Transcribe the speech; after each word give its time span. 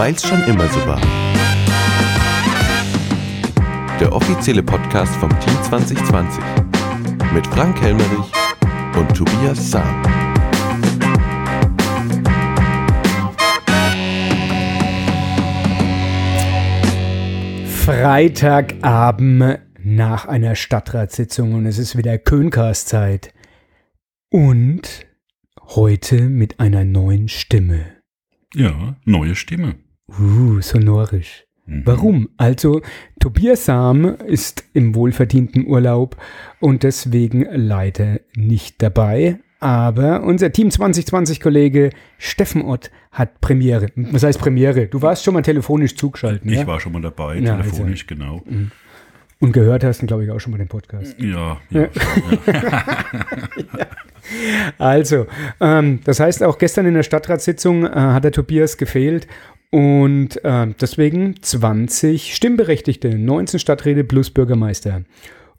Weil's 0.00 0.26
schon 0.26 0.42
immer 0.44 0.66
so 0.66 0.80
war. 0.86 0.98
Der 4.00 4.10
offizielle 4.10 4.62
Podcast 4.62 5.14
vom 5.16 5.28
Team 5.40 5.52
2020 5.62 6.42
mit 7.34 7.46
Frank 7.48 7.78
Helmerich 7.82 8.32
und 8.96 9.14
Tobias 9.14 9.70
Sam. 9.70 10.02
Freitagabend 17.84 19.58
nach 19.84 20.24
einer 20.24 20.54
Stadtratssitzung 20.54 21.52
und 21.52 21.66
es 21.66 21.76
ist 21.76 21.98
wieder 21.98 22.16
Köncast-Zeit. 22.16 23.34
Und 24.30 25.04
heute 25.74 26.22
mit 26.22 26.58
einer 26.58 26.86
neuen 26.86 27.28
Stimme. 27.28 27.84
Ja, 28.54 28.96
neue 29.04 29.34
Stimme. 29.34 29.74
Uh, 30.18 30.60
sonorisch. 30.60 31.44
Mhm. 31.66 31.82
Warum? 31.84 32.28
Also, 32.36 32.82
Tobias 33.20 33.64
Sam 33.66 34.16
ist 34.26 34.64
im 34.72 34.94
wohlverdienten 34.94 35.66
Urlaub 35.66 36.16
und 36.58 36.82
deswegen 36.82 37.46
leider 37.52 38.20
nicht 38.34 38.82
dabei. 38.82 39.38
Aber 39.60 40.22
unser 40.22 40.52
Team 40.52 40.68
2020-Kollege 40.68 41.90
Steffen 42.18 42.62
Ott 42.62 42.90
hat 43.12 43.40
Premiere. 43.42 43.88
Was 43.94 44.22
heißt 44.22 44.40
Premiere? 44.40 44.86
Du 44.86 45.02
warst 45.02 45.22
schon 45.22 45.34
mal 45.34 45.42
telefonisch 45.42 45.96
zugeschaltet, 45.96 46.42
Ich 46.46 46.54
ja? 46.60 46.66
war 46.66 46.80
schon 46.80 46.92
mal 46.92 47.02
dabei, 47.02 47.36
Ja, 47.36 47.56
also 47.56 47.68
telefonisch, 47.68 48.06
genau. 48.06 48.42
Und 49.38 49.52
gehört 49.52 49.84
hast, 49.84 50.06
glaube 50.06 50.24
ich, 50.24 50.30
auch 50.30 50.40
schon 50.40 50.52
mal 50.52 50.58
den 50.58 50.68
Podcast. 50.68 51.14
Ja, 51.18 51.58
ja. 51.70 51.88
Also, 54.78 55.26
ähm, 55.60 56.00
das 56.04 56.20
heißt, 56.20 56.42
auch 56.42 56.58
gestern 56.58 56.86
in 56.86 56.94
der 56.94 57.02
Stadtratssitzung 57.02 57.84
äh, 57.84 57.90
hat 57.90 58.24
der 58.24 58.32
Tobias 58.32 58.76
gefehlt 58.76 59.26
und 59.70 60.44
äh, 60.44 60.66
deswegen 60.80 61.40
20 61.40 62.34
Stimmberechtigte, 62.34 63.16
19 63.16 63.60
Stadträte 63.60 64.04
plus 64.04 64.30
Bürgermeister. 64.30 65.02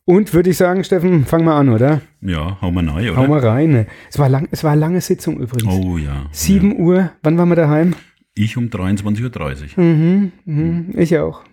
Und 0.06 0.34
würde 0.34 0.50
ich 0.50 0.58
sagen, 0.58 0.84
Steffen, 0.84 1.26
fang 1.26 1.46
mal 1.46 1.58
an, 1.60 1.70
oder? 1.70 2.02
ja, 2.22 2.60
hau 2.62 2.72
mal 2.72 2.88
rein, 2.90 3.10
oder? 3.10 3.18
Hau 3.18 3.28
mal 3.28 3.40
rein. 3.40 3.88
Es 4.10 4.20
war, 4.20 4.30
lang, 4.30 4.48
es 4.52 4.64
war 4.64 4.72
eine 4.72 4.82
lange 4.82 5.02
Sitzung 5.02 5.40
übrigens. 5.40 5.74
Oh 5.74 5.98
ja. 5.98 6.26
7 6.32 6.80
Uhr, 6.80 7.12
wann 7.24 7.38
waren 7.38 7.50
wir 7.50 7.56
daheim? 7.56 7.96
Ich 8.34 8.58
um 8.58 8.66
23.30 8.66 9.78
Uhr. 9.78 9.84
Mhm, 9.84 10.32
mhm, 10.46 10.90
ich 10.98 11.18
auch. 11.18 11.44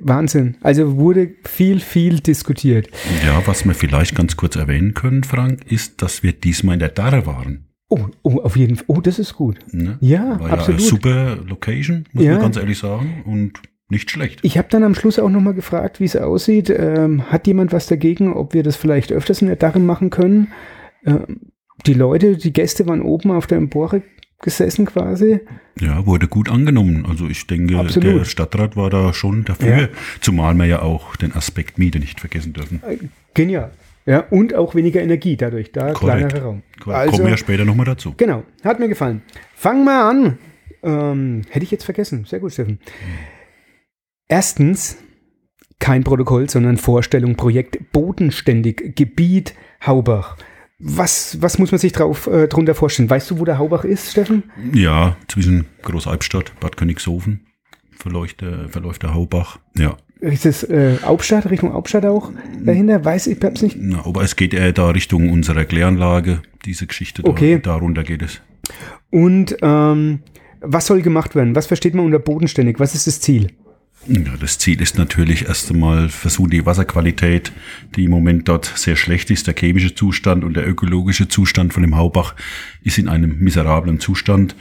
Wahnsinn. 0.00 0.56
Also 0.60 0.96
wurde 0.96 1.34
viel, 1.44 1.80
viel 1.80 2.20
diskutiert. 2.20 2.88
Ja, 3.24 3.42
was 3.46 3.64
wir 3.64 3.74
vielleicht 3.74 4.14
ganz 4.14 4.36
kurz 4.36 4.56
erwähnen 4.56 4.94
können, 4.94 5.24
Frank, 5.24 5.60
ist, 5.70 6.02
dass 6.02 6.22
wir 6.22 6.32
diesmal 6.32 6.74
in 6.74 6.80
der 6.80 6.90
Darre 6.90 7.26
waren. 7.26 7.65
Oh, 7.88 8.00
oh, 8.22 8.38
auf 8.40 8.56
jeden 8.56 8.76
Fall. 8.76 8.84
Oh, 8.88 9.00
das 9.00 9.18
ist 9.18 9.34
gut. 9.34 9.58
Ne? 9.72 9.96
Ja, 10.00 10.40
War 10.40 10.50
absolut. 10.52 10.80
ja 10.80 10.86
eine 10.86 10.90
super 10.90 11.36
Location, 11.46 12.04
muss 12.12 12.24
Ja. 12.24 12.32
man 12.32 12.42
ganz 12.42 12.56
ehrlich 12.56 12.78
sagen. 12.78 13.22
Und 13.26 13.52
nicht 13.88 14.10
schlecht. 14.10 14.40
Ich 14.42 14.58
habe 14.58 14.66
dann 14.70 14.82
am 14.82 14.94
Schluss 14.96 15.18
auch 15.20 15.28
nochmal 15.28 15.54
gefragt, 15.54 16.00
wie 16.00 16.04
es 16.06 16.16
aussieht. 16.16 16.70
Ähm, 16.70 17.30
hat 17.30 17.46
jemand 17.46 17.72
was 17.72 17.86
dagegen, 17.86 18.32
ob 18.32 18.54
wir 18.54 18.64
das 18.64 18.74
vielleicht 18.74 19.12
öfters 19.12 19.40
in 19.42 19.46
der 19.46 19.56
Darren 19.56 19.86
machen 19.86 20.10
können? 20.10 20.48
Ähm, 21.04 21.42
die 21.86 21.94
Leute, 21.94 22.36
die 22.36 22.52
Gäste 22.52 22.88
waren 22.88 23.02
oben 23.02 23.30
auf 23.30 23.46
der 23.46 23.58
Empore 23.58 24.02
gesessen 24.42 24.86
quasi. 24.86 25.40
Ja, 25.80 26.04
wurde 26.06 26.26
gut 26.26 26.50
angenommen. 26.50 27.06
Also 27.08 27.28
ich 27.28 27.46
denke, 27.46 27.78
Absolut. 27.78 28.20
der 28.20 28.24
Stadtrat 28.24 28.76
war 28.76 28.90
da 28.90 29.12
schon 29.12 29.44
dafür. 29.44 29.76
Ja. 29.82 29.88
Zumal 30.20 30.54
wir 30.54 30.66
ja 30.66 30.82
auch 30.82 31.14
den 31.16 31.32
Aspekt 31.34 31.78
Miete 31.78 32.00
nicht 32.00 32.18
vergessen 32.20 32.52
dürfen. 32.52 32.80
Genial. 33.34 33.70
Ja, 34.06 34.20
und 34.30 34.54
auch 34.54 34.74
weniger 34.74 35.02
Energie 35.02 35.36
dadurch, 35.36 35.72
da 35.72 35.92
Korrekt. 35.92 36.28
kleinerer 36.28 36.42
Raum. 36.42 36.62
Korrekt. 36.80 37.10
Kommen 37.10 37.24
wir 37.24 37.30
ja 37.30 37.36
später 37.36 37.64
nochmal 37.64 37.86
dazu. 37.86 38.14
Genau, 38.16 38.44
hat 38.62 38.78
mir 38.78 38.88
gefallen. 38.88 39.22
Fang 39.54 39.84
mal 39.84 40.08
an. 40.08 40.38
Ähm, 40.82 41.42
hätte 41.50 41.64
ich 41.64 41.72
jetzt 41.72 41.84
vergessen. 41.84 42.24
Sehr 42.24 42.38
gut, 42.38 42.52
Steffen. 42.52 42.78
Erstens, 44.28 44.98
kein 45.80 46.04
Protokoll, 46.04 46.48
sondern 46.48 46.76
Vorstellung, 46.76 47.34
Projekt 47.34 47.92
Bodenständig, 47.92 48.94
Gebiet 48.94 49.54
Haubach. 49.84 50.36
Was, 50.78 51.42
was 51.42 51.58
muss 51.58 51.72
man 51.72 51.78
sich 51.78 51.92
drauf, 51.92 52.26
äh, 52.26 52.48
drunter 52.48 52.74
vorstellen? 52.74 53.10
Weißt 53.10 53.30
du, 53.30 53.40
wo 53.40 53.44
der 53.44 53.58
Haubach 53.58 53.84
ist, 53.84 54.12
Steffen? 54.12 54.44
Ja, 54.72 55.16
zwischen 55.26 55.66
Großalbstadt, 55.82 56.52
Bad 56.60 56.76
Königshofen 56.76 57.46
verläuft 57.96 58.40
der, 58.40 58.68
verläuft 58.68 59.02
der 59.02 59.14
Haubach. 59.14 59.58
Ja, 59.76 59.96
Ist 60.20 60.46
es 60.46 60.62
äh, 60.64 60.96
Hauptstadt, 61.02 61.50
Richtung 61.50 61.72
Hauptstadt 61.74 62.06
auch 62.06 62.32
dahinter? 62.64 63.04
Weiß 63.04 63.26
ich, 63.26 63.38
hab's 63.42 63.62
nicht. 63.62 63.76
Na, 63.78 64.04
aber 64.06 64.22
es 64.22 64.34
geht 64.36 64.54
eher 64.54 64.72
da 64.72 64.90
Richtung 64.90 65.28
unserer 65.30 65.64
Kläranlage, 65.64 66.40
diese 66.64 66.86
Geschichte. 66.86 67.22
Da, 67.22 67.30
Okay. 67.30 67.60
Darunter 67.62 68.02
geht 68.02 68.22
es. 68.22 68.40
Und 69.10 69.56
ähm, 69.62 70.20
was 70.60 70.86
soll 70.86 71.02
gemacht 71.02 71.34
werden? 71.34 71.54
Was 71.54 71.66
versteht 71.66 71.94
man 71.94 72.06
unter 72.06 72.18
bodenständig? 72.18 72.80
Was 72.80 72.94
ist 72.94 73.06
das 73.06 73.20
Ziel? 73.20 73.48
Ja, 74.08 74.36
das 74.40 74.58
Ziel 74.58 74.80
ist 74.80 74.96
natürlich 74.98 75.48
erst 75.48 75.70
einmal 75.70 76.08
versuchen, 76.08 76.50
die 76.50 76.64
Wasserqualität, 76.64 77.52
die 77.96 78.04
im 78.04 78.12
Moment 78.12 78.48
dort 78.48 78.64
sehr 78.76 78.94
schlecht 78.94 79.30
ist, 79.30 79.48
der 79.48 79.54
chemische 79.54 79.94
Zustand 79.94 80.44
und 80.44 80.54
der 80.54 80.66
ökologische 80.66 81.26
Zustand 81.28 81.74
von 81.74 81.82
dem 81.82 81.96
Haubach 81.96 82.36
ist 82.84 82.98
in 82.98 83.08
einem 83.08 83.38
miserablen 83.40 83.98
Zustand. 83.98 84.54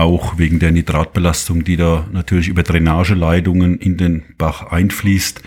Auch 0.00 0.38
wegen 0.38 0.60
der 0.60 0.72
Nitratbelastung, 0.72 1.62
die 1.62 1.76
da 1.76 2.08
natürlich 2.10 2.48
über 2.48 2.62
Drainageleitungen 2.62 3.76
in 3.78 3.98
den 3.98 4.22
Bach 4.38 4.72
einfließt. 4.72 5.42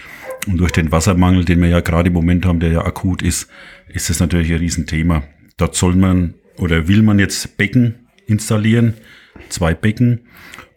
Und 0.45 0.57
durch 0.57 0.71
den 0.71 0.91
Wassermangel, 0.91 1.43
den 1.43 1.59
wir 1.59 1.69
ja 1.69 1.79
gerade 1.79 2.09
im 2.09 2.13
Moment 2.13 2.45
haben, 2.45 2.59
der 2.59 2.71
ja 2.71 2.85
akut 2.85 3.23
ist, 3.23 3.49
ist 3.87 4.11
das 4.11 4.19
natürlich 4.19 4.51
ein 4.51 4.59
Riesenthema. 4.59 5.23
Dort 5.57 5.73
soll 5.73 5.95
man 5.95 6.35
oder 6.59 6.87
will 6.87 7.01
man 7.01 7.17
jetzt 7.17 7.57
Becken 7.57 7.95
installieren, 8.27 8.93
zwei 9.49 9.73
Becken, 9.73 10.19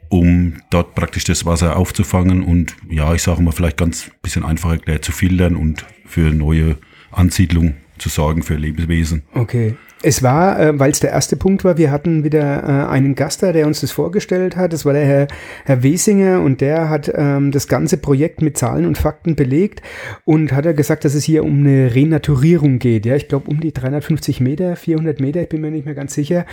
um 0.08 0.54
dort 0.70 0.94
praktisch 0.94 1.24
das 1.24 1.44
Wasser 1.44 1.76
aufzufangen 1.76 2.44
und 2.44 2.74
ja, 2.88 3.12
ich 3.12 3.20
sage 3.20 3.42
mal 3.42 3.52
vielleicht 3.52 3.76
ganz 3.76 4.10
bisschen 4.22 4.42
einfach 4.42 4.70
erklärt 4.70 5.04
zu 5.04 5.12
filtern 5.12 5.54
und 5.54 5.84
für 6.06 6.30
neue 6.32 6.78
Ansiedlung 7.10 7.74
zu 7.98 8.08
sorgen 8.08 8.42
für 8.42 8.54
Lebenswesen. 8.54 9.24
Okay. 9.34 9.74
Es 10.06 10.22
war, 10.22 10.60
äh, 10.60 10.78
weil 10.78 10.92
es 10.92 11.00
der 11.00 11.10
erste 11.10 11.34
Punkt 11.34 11.64
war, 11.64 11.78
wir 11.78 11.90
hatten 11.90 12.22
wieder 12.22 12.62
äh, 12.62 12.88
einen 12.88 13.16
Gast 13.16 13.42
da, 13.42 13.50
der 13.50 13.66
uns 13.66 13.80
das 13.80 13.90
vorgestellt 13.90 14.54
hat. 14.54 14.72
Das 14.72 14.84
war 14.84 14.92
der 14.92 15.04
Herr, 15.04 15.26
Herr 15.64 15.82
Wesinger 15.82 16.42
und 16.42 16.60
der 16.60 16.88
hat 16.88 17.10
ähm, 17.12 17.50
das 17.50 17.66
ganze 17.66 17.96
Projekt 17.96 18.40
mit 18.40 18.56
Zahlen 18.56 18.86
und 18.86 18.98
Fakten 18.98 19.34
belegt 19.34 19.82
und 20.24 20.52
hat 20.52 20.64
er 20.64 20.74
gesagt, 20.74 21.04
dass 21.04 21.16
es 21.16 21.24
hier 21.24 21.42
um 21.42 21.58
eine 21.58 21.92
Renaturierung 21.92 22.78
geht. 22.78 23.04
Ja, 23.04 23.16
ich 23.16 23.26
glaube 23.26 23.50
um 23.50 23.58
die 23.58 23.72
350 23.72 24.40
Meter, 24.40 24.76
400 24.76 25.18
Meter, 25.18 25.42
ich 25.42 25.48
bin 25.48 25.60
mir 25.60 25.72
nicht 25.72 25.86
mehr 25.86 25.96
ganz 25.96 26.14
sicher. 26.14 26.46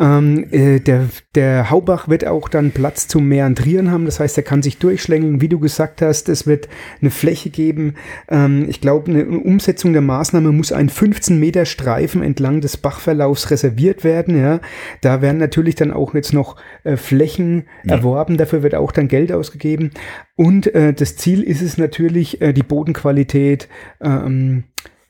Ähm, 0.00 0.46
äh, 0.50 0.80
der, 0.80 1.04
der 1.34 1.68
Haubach 1.68 2.08
wird 2.08 2.26
auch 2.26 2.48
dann 2.48 2.70
Platz 2.70 3.06
zum 3.06 3.28
Meandrieren 3.28 3.90
haben. 3.90 4.06
Das 4.06 4.18
heißt, 4.18 4.38
er 4.38 4.44
kann 4.44 4.62
sich 4.62 4.78
durchschlängeln, 4.78 5.42
wie 5.42 5.50
du 5.50 5.58
gesagt 5.58 6.00
hast. 6.00 6.30
Es 6.30 6.46
wird 6.46 6.70
eine 7.02 7.10
Fläche 7.10 7.50
geben. 7.50 7.96
Ähm, 8.30 8.64
ich 8.66 8.80
glaube, 8.80 9.10
eine 9.10 9.26
Umsetzung 9.26 9.92
der 9.92 10.00
Maßnahme 10.00 10.52
muss 10.52 10.72
ein 10.72 10.88
15 10.88 11.38
Meter 11.38 11.66
Streifen 11.66 12.22
entlang 12.22 12.62
des 12.62 12.78
Bachverlaufs 12.94 13.50
reserviert 13.50 14.04
werden. 14.04 14.38
Ja, 14.38 14.60
da 15.00 15.20
werden 15.20 15.38
natürlich 15.38 15.74
dann 15.74 15.90
auch 15.90 16.14
jetzt 16.14 16.32
noch 16.32 16.56
äh, 16.84 16.96
Flächen 16.96 17.64
erworben. 17.84 18.36
Dafür 18.36 18.62
wird 18.62 18.74
auch 18.74 18.92
dann 18.92 19.08
Geld 19.08 19.32
ausgegeben. 19.32 19.90
Und 20.36 20.72
äh, 20.74 20.92
das 20.92 21.16
Ziel 21.16 21.42
ist 21.42 21.62
es 21.62 21.76
natürlich, 21.78 22.40
äh, 22.40 22.52
die 22.52 22.62
Bodenqualität 22.62 23.68
ähm, 24.00 24.64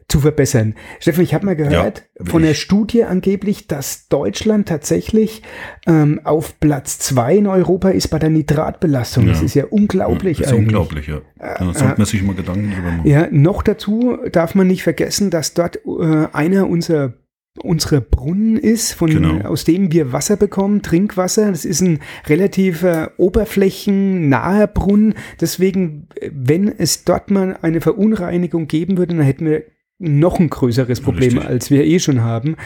zu 0.07 0.21
verbessern. 0.21 0.75
Steffen, 1.01 1.25
ich 1.25 1.33
habe 1.33 1.47
mal 1.47 1.57
gehört 1.57 2.05
will 2.19 2.31
von 2.31 2.43
der 2.43 2.53
Studie 2.55 3.05
angeblich, 3.05 3.67
dass 3.69 4.07
Deutschland 4.09 4.69
tatsächlich 4.69 5.43
ähm, 5.87 6.21
auf 6.25 6.61
Platz 6.61 6.99
zwei 6.99 7.37
in 7.37 7.47
Europa 7.47 7.89
ist 7.89 8.09
bei 8.09 8.19
der 8.19 8.29
Nitratbelastung. 8.31 9.27
Das 9.27 9.41
Ja. 9.41 9.45
ist 9.47 9.55
ja 9.55 9.65
unglaublich 9.65 10.39
das 10.39 10.49
ist 10.49 10.53
eigentlich. 10.53 10.67
unglaublich, 10.67 11.07
ja. 11.09 11.21
Da 11.39 11.65
sollte 11.73 11.95
man 11.97 12.07
sich 12.07 12.23
mal 12.23 12.35
Gedanken 12.35 12.71
drüber 12.71 12.91
machen. 12.93 13.09
Ja, 13.09 13.29
noch 13.31 13.63
dazu 13.63 14.19
darf 14.31 14.55
man 14.55 14.67
nicht 14.67 14.83
vergessen, 14.83 15.31
dass 15.31 15.55
dort 15.55 15.81
äh, 15.87 16.27
einer 16.33 16.69
unserer 16.69 17.15
unsere 17.63 18.01
Brunnen 18.01 18.57
ist, 18.57 18.93
von, 18.93 19.11
Genau. 19.11 19.47
aus 19.49 19.65
dem 19.65 19.93
wir 19.93 20.13
Wasser 20.13 20.37
bekommen, 20.37 20.83
Trinkwasser. 20.83 21.51
Das 21.51 21.65
ist 21.65 21.81
ein 21.81 22.01
relativ 22.27 22.83
äh, 22.83 23.09
oberflächennaher 23.17 24.67
Brunnen. 24.67 25.15
Deswegen, 25.41 26.09
äh, 26.17 26.31
wenn 26.33 26.69
es 26.69 27.05
dort 27.05 27.31
mal 27.31 27.59
eine 27.63 27.81
Verunreinigung 27.81 28.67
geben 28.67 28.99
würde, 28.99 29.15
dann 29.15 29.25
hätten 29.25 29.47
wir 29.47 29.63
noch 30.05 30.39
ein 30.39 30.51
größeres 30.51 31.01
Problem, 31.01 31.33
Richtig. 31.35 31.47
als 31.49 31.71
wir 31.71 31.85
eh 31.85 31.99
schon 31.99 32.23
haben. 32.23 32.57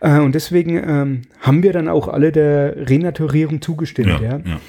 Äh, 0.00 0.18
und 0.20 0.34
deswegen 0.34 0.76
ähm, 0.76 1.22
haben 1.40 1.62
wir 1.62 1.72
dann 1.72 1.88
auch 1.88 2.08
alle 2.08 2.32
der 2.32 2.88
Renaturierung 2.88 3.60
zugestimmt. 3.60 4.08
Ja, 4.08 4.20
Ja, 4.20 4.40
ja. 4.44 4.60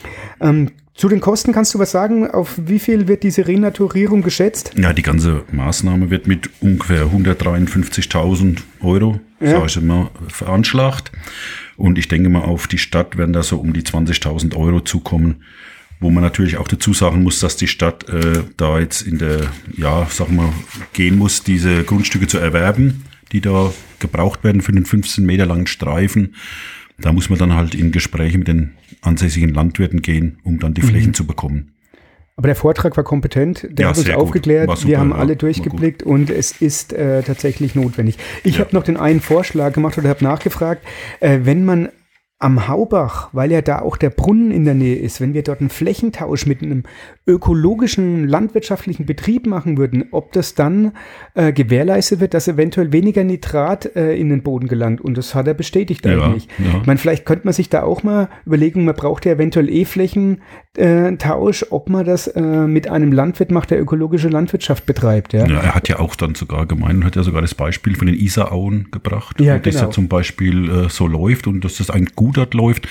Ähm, 0.41 0.69
zu 0.99 1.07
den 1.07 1.21
Kosten 1.21 1.53
kannst 1.53 1.73
du 1.73 1.79
was 1.79 1.91
sagen? 1.91 2.29
Auf 2.29 2.59
wie 2.65 2.77
viel 2.77 3.07
wird 3.07 3.23
diese 3.23 3.47
Renaturierung 3.47 4.21
geschätzt? 4.21 4.73
Ja, 4.77 4.91
die 4.91 5.01
ganze 5.01 5.43
Maßnahme 5.49 6.09
wird 6.09 6.27
mit 6.27 6.49
ungefähr 6.59 7.05
153.000 7.05 8.57
Euro, 8.81 9.19
Ja. 9.39 9.63
ich 9.65 9.79
mal, 9.81 10.09
veranschlagt. 10.27 11.13
Und 11.77 11.97
ich 11.97 12.09
denke 12.09 12.27
mal, 12.27 12.41
auf 12.41 12.67
die 12.67 12.77
Stadt 12.77 13.17
werden 13.17 13.31
da 13.31 13.43
so 13.43 13.57
um 13.57 13.71
die 13.71 13.83
20.000 13.83 14.57
Euro 14.57 14.81
zukommen. 14.81 15.43
Wo 16.01 16.09
man 16.09 16.23
natürlich 16.23 16.57
auch 16.57 16.67
dazu 16.67 16.93
sagen 16.93 17.23
muss, 17.23 17.39
dass 17.41 17.57
die 17.57 17.67
Stadt 17.67 18.07
äh, 18.07 18.43
da 18.55 18.79
jetzt 18.79 19.01
in 19.01 19.17
der, 19.17 19.41
ja, 19.75 20.07
sag 20.09 20.31
mal, 20.31 20.49
gehen 20.93 21.17
muss, 21.17 21.43
diese 21.43 21.83
Grundstücke 21.83 22.27
zu 22.27 22.37
erwerben, 22.37 23.03
die 23.33 23.41
da 23.41 23.73
gebraucht 23.99 24.43
werden 24.45 24.61
für 24.61 24.71
den 24.71 24.85
15 24.85 25.25
Meter 25.25 25.45
langen 25.45 25.67
Streifen. 25.67 26.35
Da 26.97 27.11
muss 27.11 27.29
man 27.29 27.37
dann 27.39 27.53
halt 27.55 27.75
in 27.75 27.91
Gespräche 27.91 28.37
mit 28.37 28.47
den 28.47 28.71
ansässigen 29.01 29.53
Landwirten 29.53 30.01
gehen, 30.01 30.39
um 30.43 30.59
dann 30.59 30.73
die 30.73 30.81
Flächen 30.81 31.13
zu 31.13 31.25
bekommen. 31.27 31.73
Aber 32.37 32.47
der 32.47 32.55
Vortrag 32.55 32.95
war 32.95 33.03
kompetent, 33.03 33.67
der 33.69 33.83
Ja, 33.83 33.89
hat 33.89 33.97
uns 33.97 34.09
aufgeklärt, 34.11 34.69
super, 34.77 34.87
wir 34.87 34.99
haben 34.99 35.09
ja, 35.09 35.17
alle 35.17 35.35
durchgeblickt 35.35 36.03
und 36.03 36.29
es 36.29 36.53
ist 36.61 36.93
äh, 36.93 37.21
tatsächlich 37.23 37.75
notwendig. 37.75 38.17
Ich 38.45 38.55
Ja. 38.55 38.61
habe 38.61 38.73
noch 38.73 38.83
den 38.83 38.95
einen 38.95 39.19
Vorschlag 39.19 39.73
gemacht 39.73 39.97
oder 39.97 40.07
habe 40.07 40.23
nachgefragt, 40.23 40.85
äh, 41.19 41.39
wenn 41.43 41.65
man 41.65 41.89
am 42.39 42.69
Haubach, 42.69 43.29
weil 43.33 43.51
ja 43.51 43.61
da 43.61 43.79
auch 43.79 43.97
der 43.97 44.09
Brunnen 44.09 44.51
in 44.51 44.63
der 44.63 44.73
Nähe 44.73 44.95
ist, 44.95 45.19
wenn 45.19 45.33
wir 45.33 45.43
dort 45.43 45.59
einen 45.59 45.69
Flächentausch 45.69 46.45
mit 46.45 46.63
einem 46.63 46.83
ökologischen 47.29 48.27
landwirtschaftlichen 48.27 49.05
Betrieb 49.05 49.45
machen 49.47 49.77
würden, 49.77 50.05
ob 50.11 50.33
das 50.33 50.55
dann 50.55 50.93
äh, 51.35 51.53
gewährleistet 51.53 52.19
wird, 52.19 52.33
dass 52.33 52.47
eventuell 52.47 52.91
weniger 52.91 53.23
Nitrat 53.23 53.95
äh, 53.95 54.15
in 54.15 54.29
den 54.29 54.43
Boden 54.43 54.67
gelangt. 54.67 54.99
Und 54.99 55.17
das 55.17 55.35
hat 55.35 55.47
er 55.47 55.53
bestätigt 55.53 56.05
Ja, 56.05 56.21
eigentlich. 56.25 56.47
ja. 56.57 56.79
Ich 56.81 56.87
meine, 56.87 56.97
vielleicht 56.97 57.25
könnte 57.25 57.45
man 57.45 57.53
sich 57.53 57.69
da 57.69 57.83
auch 57.83 58.03
mal 58.03 58.29
überlegen, 58.45 58.83
man 58.85 58.95
braucht 58.95 59.25
ja 59.25 59.33
eventuell 59.33 59.69
eh 59.69 59.85
Flächentausch, 59.85 61.65
ob 61.69 61.89
man 61.89 62.05
das 62.05 62.27
äh, 62.27 62.41
mit 62.41 62.89
einem 62.89 63.11
Landwirt 63.11 63.51
macht, 63.51 63.71
der 63.71 63.79
ökologische 63.79 64.29
Landwirtschaft 64.29 64.85
betreibt. 64.85 65.33
Ja. 65.33 65.45
Ja, 65.47 65.59
er 65.59 65.75
hat 65.75 65.87
ja 65.87 65.99
auch 65.99 66.15
dann 66.15 66.35
sogar 66.35 66.65
gemeint 66.65 66.95
und 66.95 67.05
hat 67.05 67.15
ja 67.15 67.23
sogar 67.23 67.41
das 67.41 67.55
Beispiel 67.55 67.95
von 67.95 68.07
den 68.07 68.15
Isarauen 68.17 68.87
gebracht, 68.91 69.39
Ja, 69.39 69.55
wo 69.55 69.59
das 69.59 69.75
genau. 69.75 69.85
ja 69.85 69.91
zum 69.91 70.07
Beispiel 70.07 70.69
äh, 70.69 70.89
so 70.89 71.07
läuft 71.07 71.47
und 71.47 71.63
dass 71.63 71.77
das 71.77 71.89
eigentlich 71.89 72.15
gut 72.15 72.37
dort 72.37 72.53
läuft. 72.53 72.87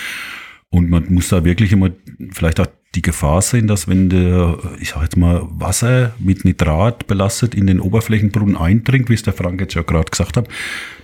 Und 0.70 0.90
man 0.90 1.06
muss 1.08 1.28
da 1.28 1.44
wirklich 1.44 1.72
immer 1.72 1.90
vielleicht 2.30 2.60
auch 2.60 2.66
die 2.94 3.02
Gefahr 3.02 3.42
sehen, 3.42 3.66
dass 3.66 3.86
wenn 3.86 4.08
der, 4.08 4.58
ich 4.80 4.90
sag 4.90 5.02
jetzt 5.02 5.16
mal, 5.16 5.42
Wasser 5.50 6.14
mit 6.18 6.44
Nitrat 6.44 7.06
belastet 7.06 7.54
in 7.54 7.66
den 7.66 7.80
Oberflächenbrunnen 7.80 8.56
eindringt, 8.56 9.10
wie 9.10 9.14
es 9.14 9.22
der 9.22 9.34
Frank 9.34 9.60
jetzt 9.60 9.74
ja 9.74 9.82
gerade 9.82 10.10
gesagt 10.10 10.36
hat, 10.36 10.48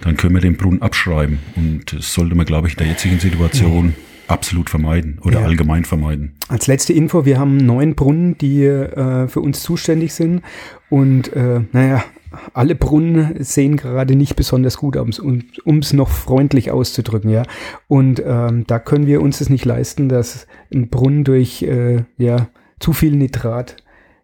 dann 0.01 0.17
können 0.17 0.35
wir 0.35 0.41
den 0.41 0.57
Brunnen 0.57 0.81
abschreiben. 0.81 1.39
Und 1.57 1.93
das 1.93 2.15
sollte 2.15 2.35
man, 2.35 2.47
glaube 2.47 2.69
ich, 2.69 2.75
in 2.75 2.79
der 2.79 2.87
jetzigen 2.89 3.21
Situation 3.21 3.95
absolut 4.29 4.71
vermeiden 4.71 5.19
oder 5.23 5.41
Ja. 5.41 5.47
allgemein 5.47 5.85
vermeiden. 5.85 6.35
Als 6.49 6.67
letzte 6.67 6.93
Info, 6.93 7.25
wir 7.25 7.39
haben 7.39 7.57
neun 7.57 7.95
Brunnen, 7.95 8.37
die 8.39 8.65
äh, 8.65 9.29
für 9.29 9.41
uns 9.41 9.63
zuständig 9.63 10.13
sind. 10.15 10.43
Und 10.91 11.33
äh, 11.35 11.61
naja, 11.73 12.05
alle 12.53 12.75
Brunnen 12.75 13.37
sehen 13.45 13.77
gerade 13.77 14.17
nicht 14.17 14.35
besonders 14.37 14.77
gut 14.77 14.97
aus, 14.97 15.19
um 15.21 15.79
es 15.79 15.93
noch 15.93 16.09
freundlich 16.09 16.71
auszudrücken, 16.71 17.31
ja. 17.31 17.43
Und 17.89 18.23
ähm, 18.25 18.65
da 18.67 18.79
können 18.79 19.07
wir 19.07 19.21
uns 19.23 19.41
es 19.41 19.51
nicht 19.51 19.65
leisten, 19.65 20.09
dass 20.09 20.47
ein 20.73 20.89
Brunnen 20.89 21.25
durch 21.25 21.63
äh, 21.63 22.05
ja, 22.17 22.49
zu 22.81 22.93
viel 22.93 23.15
Nitrat, 23.17 23.77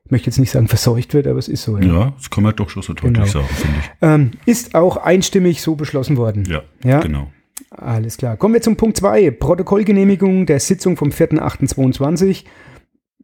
ich 0.04 0.10
möchte 0.10 0.26
jetzt 0.26 0.38
nicht 0.38 0.50
sagen 0.50 0.66
verseucht 0.66 1.14
wird, 1.14 1.28
aber 1.28 1.38
es 1.38 1.46
ist 1.48 1.62
so. 1.62 1.78
Ja. 1.78 1.84
Ja, 1.86 2.12
das 2.16 2.30
kann 2.30 2.42
man 2.42 2.56
doch 2.56 2.68
schon 2.68 2.82
so 2.82 2.94
deutlich 2.94 3.12
Genau. 3.12 3.26
sagen, 3.26 3.46
finde 3.48 3.76
ich. 3.78 3.90
Ähm, 4.02 4.30
ist 4.44 4.74
auch 4.74 4.96
einstimmig 4.96 5.62
so 5.62 5.76
beschlossen 5.76 6.16
worden. 6.16 6.44
Ja, 6.48 6.62
Ja. 6.82 6.98
genau. 7.00 7.30
Alles 7.70 8.16
klar. 8.16 8.36
Kommen 8.36 8.54
wir 8.54 8.62
zum 8.62 8.76
Punkt 8.76 8.96
2. 8.96 9.30
Protokollgenehmigung 9.30 10.46
der 10.46 10.60
Sitzung 10.60 10.96
vom 10.96 11.10
4.8.22. 11.10 12.44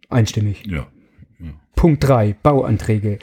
Einstimmig. 0.09 0.65
Ja. 0.67 0.87
Punkt 1.77 2.03
3, 2.09 2.35
Bauanträge. 2.43 3.19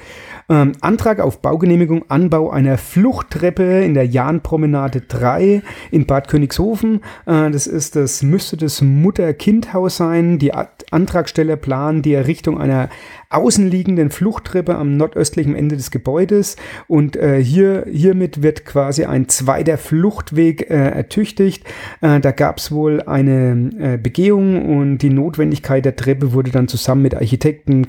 Ähm, 0.48 0.74
Antrag 0.82 1.20
auf 1.20 1.42
Baugenehmigung, 1.42 2.06
Anbau 2.10 2.52
einer 2.52 2.78
Fluchttreppe 2.78 3.84
in 3.84 3.96
der 3.96 4.06
Jahnpromenade 4.06 5.02
3 5.02 5.64
in 5.90 6.06
Bad 6.06 6.28
Königshofen. 6.28 7.02
Äh, 7.26 7.50
das 7.50 7.66
ist 7.66 7.96
das, 7.96 8.22
müsste 8.22 8.56
das 8.56 8.82
Mutter-Kind-Haus 8.82 9.98
sein. 9.98 10.38
Die 10.38 10.54
Antragsteller 10.54 11.56
planen 11.56 12.04
die 12.04 12.14
Errichtung 12.14 12.62
einer 12.62 12.90
außenliegenden 13.34 14.12
Fluchttreppe 14.12 14.76
am 14.76 14.96
nordöstlichen 14.96 15.56
Ende 15.56 15.76
des 15.76 15.92
Gebäudes 15.92 16.56
und 16.88 17.16
äh, 17.16 17.44
hier, 17.44 17.86
hiermit 17.92 18.44
wird 18.44 18.64
quasi 18.66 19.06
ein 19.06 19.28
zweiter 19.28 19.78
Fluchtweg 19.78 20.70
äh, 20.70 20.90
ertüchtigt. 20.90 21.66
Äh, 22.02 22.20
da 22.20 22.32
gab 22.32 22.58
es 22.60 22.72
wohl 22.72 23.02
eine 23.02 23.72
äh, 23.80 23.98
Begehung 23.98 24.78
und 24.78 25.00
die 25.00 25.10
Notwendigkeit 25.10 25.84
der 25.84 25.96
Treppe 25.96 26.34
wurde 26.34 26.52
dann 26.52 26.68
zusammen 26.68 27.02
mit 27.02 27.16
Architekten, 27.16 27.86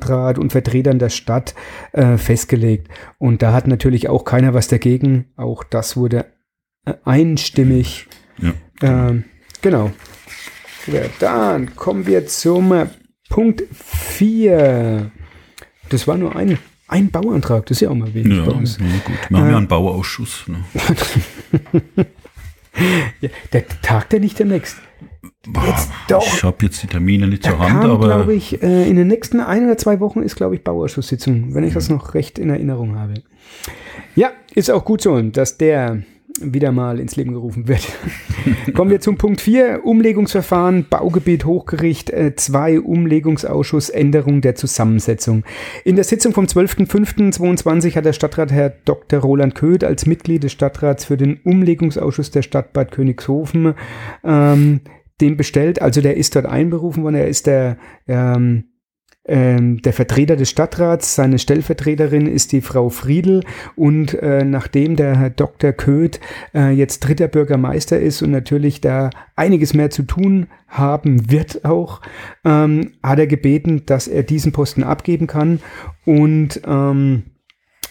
Kreisbrandrat 0.00 0.38
und 0.38 0.50
Vertretern 0.52 0.98
der 0.98 1.10
Stadt 1.10 1.54
äh, 1.92 2.16
festgelegt. 2.16 2.88
Und 3.18 3.42
da 3.42 3.52
hat 3.52 3.66
natürlich 3.66 4.08
auch 4.08 4.24
keiner 4.24 4.54
was 4.54 4.68
dagegen. 4.68 5.26
Auch 5.36 5.62
das 5.64 5.96
wurde 5.96 6.26
einstimmig 7.04 8.06
Ja. 8.38 8.54
ähm, 8.82 9.24
genau. 9.62 9.90
Ja, 10.86 11.02
dann 11.20 11.76
kommen 11.76 12.06
wir 12.06 12.26
zum 12.26 12.88
Punkt 13.28 13.62
4. 13.72 15.10
Das 15.90 16.08
war 16.08 16.16
nur 16.16 16.34
ein, 16.34 16.58
ein 16.88 17.10
Bauantrag, 17.10 17.66
das 17.66 17.76
ist 17.76 17.80
ja 17.82 17.90
auch 17.90 17.94
mal 17.94 18.12
wenig 18.14 18.38
Ja, 18.38 18.44
bei 18.46 18.52
uns. 18.52 18.78
ja, 18.78 18.86
gut. 19.04 19.16
Wir 19.28 19.38
haben 19.38 19.50
ja 19.50 19.56
einen 19.58 19.68
Bauausschuss. 19.68 20.46
Ne? 20.48 20.64
Der 23.52 23.68
tagt 23.82 24.12
ja 24.14 24.18
nicht 24.18 24.38
demnächst. 24.38 24.76
Jetzt 25.46 25.90
doch. 26.08 26.22
Ich 26.22 26.42
habe 26.42 26.66
jetzt 26.66 26.82
die 26.82 26.86
Termine 26.86 27.26
nicht 27.26 27.44
zur 27.44 27.58
Hand, 27.58 27.80
kam, 27.80 27.90
aber 27.90 28.06
glaube 28.06 28.34
ich, 28.34 28.62
äh, 28.62 28.88
in 28.88 28.96
den 28.96 29.08
nächsten 29.08 29.40
ein 29.40 29.64
oder 29.64 29.78
zwei 29.78 29.98
Wochen 29.98 30.22
ist, 30.22 30.36
glaube 30.36 30.54
ich, 30.54 30.62
Bauausschusssitzung, 30.62 31.54
wenn 31.54 31.64
ich 31.64 31.72
das 31.72 31.88
noch 31.88 32.12
recht 32.12 32.38
in 32.38 32.50
Erinnerung 32.50 32.98
habe. 32.98 33.14
Ja, 34.14 34.32
ist 34.54 34.70
auch 34.70 34.84
gut 34.84 35.00
so, 35.00 35.18
dass 35.22 35.56
der 35.56 36.02
wieder 36.40 36.72
mal 36.72 37.00
ins 37.00 37.16
Leben 37.16 37.32
gerufen 37.32 37.68
wird. 37.68 37.86
Kommen 38.74 38.90
wir 38.90 39.00
zum 39.00 39.16
Punkt 39.16 39.40
4, 39.40 39.84
Umlegungsverfahren, 39.84 40.86
Baugebiet 40.88 41.44
Hochgericht 41.44 42.12
2, 42.36 42.80
Umlegungsausschuss, 42.80 43.88
Änderung 43.88 44.40
der 44.40 44.54
Zusammensetzung. 44.54 45.44
In 45.84 45.96
der 45.96 46.04
Sitzung 46.04 46.32
vom 46.32 46.46
12.05.22 46.46 47.96
hat 47.96 48.04
der 48.04 48.12
Stadtrat 48.12 48.52
Herr 48.52 48.70
Dr. 48.84 49.20
Roland 49.20 49.54
Köth 49.54 49.84
als 49.84 50.06
Mitglied 50.06 50.44
des 50.44 50.52
Stadtrats 50.52 51.04
für 51.04 51.16
den 51.16 51.40
Umlegungsausschuss 51.44 52.30
der 52.30 52.42
Stadt 52.42 52.72
Bad 52.72 52.92
Königshofen 52.92 53.74
ähm, 54.24 54.80
den 55.20 55.36
bestellt. 55.36 55.82
Also 55.82 56.00
der 56.00 56.16
ist 56.16 56.36
dort 56.36 56.46
einberufen 56.46 57.02
worden. 57.02 57.16
Er 57.16 57.28
ist 57.28 57.46
der 57.46 57.76
ähm, 58.08 58.64
ähm, 59.26 59.82
der 59.82 59.92
Vertreter 59.92 60.34
des 60.34 60.48
Stadtrats, 60.48 61.14
seine 61.14 61.38
Stellvertreterin 61.38 62.26
ist 62.26 62.52
die 62.52 62.62
Frau 62.62 62.88
Friedel 62.88 63.44
und 63.76 64.14
äh, 64.14 64.44
nachdem 64.44 64.96
der 64.96 65.16
Herr 65.16 65.30
Dr. 65.30 65.72
Köth 65.72 66.20
äh, 66.54 66.70
jetzt 66.70 67.00
dritter 67.00 67.28
Bürgermeister 67.28 68.00
ist 68.00 68.22
und 68.22 68.30
natürlich 68.30 68.80
da 68.80 69.10
einiges 69.36 69.74
mehr 69.74 69.90
zu 69.90 70.04
tun 70.04 70.46
haben 70.68 71.30
wird 71.30 71.64
auch, 71.66 72.00
ähm, 72.44 72.92
hat 73.02 73.18
er 73.18 73.26
gebeten, 73.26 73.84
dass 73.84 74.08
er 74.08 74.22
diesen 74.22 74.52
Posten 74.52 74.82
abgeben 74.82 75.26
kann 75.26 75.60
und 76.06 76.62
ähm, 76.66 77.24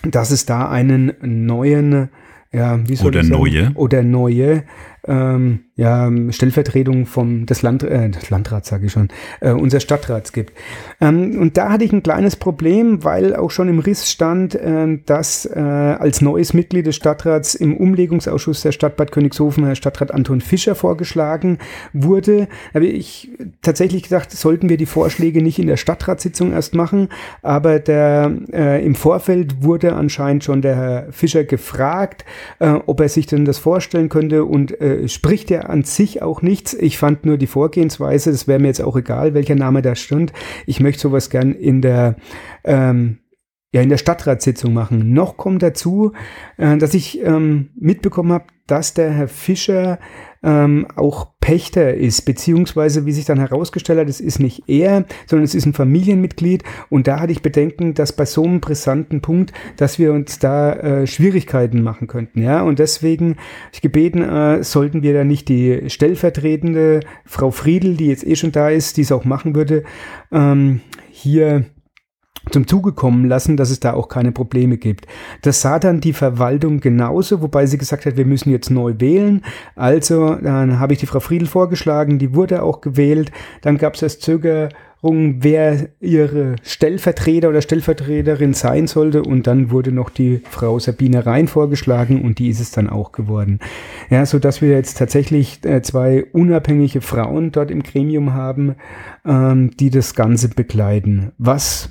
dass 0.03 0.31
es 0.31 0.45
da 0.45 0.67
einen 0.67 1.13
neuen 1.21 2.09
ja, 2.51 2.79
wie 2.87 2.95
soll 2.95 3.09
Oder 3.09 3.19
ich 3.19 3.27
sagen? 3.27 3.39
neue. 3.39 3.71
Oder 3.75 4.03
neue 4.03 4.63
ähm, 5.05 5.65
ja, 5.79 6.11
Stellvertretung 6.31 7.05
vom, 7.05 7.45
des, 7.45 7.61
Land, 7.61 7.83
äh, 7.83 8.09
des 8.09 8.29
Landrats, 8.29 8.67
sage 8.67 8.87
ich 8.87 8.91
schon, 8.91 9.07
äh, 9.39 9.51
unser 9.51 9.79
Stadtrats 9.79 10.33
gibt. 10.33 10.51
Ähm, 10.99 11.39
und 11.39 11.55
da 11.55 11.69
hatte 11.69 11.85
ich 11.85 11.93
ein 11.93 12.03
kleines 12.03 12.35
Problem, 12.35 13.05
weil 13.05 13.33
auch 13.33 13.49
schon 13.49 13.69
im 13.69 13.79
Riss 13.79 14.11
stand, 14.11 14.55
äh, 14.55 14.99
dass 15.05 15.45
äh, 15.45 15.57
als 15.57 16.19
neues 16.19 16.53
Mitglied 16.53 16.85
des 16.85 16.97
Stadtrats 16.97 17.55
im 17.55 17.77
Umlegungsausschuss 17.77 18.61
der 18.61 18.73
Stadt 18.73 18.97
Bad 18.97 19.13
Königshofen 19.13 19.63
Herr 19.63 19.75
Stadtrat 19.75 20.13
Anton 20.13 20.41
Fischer 20.41 20.75
vorgeschlagen 20.75 21.59
wurde. 21.93 22.49
Habe 22.73 22.87
ich 22.87 23.29
tatsächlich 23.61 24.03
gedacht, 24.03 24.31
sollten 24.31 24.67
wir 24.67 24.75
die 24.75 24.85
Vorschläge 24.85 25.41
nicht 25.41 25.59
in 25.59 25.67
der 25.67 25.77
Stadtratssitzung 25.77 26.51
erst 26.51 26.75
machen, 26.75 27.07
aber 27.41 27.79
der, 27.79 28.33
äh, 28.51 28.85
im 28.85 28.95
Vorfeld 28.95 29.63
wurde 29.63 29.95
anscheinend 29.95 30.43
schon 30.43 30.61
der 30.61 30.75
Herr 30.75 31.07
Fischer 31.13 31.45
gefragt, 31.45 32.25
äh, 32.59 32.71
ob 32.85 32.99
er 32.99 33.07
sich 33.07 33.27
denn 33.27 33.45
das 33.45 33.59
vorstellen 33.59 34.09
könnte 34.09 34.43
und 34.43 34.81
äh, 34.81 35.07
spricht 35.07 35.49
ja 35.49 35.68
an 35.69 35.83
sich 35.83 36.21
auch 36.21 36.41
nichts. 36.41 36.73
Ich 36.73 36.97
fand 36.97 37.25
nur 37.25 37.37
die 37.37 37.47
Vorgehensweise, 37.47 38.31
das 38.31 38.47
wäre 38.47 38.59
mir 38.59 38.67
jetzt 38.67 38.81
auch 38.81 38.97
egal, 38.97 39.33
welcher 39.33 39.55
Name 39.55 39.81
da 39.81 39.95
stand. 39.95 40.33
Ich 40.65 40.79
möchte 40.79 41.01
sowas 41.01 41.29
gern 41.29 41.53
in 41.53 41.81
der 41.81 42.15
ähm, 42.63 43.19
ja, 43.71 43.81
in 43.81 43.89
der 43.89 43.97
Stadtratssitzung 43.97 44.73
machen. 44.73 45.13
Noch 45.13 45.37
kommt 45.37 45.61
dazu, 45.61 46.13
äh, 46.57 46.77
dass 46.77 46.93
ich 46.93 47.21
ähm, 47.23 47.69
mitbekommen 47.75 48.31
habe, 48.31 48.45
dass 48.71 48.93
der 48.93 49.11
Herr 49.11 49.27
Fischer 49.27 49.99
ähm, 50.41 50.87
auch 50.95 51.27
Pächter 51.41 51.93
ist, 51.93 52.21
beziehungsweise 52.21 53.05
wie 53.05 53.11
sich 53.11 53.25
dann 53.25 53.39
herausgestellt 53.39 53.99
hat, 53.99 54.07
es 54.07 54.21
ist 54.21 54.39
nicht 54.39 54.63
er, 54.67 55.05
sondern 55.25 55.43
es 55.43 55.55
ist 55.55 55.65
ein 55.65 55.73
Familienmitglied. 55.73 56.63
Und 56.89 57.07
da 57.07 57.19
hatte 57.19 57.31
ich 57.31 57.41
Bedenken, 57.41 57.93
dass 57.93 58.13
bei 58.13 58.25
so 58.25 58.43
einem 58.43 58.61
brisanten 58.61 59.21
Punkt, 59.21 59.51
dass 59.77 59.99
wir 59.99 60.13
uns 60.13 60.39
da 60.39 60.73
äh, 60.73 61.07
Schwierigkeiten 61.07 61.81
machen 61.81 62.07
könnten, 62.07 62.41
ja, 62.41 62.61
und 62.61 62.79
deswegen 62.79 63.37
ich 63.73 63.81
gebeten, 63.81 64.21
äh, 64.21 64.63
sollten 64.63 65.03
wir 65.03 65.13
da 65.13 65.23
nicht 65.23 65.49
die 65.49 65.89
stellvertretende 65.89 67.01
Frau 67.25 67.51
Friedel, 67.51 67.95
die 67.95 68.07
jetzt 68.07 68.25
eh 68.25 68.35
schon 68.35 68.51
da 68.51 68.69
ist, 68.69 68.97
die 68.97 69.01
es 69.01 69.11
auch 69.11 69.25
machen 69.25 69.55
würde, 69.55 69.83
ähm, 70.31 70.81
hier 71.11 71.65
zum 72.51 72.67
Zuge 72.67 72.93
kommen 72.93 73.25
lassen, 73.25 73.57
dass 73.57 73.69
es 73.69 73.79
da 73.79 73.93
auch 73.93 74.09
keine 74.09 74.31
Probleme 74.31 74.77
gibt. 74.77 75.07
Das 75.41 75.61
sah 75.61 75.79
dann 75.79 76.01
die 76.01 76.13
Verwaltung 76.13 76.79
genauso, 76.79 77.41
wobei 77.41 77.65
sie 77.65 77.77
gesagt 77.77 78.05
hat, 78.05 78.17
wir 78.17 78.25
müssen 78.25 78.51
jetzt 78.51 78.69
neu 78.69 78.95
wählen. 78.97 79.43
Also 79.75 80.35
dann 80.35 80.79
habe 80.79 80.93
ich 80.93 80.99
die 80.99 81.05
Frau 81.05 81.19
Friedl 81.19 81.45
vorgeschlagen, 81.45 82.19
die 82.19 82.33
wurde 82.33 82.63
auch 82.63 82.81
gewählt. 82.81 83.31
Dann 83.61 83.77
gab 83.77 83.95
es 83.95 84.01
das 84.01 84.19
Zöger 84.19 84.69
wer 85.01 85.89
ihre 85.99 86.55
Stellvertreter 86.63 87.49
oder 87.49 87.61
Stellvertreterin 87.61 88.53
sein 88.53 88.87
sollte. 88.87 89.23
Und 89.23 89.47
dann 89.47 89.71
wurde 89.71 89.91
noch 89.91 90.09
die 90.09 90.41
Frau 90.49 90.79
Sabine 90.79 91.25
Rhein 91.25 91.47
vorgeschlagen 91.47 92.21
und 92.21 92.39
die 92.39 92.49
ist 92.49 92.59
es 92.59 92.71
dann 92.71 92.89
auch 92.89 93.11
geworden. 93.11 93.59
Ja, 94.09 94.25
so 94.25 94.39
dass 94.39 94.61
wir 94.61 94.69
jetzt 94.69 94.97
tatsächlich 94.97 95.63
äh, 95.63 95.81
zwei 95.81 96.25
unabhängige 96.33 97.01
Frauen 97.01 97.51
dort 97.51 97.71
im 97.71 97.83
Gremium 97.83 98.33
haben, 98.33 98.75
ähm, 99.25 99.71
die 99.79 99.89
das 99.89 100.15
Ganze 100.15 100.49
begleiten. 100.49 101.31
Was 101.37 101.89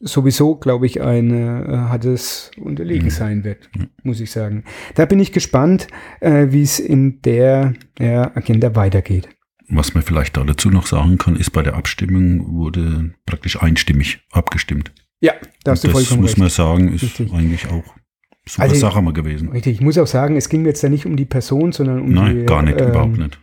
sowieso, 0.00 0.56
glaube 0.56 0.86
ich, 0.86 1.00
ein 1.00 1.30
äh, 1.30 1.76
hartes 1.76 2.50
Unterlegen 2.58 3.06
mhm. 3.06 3.10
sein 3.10 3.44
wird, 3.44 3.70
mhm. 3.76 3.90
muss 4.02 4.20
ich 4.20 4.30
sagen. 4.30 4.64
Da 4.94 5.04
bin 5.04 5.20
ich 5.20 5.32
gespannt, 5.32 5.88
äh, 6.20 6.48
wie 6.50 6.62
es 6.62 6.78
in 6.78 7.20
der 7.22 7.74
ja, 7.98 8.34
Agenda 8.34 8.74
weitergeht. 8.74 9.28
Was 9.68 9.94
man 9.94 10.02
vielleicht 10.02 10.36
da 10.36 10.42
dazu 10.42 10.70
noch 10.70 10.86
sagen 10.86 11.18
kann, 11.18 11.36
ist, 11.36 11.50
bei 11.50 11.62
der 11.62 11.74
Abstimmung 11.74 12.56
wurde 12.56 13.14
praktisch 13.24 13.62
einstimmig 13.62 14.20
abgestimmt. 14.32 14.92
Ja, 15.20 15.34
da 15.62 15.72
hast 15.72 15.84
du 15.84 15.90
vollkommen 15.90 16.22
Das 16.22 16.32
muss 16.32 16.38
man 16.38 16.48
sagen, 16.48 16.92
ist 16.92 17.02
Richtig. 17.02 17.32
eigentlich 17.32 17.68
auch 17.68 17.84
super 18.48 18.62
also, 18.62 18.74
Sache 18.74 19.02
mal 19.02 19.12
gewesen. 19.12 19.50
Richtig, 19.50 19.74
ich 19.74 19.80
muss 19.80 19.98
auch 19.98 20.06
sagen, 20.08 20.36
es 20.36 20.48
ging 20.48 20.64
jetzt 20.64 20.82
ja 20.82 20.88
nicht 20.88 21.06
um 21.06 21.14
die 21.14 21.26
Person, 21.26 21.72
sondern 21.72 22.00
um 22.00 22.10
Nein, 22.10 22.38
die... 22.40 22.46
gar 22.46 22.62
nicht, 22.62 22.80
ähm, 22.80 22.88
überhaupt 22.88 23.18
nicht 23.18 23.38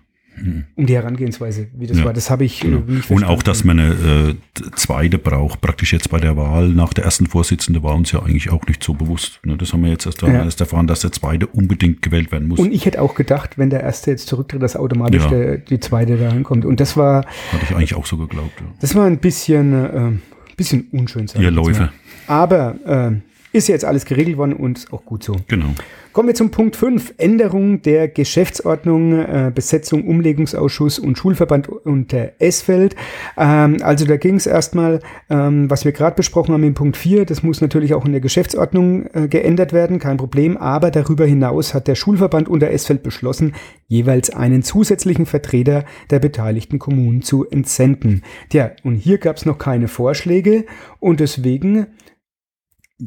um 0.75 0.85
die 0.85 0.95
Herangehensweise, 0.95 1.67
wie 1.73 1.87
das 1.87 1.99
ja, 1.99 2.05
war. 2.05 2.13
Das 2.13 2.29
habe 2.29 2.45
ich. 2.45 2.59
Genau. 2.59 2.77
Äh, 2.77 3.13
und 3.13 3.23
auch, 3.23 3.41
dass 3.43 3.63
man 3.63 3.79
eine 3.79 3.93
äh, 3.93 4.35
zweite 4.75 5.17
braucht, 5.17 5.61
praktisch 5.61 5.93
jetzt 5.93 6.09
bei 6.09 6.19
der 6.19 6.37
Wahl 6.37 6.69
nach 6.69 6.93
der 6.93 7.05
ersten 7.05 7.27
Vorsitzende 7.27 7.83
war 7.83 7.95
uns 7.95 8.11
ja 8.11 8.21
eigentlich 8.21 8.51
auch 8.51 8.65
nicht 8.67 8.83
so 8.83 8.93
bewusst. 8.93 9.39
Ne? 9.43 9.57
Das 9.57 9.73
haben 9.73 9.83
wir 9.83 9.89
jetzt 9.89 10.05
erst, 10.05 10.21
ja. 10.21 10.29
erst 10.29 10.59
erfahren, 10.61 10.87
dass 10.87 11.01
der 11.01 11.11
zweite 11.11 11.47
unbedingt 11.47 12.01
gewählt 12.01 12.31
werden 12.31 12.47
muss. 12.47 12.59
Und 12.59 12.71
ich 12.71 12.85
hätte 12.85 13.01
auch 13.01 13.15
gedacht, 13.15 13.57
wenn 13.57 13.69
der 13.69 13.81
erste 13.81 14.11
jetzt 14.11 14.27
zurücktritt, 14.27 14.61
dass 14.61 14.75
automatisch 14.75 15.23
ja. 15.23 15.29
der, 15.29 15.57
die 15.57 15.79
zweite 15.79 16.17
da 16.17 16.31
hinkommt. 16.31 16.65
Und 16.65 16.79
das 16.79 16.97
war. 16.97 17.25
Hatte 17.51 17.63
ich 17.63 17.75
eigentlich 17.75 17.95
auch 17.95 18.05
so 18.05 18.17
geglaubt. 18.17 18.53
Das 18.79 18.95
war 18.95 19.05
ein 19.05 19.17
bisschen, 19.17 19.73
äh, 19.73 20.11
bisschen 20.55 20.87
unschön. 20.91 21.27
Ihr 21.39 21.51
Läufe. 21.51 21.91
Aber 22.27 22.75
äh, 22.85 23.26
ist 23.53 23.67
jetzt 23.67 23.85
alles 23.85 24.05
geregelt 24.05 24.37
worden 24.37 24.53
und 24.53 24.87
auch 24.91 25.05
gut 25.05 25.23
so. 25.23 25.35
Genau. 25.47 25.73
Kommen 26.17 26.29
wir 26.29 26.35
zum 26.35 26.49
Punkt 26.49 26.75
5. 26.75 27.13
Änderung 27.17 27.83
der 27.83 28.07
Geschäftsordnung, 28.07 29.13
äh, 29.13 29.51
Besetzung, 29.53 30.07
Umlegungsausschuss 30.07 30.97
und 30.97 31.17
Schulverband 31.17 31.69
unter 31.69 32.31
Esfeld. 32.39 32.95
Ähm, 33.37 33.77
also 33.81 34.05
da 34.05 34.17
ging 34.17 34.35
es 34.35 34.47
erstmal, 34.47 34.99
ähm, 35.29 35.69
was 35.69 35.85
wir 35.85 35.91
gerade 35.91 36.15
besprochen 36.15 36.53
haben 36.53 36.63
in 36.63 36.73
Punkt 36.73 36.97
4, 36.97 37.25
das 37.25 37.43
muss 37.43 37.61
natürlich 37.61 37.93
auch 37.93 38.03
in 38.03 38.13
der 38.13 38.21
Geschäftsordnung 38.21 39.05
äh, 39.13 39.27
geändert 39.27 39.73
werden, 39.73 39.99
kein 39.99 40.17
Problem. 40.17 40.57
Aber 40.57 40.89
darüber 40.89 41.25
hinaus 41.25 41.75
hat 41.75 41.87
der 41.87 41.95
Schulverband 41.95 42.49
unter 42.49 42.71
Esfeld 42.71 43.03
beschlossen, 43.03 43.53
jeweils 43.87 44.31
einen 44.31 44.63
zusätzlichen 44.63 45.27
Vertreter 45.27 45.85
der 46.09 46.17
beteiligten 46.17 46.79
Kommunen 46.79 47.21
zu 47.21 47.47
entsenden. 47.47 48.23
Tja, 48.49 48.71
und 48.83 48.95
hier 48.95 49.19
gab 49.19 49.37
es 49.37 49.45
noch 49.45 49.59
keine 49.59 49.87
Vorschläge 49.87 50.65
und 50.99 51.19
deswegen 51.19 51.85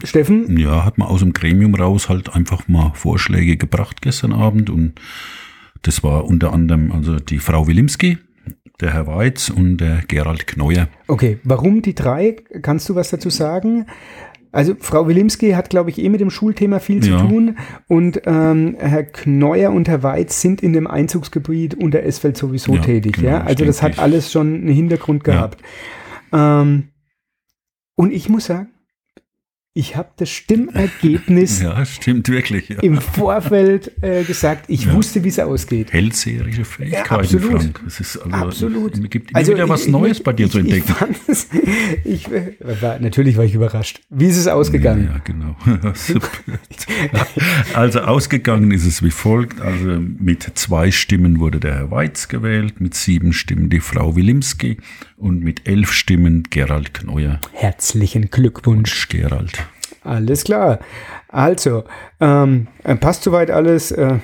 Steffen? 0.04 0.56
Ja, 0.56 0.84
hat 0.84 0.98
man 0.98 1.08
aus 1.08 1.20
dem 1.20 1.32
Gremium 1.32 1.74
raus 1.74 2.08
halt 2.08 2.34
einfach 2.34 2.68
mal 2.68 2.92
Vorschläge 2.94 3.56
gebracht 3.56 4.02
gestern 4.02 4.32
Abend 4.32 4.70
und 4.70 5.00
das 5.82 6.02
war 6.04 6.26
unter 6.26 6.52
anderem 6.52 6.92
also 6.92 7.16
die 7.16 7.38
Frau 7.38 7.66
Wilimski, 7.66 8.18
der 8.80 8.92
Herr 8.92 9.06
Weiz 9.06 9.48
und 9.48 9.78
der 9.78 10.02
Gerald 10.06 10.46
Kneuer. 10.46 10.88
Okay, 11.08 11.40
warum 11.42 11.82
die 11.82 11.94
drei? 11.94 12.36
Kannst 12.62 12.88
du 12.88 12.94
was 12.94 13.10
dazu 13.10 13.30
sagen? 13.30 13.86
Also 14.52 14.74
Frau 14.78 15.06
Wilimski 15.06 15.52
hat, 15.52 15.70
glaube 15.70 15.90
ich, 15.90 15.98
eh 15.98 16.08
mit 16.08 16.20
dem 16.20 16.30
Schulthema 16.30 16.80
viel 16.80 17.00
zu 17.02 17.10
ja. 17.10 17.20
tun 17.20 17.56
und 17.86 18.22
ähm, 18.26 18.76
Herr 18.78 19.04
Kneuer 19.04 19.72
und 19.72 19.88
Herr 19.88 20.02
Weiz 20.02 20.40
sind 20.40 20.60
in 20.60 20.72
dem 20.72 20.88
Einzugsgebiet 20.88 21.74
unter 21.74 22.02
Esfeld 22.02 22.36
sowieso 22.36 22.74
ja, 22.74 22.80
tätig. 22.80 23.16
Genau, 23.16 23.28
ja, 23.28 23.40
also 23.42 23.64
das 23.64 23.80
hat 23.80 23.98
alles 24.00 24.32
schon 24.32 24.54
einen 24.54 24.68
Hintergrund 24.68 25.22
gehabt. 25.22 25.62
Ja. 26.32 26.62
Ähm, 26.62 26.88
und 27.94 28.12
ich 28.12 28.28
muss 28.28 28.46
sagen, 28.46 28.70
ich 29.72 29.94
habe 29.94 30.10
das 30.16 30.28
Stimmergebnis 30.28 31.62
ja, 31.62 31.84
stimmt 31.86 32.28
wirklich, 32.28 32.70
ja. 32.70 32.80
im 32.80 33.00
Vorfeld 33.00 33.92
äh, 34.02 34.24
gesagt. 34.24 34.64
Ich 34.66 34.86
ja. 34.86 34.94
wusste, 34.94 35.22
wie 35.22 35.28
es 35.28 35.38
ausgeht. 35.38 35.92
Hellseherische 35.92 36.64
Fähigkeiten, 36.64 37.08
ja, 37.08 37.18
absolut. 37.18 37.62
Frank. 37.62 37.80
Es 37.86 38.00
ist 38.00 38.16
also, 38.16 38.36
absolut. 38.36 38.94
Es 38.94 39.10
gibt 39.10 39.30
immer 39.30 39.38
also 39.38 39.52
wieder 39.52 39.68
was 39.68 39.86
ich, 39.86 39.92
Neues 39.92 40.20
bei 40.20 40.32
dir 40.32 40.46
ich, 40.46 40.52
zu 40.52 40.58
entdecken. 40.58 40.94
Ich, 42.04 42.26
ich 42.26 42.82
war, 42.82 42.98
natürlich 42.98 43.36
war 43.36 43.44
ich 43.44 43.54
überrascht. 43.54 44.00
Wie 44.10 44.26
ist 44.26 44.36
es 44.36 44.46
ausgegangen? 44.48 45.10
Ja, 45.12 45.18
genau. 45.18 45.56
also 47.74 48.00
ausgegangen 48.00 48.72
ist 48.72 48.84
es 48.84 49.02
wie 49.02 49.10
folgt. 49.10 49.60
Also 49.60 50.00
mit 50.00 50.50
zwei 50.54 50.90
Stimmen 50.90 51.38
wurde 51.38 51.60
der 51.60 51.74
Herr 51.74 51.90
Weiz 51.90 52.28
gewählt, 52.28 52.80
mit 52.80 52.94
sieben 52.94 53.32
Stimmen 53.32 53.70
die 53.70 53.80
Frau 53.80 54.16
Wilimski 54.16 54.78
und 55.20 55.42
mit 55.42 55.68
elf 55.68 55.92
Stimmen 55.92 56.44
Gerald 56.50 56.94
Kneuer. 56.94 57.40
Herzlichen 57.52 58.30
Glückwunsch. 58.30 59.08
Gerald. 59.08 59.52
Alles 60.02 60.44
klar. 60.44 60.80
Also, 61.28 61.84
ähm, 62.20 62.66
passt 63.00 63.22
soweit 63.22 63.50
alles. 63.50 63.92
Äh, 63.92 64.18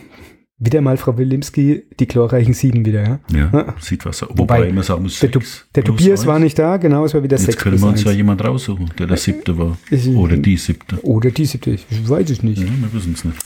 wieder 0.58 0.80
mal 0.80 0.96
Frau 0.96 1.18
Wilimski, 1.18 1.82
die 2.00 2.06
glorreichen 2.06 2.54
sieben 2.54 2.86
wieder. 2.86 3.20
Ja, 3.30 3.50
ja 3.52 3.74
sieht 3.78 4.06
was. 4.06 4.22
Wobei, 4.22 4.38
Wobei 4.38 4.68
immer 4.68 4.82
sagen 4.82 5.02
muss, 5.02 5.20
der, 5.20 5.30
der 5.74 5.84
Tobias 5.84 6.20
eins. 6.20 6.26
war 6.26 6.38
nicht 6.38 6.58
da, 6.58 6.78
genau, 6.78 7.04
es 7.04 7.12
war 7.12 7.22
wieder 7.22 7.36
Jetzt 7.36 7.44
sechs. 7.44 7.56
Jetzt 7.56 7.62
können 7.62 7.80
wir 7.80 7.88
uns 7.88 8.04
ja 8.04 8.10
jemand 8.10 8.42
raussuchen, 8.42 8.90
der 8.98 9.06
der 9.06 9.18
siebte 9.18 9.58
war. 9.58 9.76
Oder 10.14 10.38
die 10.38 10.56
siebte. 10.56 10.98
Oder 11.04 11.30
die 11.30 11.44
siebte, 11.44 11.72
ich 11.72 12.08
weiß 12.08 12.30
es 12.30 12.42
nicht. 12.42 12.62
Ja, 12.62 12.68
wir 12.68 12.92
wissen 12.94 13.12
es 13.12 13.24
nicht. 13.24 13.36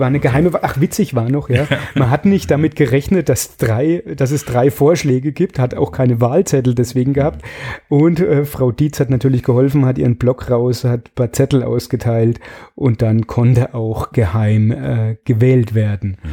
War 0.00 0.06
eine 0.06 0.18
geheime, 0.18 0.50
ach 0.62 0.80
witzig 0.80 1.14
war 1.14 1.28
noch, 1.28 1.48
ja. 1.50 1.66
Man 1.94 2.10
hat 2.10 2.24
nicht 2.24 2.50
damit 2.50 2.74
gerechnet, 2.74 3.28
dass 3.28 3.56
drei, 3.56 4.02
dass 4.16 4.30
es 4.30 4.44
drei 4.44 4.70
Vorschläge 4.70 5.32
gibt, 5.32 5.58
hat 5.58 5.74
auch 5.74 5.92
keine 5.92 6.20
Wahlzettel 6.20 6.74
deswegen 6.74 7.12
gehabt. 7.12 7.42
Und 7.88 8.18
äh, 8.18 8.44
Frau 8.44 8.72
Dietz 8.72 8.98
hat 8.98 9.10
natürlich 9.10 9.42
geholfen, 9.42 9.84
hat 9.84 9.98
ihren 9.98 10.16
Blog 10.16 10.50
raus, 10.50 10.84
hat 10.84 11.08
ein 11.08 11.14
paar 11.14 11.32
Zettel 11.32 11.62
ausgeteilt 11.62 12.40
und 12.74 13.02
dann 13.02 13.26
konnte 13.26 13.74
auch 13.74 14.12
geheim 14.12 14.70
äh, 14.70 15.16
gewählt 15.24 15.74
werden. 15.74 16.16
Ja. 16.24 16.30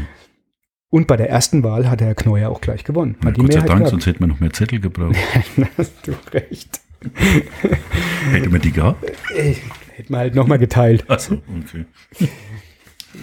Und 0.89 1.07
bei 1.07 1.17
der 1.17 1.29
ersten 1.29 1.63
Wahl 1.63 1.89
hat 1.89 2.01
Herr 2.01 2.15
Kneuer 2.15 2.49
auch 2.49 2.61
gleich 2.61 2.85
gewonnen. 2.85 3.17
Hat 3.23 3.37
ja, 3.37 3.43
Gott 3.43 3.53
sei 3.53 3.59
Dank, 3.59 3.79
gehabt. 3.79 3.89
sonst 3.89 4.05
hätten 4.05 4.21
wir 4.21 4.27
noch 4.27 4.39
mehr 4.39 4.53
Zettel 4.53 4.79
gebraucht. 4.79 5.17
hast 5.77 6.07
du 6.07 6.13
recht. 6.31 6.79
Hätte 8.31 8.49
man 8.49 8.61
die 8.61 8.71
gehabt? 8.71 9.03
Äh, 9.35 9.55
hätten 9.95 10.13
wir 10.13 10.17
halt 10.17 10.35
nochmal 10.35 10.59
geteilt. 10.59 11.03
Achso, 11.09 11.41
okay. 11.63 11.85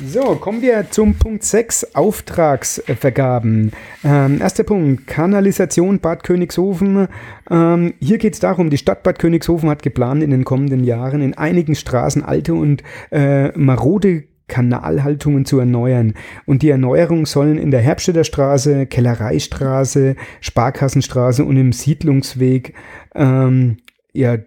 So, 0.02 0.34
kommen 0.34 0.60
wir 0.60 0.90
zum 0.90 1.14
Punkt 1.14 1.44
6, 1.44 1.94
Auftragsvergaben. 1.94 3.72
Ähm, 4.02 4.40
erster 4.40 4.64
Punkt, 4.64 5.06
Kanalisation 5.06 6.00
Bad 6.00 6.24
Königshofen. 6.24 7.06
Ähm, 7.48 7.94
hier 8.00 8.18
geht 8.18 8.34
es 8.34 8.40
darum, 8.40 8.70
die 8.70 8.78
Stadt 8.78 9.04
Bad 9.04 9.20
Königshofen 9.20 9.70
hat 9.70 9.82
geplant, 9.82 10.22
in 10.22 10.30
den 10.30 10.44
kommenden 10.44 10.82
Jahren 10.82 11.22
in 11.22 11.34
einigen 11.34 11.76
Straßen 11.76 12.24
alte 12.24 12.54
und 12.54 12.82
äh, 13.12 13.56
marode 13.56 14.24
Kanalhaltungen 14.48 15.44
zu 15.44 15.60
erneuern. 15.60 16.14
Und 16.44 16.62
die 16.62 16.70
Erneuerungen 16.70 17.24
sollen 17.24 17.56
in 17.56 17.70
der 17.70 17.80
Herbststädter 17.80 18.24
Straße, 18.24 18.86
Kellereistraße, 18.86 20.16
Sparkassenstraße 20.40 21.44
und 21.44 21.56
im 21.56 21.72
Siedlungsweg 21.72 22.74
ähm, 23.14 23.76
ja, 24.12 24.38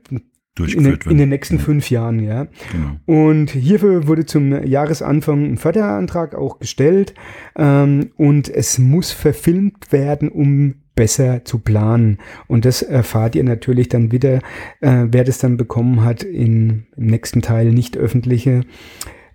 in, 0.60 0.84
den, 0.84 1.00
in 1.10 1.18
den 1.18 1.30
nächsten 1.30 1.60
fünf 1.60 1.90
Jahren, 1.90 2.20
ja. 2.24 2.48
Genau. 2.72 2.98
Und 3.06 3.52
hierfür 3.52 4.08
wurde 4.08 4.26
zum 4.26 4.64
Jahresanfang 4.64 5.54
ein 5.54 5.58
Förderantrag 5.58 6.36
auch 6.36 6.60
gestellt 6.60 7.14
ähm, 7.58 8.12
und 8.18 8.50
es 8.50 8.80
muss 8.80 9.12
verfilmt 9.12 9.92
werden, 9.92 10.30
um 10.30 10.76
besser 10.96 11.46
zu 11.46 11.60
planen. 11.60 12.18
Und 12.48 12.66
das 12.66 12.82
erfahrt 12.82 13.36
ihr 13.36 13.44
natürlich 13.44 13.88
dann 13.88 14.12
wieder, 14.12 14.42
äh, 14.82 15.06
wer 15.10 15.24
das 15.24 15.38
dann 15.38 15.56
bekommen 15.56 16.04
hat 16.04 16.24
in, 16.24 16.88
im 16.98 17.06
nächsten 17.06 17.42
Teil 17.42 17.72
nicht 17.72 17.96
öffentliche 17.96 18.62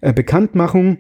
äh, 0.03 0.13
Bekanntmachung. 0.13 0.99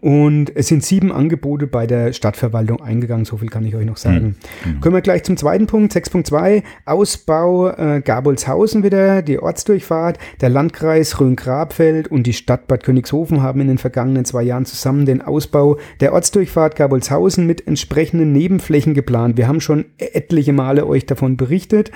Und 0.00 0.54
es 0.56 0.68
sind 0.68 0.84
sieben 0.84 1.12
Angebote 1.12 1.66
bei 1.66 1.86
der 1.86 2.12
Stadtverwaltung 2.12 2.80
eingegangen, 2.80 3.24
so 3.24 3.36
viel 3.36 3.48
kann 3.48 3.64
ich 3.64 3.76
euch 3.76 3.86
noch 3.86 3.96
sagen. 3.96 4.36
Mhm. 4.64 4.80
Kommen 4.80 4.94
wir 4.94 5.02
gleich 5.02 5.22
zum 5.22 5.36
zweiten 5.36 5.66
Punkt, 5.66 5.92
6.2, 5.92 6.62
Ausbau 6.84 7.68
äh, 7.68 8.00
Gabolshausen 8.00 8.82
wieder, 8.82 9.22
die 9.22 9.38
Ortsdurchfahrt. 9.38 10.18
Der 10.40 10.48
Landkreis 10.48 11.20
Rhön-Grabfeld 11.20 12.08
und 12.08 12.26
die 12.26 12.32
Stadt 12.32 12.66
Bad 12.66 12.82
Königshofen 12.82 13.42
haben 13.42 13.60
in 13.60 13.68
den 13.68 13.78
vergangenen 13.78 14.24
zwei 14.24 14.42
Jahren 14.42 14.66
zusammen 14.66 15.06
den 15.06 15.22
Ausbau 15.22 15.78
der 16.00 16.12
Ortsdurchfahrt 16.12 16.76
Gabolshausen 16.76 17.46
mit 17.46 17.66
entsprechenden 17.66 18.32
Nebenflächen 18.32 18.94
geplant. 18.94 19.36
Wir 19.36 19.48
haben 19.48 19.60
schon 19.60 19.84
etliche 19.98 20.52
Male 20.52 20.86
euch 20.86 21.06
davon 21.06 21.36
berichtet. 21.36 21.92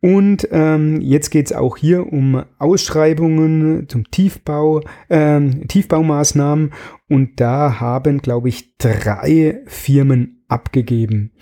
Und 0.00 0.48
ähm, 0.50 1.00
jetzt 1.02 1.30
geht 1.30 1.46
es 1.46 1.52
auch 1.52 1.76
hier 1.76 2.10
um 2.10 2.42
Ausschreibungen 2.58 3.86
zum 3.88 4.10
Tiefbau, 4.10 4.80
ähm, 5.10 5.68
Tiefbaumaßnahmen. 5.68 6.72
Und 7.08 7.38
da 7.40 7.80
haben, 7.80 8.22
glaube 8.22 8.48
ich, 8.48 8.76
drei 8.78 9.60
Firmen 9.66 10.42
abgegeben. 10.48 11.32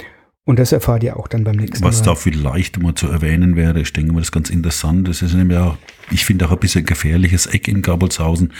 Und 0.44 0.58
das 0.58 0.72
erfahrt 0.72 1.04
ihr 1.04 1.16
auch 1.18 1.28
dann 1.28 1.44
beim 1.44 1.56
nächsten 1.56 1.84
Was 1.84 1.98
Mal. 2.00 2.06
da 2.06 2.14
vielleicht 2.14 2.80
mal 2.80 2.94
zu 2.94 3.06
erwähnen 3.08 3.54
wäre, 3.54 3.80
ich 3.80 3.92
denke 3.92 4.12
mal, 4.12 4.20
das 4.20 4.28
ist 4.28 4.32
ganz 4.32 4.50
interessant. 4.50 5.06
Das 5.06 5.22
ist 5.22 5.34
nämlich 5.34 5.58
auch, 5.58 5.76
ich 6.10 6.24
finde 6.24 6.46
auch 6.46 6.52
ein 6.52 6.58
bisschen 6.58 6.84
gefährliches 6.84 7.46
Eck 7.46 7.68
in 7.68 7.82
Gabelshausen. 7.82 8.52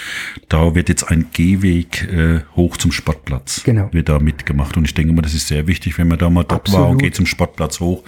Da 0.49 0.75
wird 0.75 0.89
jetzt 0.89 1.05
ein 1.05 1.27
Gehweg 1.33 2.09
äh, 2.13 2.41
hoch 2.57 2.77
zum 2.77 2.93
Sportplatz. 2.93 3.63
Genau. 3.65 3.89
Wird 3.93 4.09
da 4.09 4.19
mitgemacht. 4.19 4.77
Und 4.77 4.85
ich 4.85 4.95
denke 4.95 5.13
mal, 5.13 5.23
das 5.23 5.35
ist 5.35 5.49
sehr 5.49 5.67
wichtig, 5.67 5.99
wenn 5.99 6.09
man 6.09 6.19
da 6.19 6.31
mal 6.31 6.45
dort 6.45 6.73
war 6.73 6.89
und 6.89 6.99
geht 6.99 7.15
zum 7.15 7.27
Sportplatz 7.27 7.81
hoch, 7.81 8.03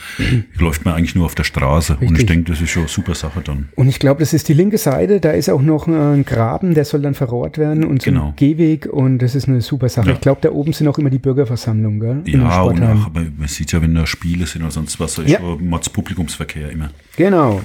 läuft 0.59 0.85
man 0.85 0.95
eigentlich 0.95 1.15
nur 1.15 1.27
auf 1.27 1.35
der 1.35 1.45
Straße. 1.45 1.95
Und 1.95 2.01
Richtig. 2.03 2.19
ich 2.21 2.27
denke, 2.27 2.51
das 2.53 2.61
ist 2.61 2.71
schon 2.71 2.83
eine 2.83 2.89
super 2.91 3.15
Sache 3.15 3.41
dann. 3.43 3.69
Und 3.77 3.89
ich 3.89 3.99
glaube, 3.99 4.21
das 4.21 4.33
ist 4.33 4.49
die 4.49 4.55
linke 4.55 4.79
Seite, 4.79 5.21
da 5.21 5.31
ist 5.33 5.49
auch 5.49 5.63
noch 5.63 5.87
ein 5.87 6.25
Graben, 6.25 6.75
der 6.75 6.85
soll 6.85 7.03
dann 7.03 7.15
verrohrt 7.15 7.59
werden 7.59 7.85
und 7.85 8.03
so 8.03 8.11
Genau. 8.11 8.29
ein 8.29 8.37
Gehweg 8.37 8.87
und 8.87 9.19
das 9.19 9.35
ist 9.35 9.49
eine 9.49 9.61
super 9.61 9.89
Sache. 9.89 10.09
Ja. 10.09 10.15
Ich 10.15 10.21
glaube, 10.21 10.41
da 10.43 10.51
oben 10.51 10.73
sind 10.73 10.89
auch 10.89 10.99
immer 10.99 11.11
die 11.11 11.19
Bürgerversammlungen, 11.19 12.01
gell? 12.01 12.23
In 12.35 12.41
Ja, 12.43 12.63
und 12.63 12.83
auch, 12.83 13.07
aber 13.07 13.23
man 13.37 13.49
sieht 13.49 13.73
ja, 13.73 13.81
wenn 13.83 13.95
da 13.95 14.07
Spiele 14.07 14.47
sind 14.47 14.63
oder 14.63 14.71
sonst 14.71 14.99
was, 15.01 15.15
da 15.15 15.23
ist 15.23 15.31
Ja. 15.33 15.39
schon 15.41 15.67
Mods 15.69 15.89
Publikumsverkehr 15.91 16.71
immer. 16.71 16.91
Genau. 17.17 17.61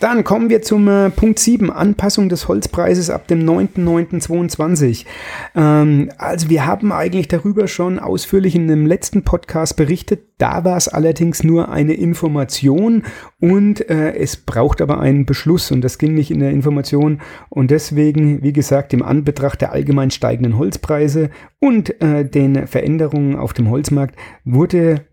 Dann 0.00 0.24
kommen 0.24 0.50
wir 0.50 0.60
zum 0.60 0.88
äh, 0.88 1.10
Punkt 1.10 1.38
7, 1.38 1.70
Anpassung 1.70 2.28
des 2.28 2.48
Holzpreises 2.48 3.08
ab 3.08 3.26
dem 3.28 3.40
9.9.22. 3.48 5.06
Ähm, 5.54 6.10
also 6.18 6.50
wir 6.50 6.66
haben 6.66 6.92
eigentlich 6.92 7.28
darüber 7.28 7.66
schon 7.66 7.98
ausführlich 7.98 8.54
in 8.54 8.68
dem 8.68 8.84
letzten 8.84 9.22
Podcast 9.22 9.76
berichtet. 9.76 10.24
Da 10.36 10.64
war 10.64 10.76
es 10.76 10.88
allerdings 10.88 11.42
nur 11.44 11.70
eine 11.70 11.94
Information 11.94 13.04
und 13.40 13.88
äh, 13.88 14.14
es 14.14 14.36
braucht 14.36 14.82
aber 14.82 15.00
einen 15.00 15.24
Beschluss 15.24 15.70
und 15.70 15.80
das 15.80 15.96
ging 15.96 16.12
nicht 16.14 16.30
in 16.30 16.40
der 16.40 16.50
Information 16.50 17.22
und 17.48 17.70
deswegen, 17.70 18.42
wie 18.42 18.52
gesagt, 18.52 18.92
im 18.92 19.02
Anbetracht 19.02 19.62
der 19.62 19.72
allgemein 19.72 20.10
steigenden 20.10 20.58
Holzpreise 20.58 21.30
und 21.58 22.02
äh, 22.02 22.28
den 22.28 22.66
Veränderungen 22.66 23.36
auf 23.36 23.54
dem 23.54 23.70
Holzmarkt 23.70 24.14
wurde 24.44 25.06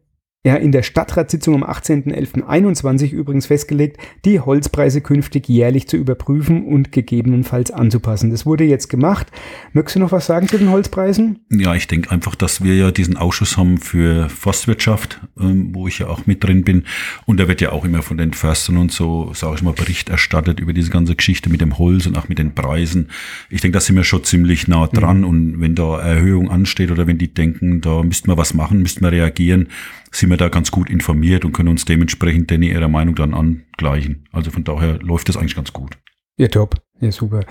ja, 0.46 0.56
in 0.56 0.74
der 0.74 0.84
Stadtratssitzung 0.84 1.56
am 1.56 1.64
18.11.21 1.64 3.12
übrigens 3.12 3.46
festgelegt, 3.46 3.98
die 4.26 4.42
Holzpreise 4.42 5.00
künftig 5.00 5.48
jährlich 5.48 5.88
zu 5.88 5.96
überprüfen 5.96 6.66
und 6.66 6.92
gegebenenfalls 6.92 7.72
anzupassen. 7.72 8.30
Das 8.30 8.46
wurde 8.46 8.66
jetzt 8.66 8.90
gemacht. 8.90 9.28
Möchtest 9.72 9.96
du 9.96 10.00
noch 10.02 10.12
was 10.12 10.26
sagen 10.26 10.50
zu 10.50 10.58
den 10.58 10.70
Holzpreisen? 10.70 11.40
Ja, 11.50 11.76
ich 11.76 11.88
denke 11.88 12.12
einfach, 12.12 12.36
dass 12.36 12.62
wir 12.62 12.76
ja 12.76 12.92
diesen 12.92 13.16
Ausschuss 13.16 13.56
haben 13.56 13.78
für 13.78 14.28
Forstwirtschaft, 14.28 15.22
ähm, 15.40 15.70
wo 15.74 15.88
ich 15.88 16.00
ja 16.00 16.08
auch 16.08 16.26
mit 16.26 16.44
drin 16.44 16.66
bin. 16.66 16.84
Und 17.26 17.40
da 17.40 17.48
wird 17.48 17.62
ja 17.62 17.72
auch 17.72 17.86
immer 17.86 18.02
von 18.02 18.18
den 18.18 18.34
Förstern 18.34 18.76
und 18.76 18.92
so, 18.92 19.32
sage 19.34 19.56
ich 19.56 19.62
mal, 19.62 19.72
Bericht 19.72 20.10
erstattet 20.10 20.60
über 20.60 20.74
diese 20.74 20.90
ganze 20.90 21.16
Geschichte 21.16 21.50
mit 21.50 21.62
dem 21.62 21.78
Holz 21.78 22.06
und 22.06 22.18
auch 22.18 22.28
mit 22.28 22.38
den 22.38 22.54
Preisen. 22.54 23.10
Ich 23.50 23.62
denke, 23.62 23.78
da 23.78 23.80
sind 23.80 23.96
wir 23.96 24.04
schon 24.04 24.26
ziemlich 24.26 24.68
nah 24.68 24.88
dran. 24.88 25.24
Und 25.24 25.62
wenn 25.62 25.74
da 25.74 26.02
Erhöhung 26.02 26.52
ansteht 26.52 26.92
oder 26.92 27.08
wenn 27.08 27.18
die 27.18 27.34
denken, 27.34 27.80
da 27.80 28.04
müssten 28.04 28.28
wir 28.28 28.38
was 28.38 28.54
machen, 28.54 28.82
müssten 28.82 29.06
wir 29.06 29.14
reagieren, 29.14 29.70
sind 30.16 30.30
wir 30.30 30.33
da 30.38 30.50
ganz 30.50 30.72
gut 30.72 30.90
informiert 30.90 31.46
und 31.46 31.54
können 31.54 31.70
uns 31.70 31.86
dementsprechend 31.86 32.50
denn 32.52 32.62
ihrer 32.62 32.88
Meinung 32.88 33.16
dann 33.16 33.34
angleichen. 33.34 34.28
Also 34.32 34.52
von 34.52 34.64
daher 34.64 35.00
läuft 35.00 35.30
das 35.30 35.38
eigentlich 35.38 35.56
ganz 35.56 35.74
gut. 35.74 35.98
Ja, 36.38 36.48
top. 36.48 36.82
Ja, 37.00 37.12
super. 37.12 37.42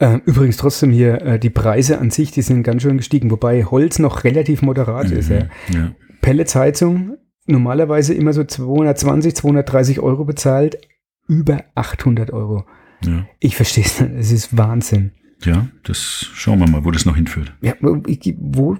Ähm, 0.00 0.22
übrigens 0.26 0.58
trotzdem 0.58 0.90
hier, 0.90 1.22
äh, 1.22 1.38
die 1.38 1.50
Preise 1.50 1.98
an 1.98 2.10
sich, 2.10 2.30
die 2.30 2.42
sind 2.42 2.62
ganz 2.62 2.82
schön 2.82 2.98
gestiegen, 2.98 3.30
wobei 3.30 3.64
Holz 3.64 3.98
noch 3.98 4.24
relativ 4.24 4.62
moderat 4.62 5.10
ist. 5.10 5.30
Ja. 5.30 5.46
Ja. 5.72 5.92
Pelletsheizung, 6.20 7.16
normalerweise 7.46 8.14
immer 8.14 8.32
so 8.32 8.44
220, 8.44 9.34
230 9.34 10.00
Euro 10.00 10.24
bezahlt, 10.24 10.78
über 11.26 11.64
800 11.74 12.32
Euro. 12.32 12.64
Ja. 13.04 13.26
Ich 13.40 13.56
verstehe 13.56 13.84
es 13.84 14.00
nicht, 14.00 14.12
es 14.18 14.32
ist 14.32 14.56
Wahnsinn. 14.56 15.12
Ja, 15.44 15.66
das 15.84 16.26
schauen 16.34 16.58
wir 16.60 16.68
mal, 16.68 16.84
wo 16.84 16.90
das 16.90 17.04
noch 17.06 17.16
hinführt. 17.16 17.52
Ja, 17.60 17.74
wo, 17.80 17.96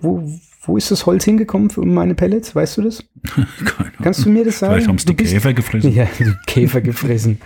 wo, 0.00 0.31
wo, 0.62 0.77
ist 0.77 0.91
das 0.91 1.07
Holz 1.07 1.25
hingekommen 1.25 1.71
für 1.71 1.85
meine 1.85 2.15
Pellets? 2.15 2.55
Weißt 2.55 2.79
du 2.79 2.83
das? 2.83 3.05
Keine 3.65 3.91
Kannst 4.03 4.25
du 4.25 4.31
mir 4.31 4.45
das 4.45 4.59
sagen? 4.59 4.75
Vielleicht 4.75 4.88
haben 4.88 4.97
es 4.97 5.05
die 5.05 5.12
bist- 5.15 5.33
Käfer 5.33 5.55
gefressen. 5.55 5.93
Ja, 5.95 6.07
die 6.19 6.33
Käfer 6.47 6.81
gefressen. 6.81 7.41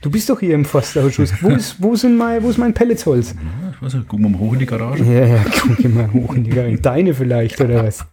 Du 0.00 0.10
bist 0.10 0.28
doch 0.28 0.40
hier 0.40 0.54
im 0.54 0.64
Forstausschuss. 0.64 1.32
Wo 1.40 1.50
ist, 1.50 1.76
wo 1.80 1.94
sind 1.94 2.16
mein, 2.16 2.42
wo 2.42 2.50
ist 2.50 2.58
mein 2.58 2.74
Pelletsholz? 2.74 3.34
Ja, 3.62 3.70
ich 3.70 3.82
weiß 3.82 3.94
nicht, 3.94 4.08
gucken 4.08 4.24
wir 4.26 4.30
mal 4.30 4.38
hoch 4.40 4.52
in 4.54 4.58
die 4.58 4.66
Garage. 4.66 5.04
Ja, 5.04 5.26
ja, 5.26 5.44
guck 5.44 5.94
mal 5.94 6.12
hoch 6.12 6.34
in 6.34 6.44
die 6.44 6.50
Garage. 6.50 6.78
Deine 6.78 7.14
vielleicht, 7.14 7.60
oder 7.60 7.84
was? 7.84 8.04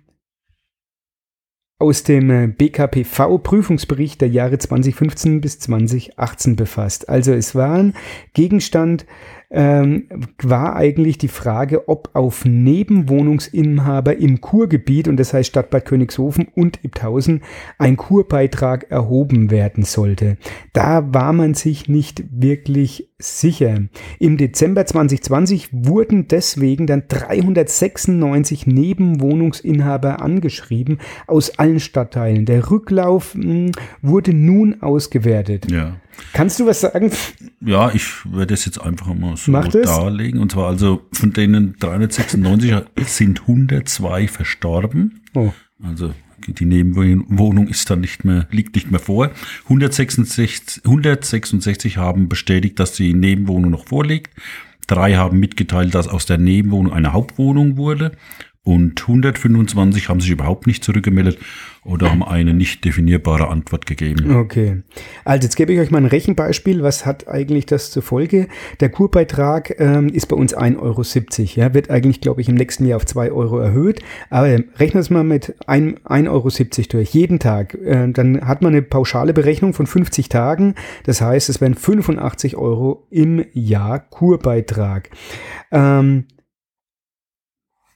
aus 1.79 2.03
dem 2.03 2.29
äh, 2.29 2.47
BKPV-Prüfungsbericht 2.47 4.21
der 4.21 4.29
Jahre 4.29 4.57
2015 4.57 5.41
bis 5.41 5.59
2018 5.59 6.55
befasst. 6.55 7.09
Also 7.09 7.33
es 7.33 7.55
war 7.55 7.75
ein 7.75 7.93
Gegenstand, 8.33 9.05
ähm, 9.51 10.07
war 10.41 10.75
eigentlich 10.75 11.17
die 11.17 11.27
Frage, 11.27 11.87
ob 11.87 12.11
auf 12.13 12.45
Nebenwohnungsinhaber 12.45 14.17
im 14.17 14.41
Kurgebiet, 14.41 15.07
und 15.07 15.17
das 15.17 15.33
heißt 15.33 15.49
Stadtbad 15.49 15.85
Königshofen 15.85 16.47
und 16.55 16.83
Ibthausen, 16.83 17.41
ein 17.77 17.97
Kurbeitrag 17.97 18.91
erhoben 18.91 19.49
werden 19.49 19.83
sollte. 19.83 20.37
Da 20.73 21.13
war 21.13 21.33
man 21.33 21.55
sich 21.55 21.89
nicht 21.89 22.23
wirklich 22.31 23.09
sicher. 23.17 23.79
Im 24.19 24.37
Dezember 24.37 24.85
2020 24.85 25.69
wurden 25.71 26.27
deswegen 26.27 26.87
dann 26.87 27.03
396 27.07 28.67
Nebenwohnungsinhaber 28.67 30.21
angeschrieben 30.21 30.99
aus 31.27 31.57
allen 31.57 31.79
Stadtteilen. 31.79 32.45
Der 32.45 32.69
Rücklauf 32.71 33.35
mh, 33.35 33.71
wurde 34.01 34.33
nun 34.33 34.81
ausgewertet. 34.81 35.69
Ja. 35.71 35.95
Kannst 36.33 36.59
du 36.59 36.65
was 36.65 36.81
sagen? 36.81 37.11
Ja, 37.61 37.91
ich 37.93 38.07
werde 38.25 38.53
es 38.53 38.65
jetzt 38.65 38.79
einfach 38.79 39.13
mal 39.13 39.35
so 39.37 39.51
Mach 39.51 39.67
das. 39.67 39.85
darlegen. 39.87 40.39
Und 40.39 40.51
zwar 40.51 40.67
also 40.67 41.01
von 41.11 41.33
denen 41.33 41.75
396 41.79 42.75
sind 43.05 43.41
102 43.41 44.27
verstorben. 44.27 45.21
Oh. 45.33 45.51
Also 45.83 46.13
die 46.47 46.65
Nebenwohnung 46.65 47.67
ist 47.67 47.89
dann 47.89 48.01
nicht 48.01 48.25
mehr, 48.25 48.47
liegt 48.51 48.75
nicht 48.75 48.91
mehr 48.91 48.99
vor. 48.99 49.31
166, 49.63 50.81
166 50.85 51.97
haben 51.97 52.29
bestätigt, 52.29 52.79
dass 52.79 52.93
die 52.93 53.13
Nebenwohnung 53.13 53.71
noch 53.71 53.85
vorliegt. 53.87 54.33
Drei 54.87 55.15
haben 55.15 55.39
mitgeteilt, 55.39 55.93
dass 55.93 56.07
aus 56.07 56.25
der 56.25 56.39
Nebenwohnung 56.39 56.93
eine 56.93 57.13
Hauptwohnung 57.13 57.77
wurde. 57.77 58.13
Und 58.69 59.01
125 59.01 60.09
haben 60.09 60.21
sich 60.21 60.29
überhaupt 60.29 60.67
nicht 60.67 60.83
zurückgemeldet 60.83 61.39
oder 61.83 62.11
haben 62.11 62.21
eine 62.21 62.53
nicht 62.53 62.85
definierbare 62.85 63.47
Antwort 63.47 63.87
gegeben. 63.87 64.35
Okay. 64.35 64.83
Also 65.25 65.45
jetzt 65.45 65.55
gebe 65.55 65.73
ich 65.73 65.79
euch 65.79 65.89
mal 65.89 65.97
ein 65.97 66.05
Rechenbeispiel. 66.05 66.83
Was 66.83 67.03
hat 67.03 67.27
eigentlich 67.27 67.65
das 67.65 67.89
zur 67.89 68.03
Folge? 68.03 68.47
Der 68.79 68.89
Kurbeitrag 68.89 69.73
ähm, 69.79 70.09
ist 70.09 70.27
bei 70.27 70.35
uns 70.35 70.55
1,70 70.55 70.77
Euro. 70.81 71.01
Ja, 71.55 71.73
wird 71.73 71.89
eigentlich, 71.89 72.21
glaube 72.21 72.41
ich, 72.41 72.49
im 72.49 72.53
nächsten 72.53 72.85
Jahr 72.85 72.97
auf 72.97 73.07
2 73.07 73.31
Euro 73.31 73.57
erhöht. 73.57 74.03
Aber 74.29 74.45
rechnen 74.75 75.01
es 75.01 75.09
mal 75.09 75.23
mit 75.23 75.55
1,70 75.65 76.29
Euro 76.29 76.49
durch, 76.91 77.09
jeden 77.09 77.39
Tag. 77.39 77.73
Äh, 77.73 78.11
dann 78.11 78.47
hat 78.47 78.61
man 78.61 78.73
eine 78.73 78.83
pauschale 78.83 79.33
Berechnung 79.33 79.73
von 79.73 79.87
50 79.87 80.29
Tagen. 80.29 80.75
Das 81.05 81.21
heißt, 81.21 81.49
es 81.49 81.59
wären 81.59 81.73
85 81.73 82.55
Euro 82.55 83.07
im 83.09 83.43
Jahr 83.51 83.97
Kurbeitrag. 83.97 85.09
Ähm, 85.71 86.25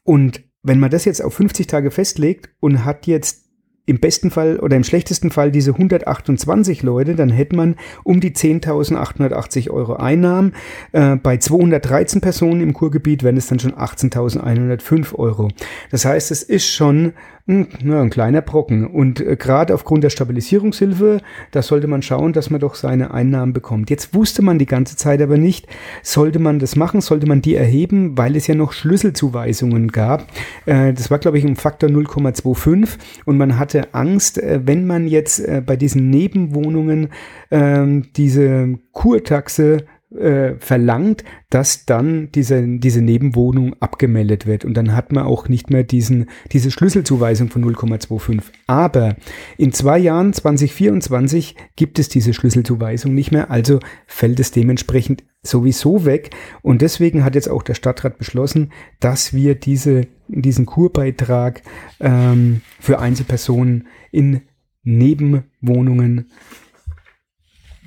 und 0.03 0.41
wenn 0.63 0.79
man 0.79 0.89
das 0.89 1.05
jetzt 1.05 1.21
auf 1.21 1.33
50 1.35 1.67
Tage 1.67 1.91
festlegt 1.91 2.49
und 2.59 2.85
hat 2.85 3.05
jetzt 3.05 3.43
im 3.85 3.99
besten 3.99 4.31
Fall 4.31 4.59
oder 4.59 4.77
im 4.77 4.83
schlechtesten 4.85 5.29
Fall 5.29 5.51
diese 5.51 5.71
128 5.71 6.83
Leute, 6.83 7.15
dann 7.15 7.29
hätte 7.29 7.55
man 7.55 7.75
um 8.03 8.21
die 8.21 8.31
10.880 8.31 9.69
Euro 9.71 9.95
Einnahmen. 9.95 10.53
Äh, 10.93 11.17
bei 11.17 11.37
213 11.37 12.21
Personen 12.21 12.61
im 12.61 12.73
Kurgebiet 12.73 13.23
wären 13.23 13.35
es 13.35 13.47
dann 13.47 13.59
schon 13.59 13.73
18.105 13.73 15.15
Euro. 15.15 15.49
Das 15.91 16.05
heißt, 16.05 16.31
es 16.31 16.43
ist 16.43 16.67
schon 16.67 17.11
ein, 17.45 17.67
na, 17.83 18.01
ein 18.01 18.09
kleiner 18.09 18.41
Brocken. 18.41 18.87
Und 18.87 19.19
äh, 19.19 19.35
gerade 19.35 19.73
aufgrund 19.73 20.03
der 20.03 20.09
Stabilisierungshilfe, 20.09 21.19
da 21.51 21.61
sollte 21.61 21.87
man 21.87 22.01
schauen, 22.01 22.31
dass 22.31 22.49
man 22.49 22.61
doch 22.61 22.75
seine 22.75 23.13
Einnahmen 23.13 23.51
bekommt. 23.51 23.89
Jetzt 23.89 24.13
wusste 24.13 24.41
man 24.41 24.59
die 24.59 24.65
ganze 24.65 24.95
Zeit 24.95 25.21
aber 25.21 25.37
nicht, 25.37 25.67
sollte 26.03 26.39
man 26.39 26.59
das 26.59 26.75
machen, 26.75 27.01
sollte 27.01 27.27
man 27.27 27.41
die 27.41 27.55
erheben, 27.55 28.17
weil 28.17 28.35
es 28.35 28.47
ja 28.47 28.55
noch 28.55 28.71
Schlüsselzuweisungen 28.71 29.89
gab. 29.89 30.27
Äh, 30.65 30.93
das 30.93 31.11
war, 31.11 31.19
glaube 31.19 31.37
ich, 31.37 31.45
um 31.45 31.55
Faktor 31.57 31.89
0,25 31.89 32.97
und 33.25 33.37
man 33.37 33.59
hatte 33.59 33.93
Angst, 33.93 34.41
äh, 34.41 34.61
wenn 34.63 34.87
man 34.87 35.07
jetzt 35.07 35.39
äh, 35.39 35.61
bei 35.65 35.75
diesen 35.75 36.09
Nebenwohnungen 36.09 37.09
ähm, 37.51 38.07
diese 38.15 38.79
Kurtaxe 38.93 39.85
äh, 40.17 40.55
verlangt, 40.59 41.23
dass 41.49 41.85
dann 41.85 42.31
diese, 42.31 42.65
diese 42.79 43.01
Nebenwohnung 43.01 43.75
abgemeldet 43.79 44.45
wird. 44.45 44.65
Und 44.65 44.75
dann 44.75 44.95
hat 44.95 45.11
man 45.11 45.25
auch 45.25 45.47
nicht 45.47 45.69
mehr 45.69 45.83
diesen, 45.83 46.29
diese 46.51 46.71
Schlüsselzuweisung 46.71 47.49
von 47.49 47.63
0,25. 47.63 48.41
Aber 48.67 49.15
in 49.57 49.71
zwei 49.71 49.97
Jahren, 49.97 50.33
2024, 50.33 51.55
gibt 51.75 51.99
es 51.99 52.09
diese 52.09 52.33
Schlüsselzuweisung 52.33 53.13
nicht 53.13 53.31
mehr. 53.31 53.51
Also 53.51 53.79
fällt 54.07 54.39
es 54.39 54.51
dementsprechend 54.51 55.23
sowieso 55.41 56.05
weg. 56.05 56.31
Und 56.61 56.81
deswegen 56.81 57.23
hat 57.23 57.35
jetzt 57.35 57.49
auch 57.49 57.63
der 57.63 57.75
Stadtrat 57.75 58.17
beschlossen, 58.17 58.71
dass 58.99 59.33
wir 59.33 59.55
diese, 59.55 60.07
diesen 60.27 60.65
Kurbeitrag 60.65 61.61
ähm, 61.99 62.61
für 62.79 62.99
Einzelpersonen 62.99 63.87
in 64.11 64.41
Nebenwohnungen 64.83 66.31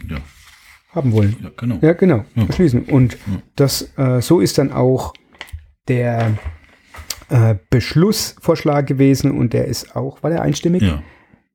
Ja, 0.09 0.19
haben 0.97 1.13
wollen. 1.13 1.37
ja 1.43 1.51
genau. 1.57 1.79
Ja, 1.83 1.93
genau. 1.93 2.25
Ja. 2.35 2.45
Beschließen. 2.45 2.83
Und 2.85 3.17
das, 3.55 3.93
äh, 3.97 4.21
so 4.21 4.41
ist 4.41 4.59
dann 4.59 4.73
auch 4.73 5.13
der 5.89 6.33
äh, 7.29 7.55
Beschlussvorschlag 7.71 8.87
gewesen 8.87 9.31
und 9.31 9.53
der 9.53 9.67
ist 9.67 9.95
auch, 9.97 10.23
war 10.23 10.31
der 10.31 10.43
einstimmig? 10.43 10.83
Ja. 10.83 11.03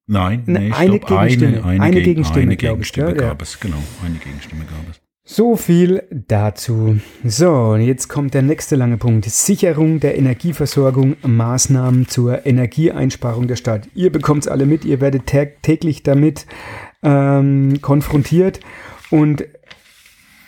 Nein, 0.08 0.44
Ne, 0.46 0.60
nee, 0.60 0.72
eine 0.74 0.98
stopp. 0.98 1.08
Gegenstimme. 1.10 1.64
Eine, 1.64 1.84
Eine 1.84 1.96
Gegen- 1.96 2.06
Gegenstimme, 2.06 2.42
eine 2.44 2.58
glaub 2.58 2.82
ich, 2.82 2.92
Gegenstimme 2.92 3.10
ja, 3.16 3.22
ja. 3.24 3.30
gab 3.30 3.42
es, 3.42 3.60
genau. 3.60 3.78
Eine 4.06 4.16
Gegenstimme 4.16 4.64
gab 4.66 4.90
es. 4.90 5.02
So 5.24 5.56
viel 5.56 6.04
dazu. 6.28 6.98
So, 7.24 7.52
und 7.54 7.82
jetzt 7.82 8.10
kommt 8.10 8.34
der 8.34 8.42
nächste 8.42 8.76
lange 8.76 8.98
Punkt. 8.98 9.26
Sicherung 9.26 10.00
der 10.02 10.18
Energieversorgung, 10.18 11.16
Maßnahmen 11.26 12.08
zur 12.10 12.46
Energieeinsparung 12.46 13.48
der 13.48 13.56
Stadt. 13.56 13.88
Ihr 13.94 14.12
bekommt 14.12 14.44
es 14.44 14.48
alle 14.50 14.66
mit, 14.66 14.84
ihr 14.84 15.00
werdet 15.00 15.28
täglich 15.62 16.04
damit 16.04 16.48
ähm, 17.04 17.80
konfrontiert. 17.82 18.60
Und 19.12 19.46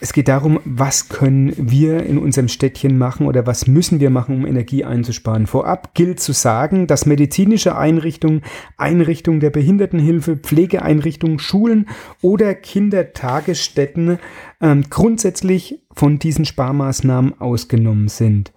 es 0.04 0.12
geht 0.12 0.28
darum, 0.28 0.60
was 0.66 1.08
können 1.08 1.54
wir 1.58 2.04
in 2.04 2.18
unserem 2.18 2.50
Städtchen 2.50 2.98
machen 2.98 3.26
oder 3.26 3.48
was 3.48 3.68
müssen 3.68 4.02
wir 4.02 4.10
machen, 4.10 4.36
um 4.36 4.46
Energie 4.46 4.84
einzusparen. 4.84 5.48
Vorab 5.48 5.94
gilt 5.94 6.20
zu 6.20 6.34
sagen, 6.34 6.88
dass 6.88 7.06
medizinische 7.06 7.78
Einrichtungen, 7.78 8.42
Einrichtungen 8.76 9.40
der 9.40 9.50
Behindertenhilfe, 9.50 10.36
Pflegeeinrichtungen, 10.36 11.40
Schulen 11.40 11.88
oder 12.22 12.54
Kindertagesstätten 12.54 14.20
ähm, 14.60 14.84
grundsätzlich 14.90 15.86
von 15.94 16.20
diesen 16.20 16.44
Sparmaßnahmen 16.44 17.40
ausgenommen 17.40 18.10
sind. 18.10 18.52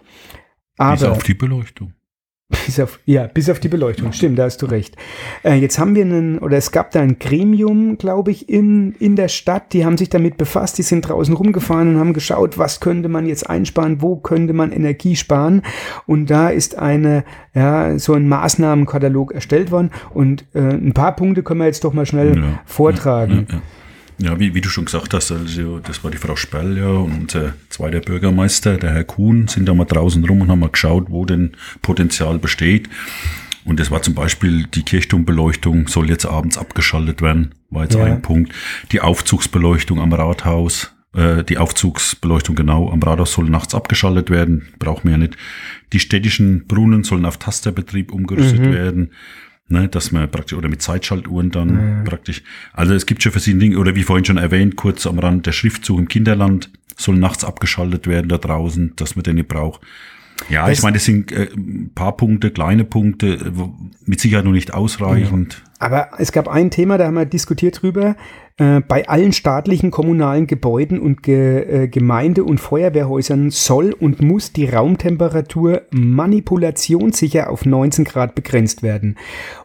Bis 0.75 0.79
Aber 0.79 1.11
auf 1.13 1.23
die 1.23 1.33
Beleuchtung. 1.33 1.93
Bis 2.49 2.79
auf, 2.79 2.99
ja, 3.05 3.27
bis 3.27 3.49
auf 3.49 3.59
die 3.59 3.67
Beleuchtung, 3.67 4.13
stimmt, 4.13 4.39
da 4.39 4.43
hast 4.43 4.61
du 4.61 4.67
recht. 4.67 4.95
Äh, 5.43 5.55
jetzt 5.55 5.79
haben 5.79 5.95
wir 5.95 6.03
einen, 6.03 6.39
oder 6.39 6.55
es 6.55 6.71
gab 6.71 6.91
da 6.91 7.01
ein 7.01 7.19
Gremium, 7.19 7.97
glaube 7.97 8.31
ich, 8.31 8.47
in, 8.47 8.93
in 8.99 9.17
der 9.17 9.27
Stadt, 9.27 9.73
die 9.73 9.83
haben 9.83 9.97
sich 9.97 10.09
damit 10.09 10.37
befasst, 10.37 10.77
die 10.77 10.83
sind 10.83 11.01
draußen 11.01 11.35
rumgefahren 11.35 11.89
und 11.89 11.99
haben 11.99 12.13
geschaut, 12.13 12.57
was 12.57 12.79
könnte 12.79 13.09
man 13.09 13.25
jetzt 13.25 13.49
einsparen, 13.49 14.01
wo 14.01 14.15
könnte 14.15 14.53
man 14.53 14.71
Energie 14.71 15.17
sparen. 15.17 15.61
Und 16.05 16.29
da 16.29 16.47
ist 16.47 16.77
eine, 16.77 17.25
ja, 17.53 17.99
so 17.99 18.13
ein 18.13 18.29
Maßnahmenkatalog 18.29 19.33
erstellt 19.33 19.71
worden 19.71 19.91
und 20.13 20.45
äh, 20.53 20.59
ein 20.59 20.93
paar 20.93 21.17
Punkte 21.17 21.43
können 21.43 21.59
wir 21.59 21.67
jetzt 21.67 21.83
doch 21.83 21.93
mal 21.93 22.05
schnell 22.05 22.37
Ja, 22.37 22.59
vortragen. 22.65 23.47
Ja, 23.49 23.55
ja. 23.55 23.61
Ja, 24.19 24.39
wie, 24.39 24.55
wie 24.55 24.61
du 24.61 24.69
schon 24.69 24.85
gesagt 24.85 25.13
hast, 25.13 25.31
also 25.31 25.79
das 25.79 26.03
war 26.03 26.09
die 26.09 26.17
Frau 26.17 26.35
Sperl, 26.35 26.75
ja, 26.77 26.89
und 26.89 27.21
unser 27.21 27.53
zweiter 27.69 27.99
Bürgermeister, 27.99 28.77
der 28.77 28.91
Herr 28.91 29.03
Kuhn, 29.03 29.47
sind 29.47 29.67
da 29.67 29.75
mal 29.75 29.85
draußen 29.85 30.25
rum 30.25 30.41
und 30.41 30.49
haben 30.49 30.59
mal 30.59 30.69
geschaut, 30.71 31.05
wo 31.09 31.23
denn 31.25 31.51
Potenzial 31.83 32.39
besteht. 32.39 32.89
Und 33.63 33.79
das 33.79 33.91
war 33.91 34.01
zum 34.01 34.15
Beispiel 34.15 34.65
die 34.65 34.81
Kirchturmbeleuchtung 34.83 35.87
soll 35.87 36.09
jetzt 36.09 36.25
abends 36.25 36.57
abgeschaltet 36.57 37.21
werden, 37.21 37.53
war 37.69 37.83
jetzt 37.83 37.95
Ja. 37.95 38.05
ein 38.05 38.21
Punkt. 38.21 38.51
Die 38.91 39.01
Aufzugsbeleuchtung 39.01 39.99
am 40.01 40.13
Rathaus, 40.13 40.95
äh, 41.13 41.43
die 41.43 41.57
Aufzugsbeleuchtung 41.59 42.55
genau 42.55 42.89
am 42.91 43.03
Rathaus 43.03 43.33
soll 43.33 43.49
nachts 43.49 43.75
abgeschaltet 43.75 44.29
werden, 44.31 44.69
braucht 44.79 45.03
man 45.05 45.11
ja 45.11 45.17
nicht. 45.19 45.37
Die 45.93 45.99
städtischen 45.99 46.65
Brunnen 46.65 47.03
sollen 47.03 47.25
auf 47.25 47.37
Tasterbetrieb 47.37 48.11
umgerüstet 48.11 48.61
Mhm. 48.61 48.71
werden. 48.73 49.11
Ne, 49.69 49.89
dass 49.89 50.13
man 50.13 50.31
praktisch, 50.31 50.57
oder 50.57 50.69
mit 50.69 50.81
Zeitschaltuhren 50.81 51.51
dann 51.51 52.03
praktisch. 52.05 52.41
Also 52.71 52.93
es 52.93 53.05
gibt 53.05 53.21
schon 53.21 53.33
verschiedene 53.33 53.63
Dinge, 53.63 53.77
oder 53.79 53.95
wie 53.95 54.03
vorhin 54.03 54.23
schon 54.23 54.37
erwähnt, 54.37 54.77
kurz 54.77 55.05
am 55.05 55.19
Rand, 55.19 55.45
der 55.45 55.51
Schriftzug 55.51 55.99
im 55.99 56.07
Kinderland 56.07 56.69
soll 56.95 57.17
nachts 57.17 57.43
abgeschaltet 57.43 58.07
werden 58.07 58.29
da 58.29 58.37
draußen, 58.37 58.93
dass 58.95 59.17
man 59.17 59.23
den 59.23 59.35
nicht 59.35 59.49
braucht. 59.49 59.81
Ja, 60.49 60.69
ich 60.69 60.81
meine, 60.81 60.95
das 60.95 61.05
sind 61.05 61.31
äh, 61.31 61.49
ein 61.55 61.91
paar 61.93 62.15
Punkte, 62.15 62.51
kleine 62.51 62.83
Punkte, 62.83 63.27
äh, 63.27 63.51
mit 64.05 64.19
Sicherheit 64.19 64.45
noch 64.45 64.51
nicht 64.51 64.73
ausreichend. 64.73 65.63
Aber 65.79 66.09
es 66.17 66.31
gab 66.31 66.47
ein 66.47 66.71
Thema, 66.71 66.97
da 66.97 67.05
haben 67.05 67.15
wir 67.15 67.25
diskutiert 67.25 67.81
drüber. 67.81 68.15
Äh, 68.57 68.79
bei 68.81 69.07
allen 69.07 69.33
staatlichen, 69.33 69.91
kommunalen 69.91 70.47
Gebäuden 70.47 70.99
und 70.99 71.21
Ge 71.21 71.83
äh, 71.83 71.87
Gemeinde- 71.87 72.43
und 72.43 72.59
Feuerwehrhäusern 72.59 73.51
soll 73.51 73.93
und 73.93 74.21
muss 74.21 74.51
die 74.51 74.65
Raumtemperatur 74.65 75.83
manipulationssicher 75.91 77.51
auf 77.51 77.65
19 77.65 78.05
Grad 78.05 78.33
begrenzt 78.33 78.81
werden. 78.81 79.17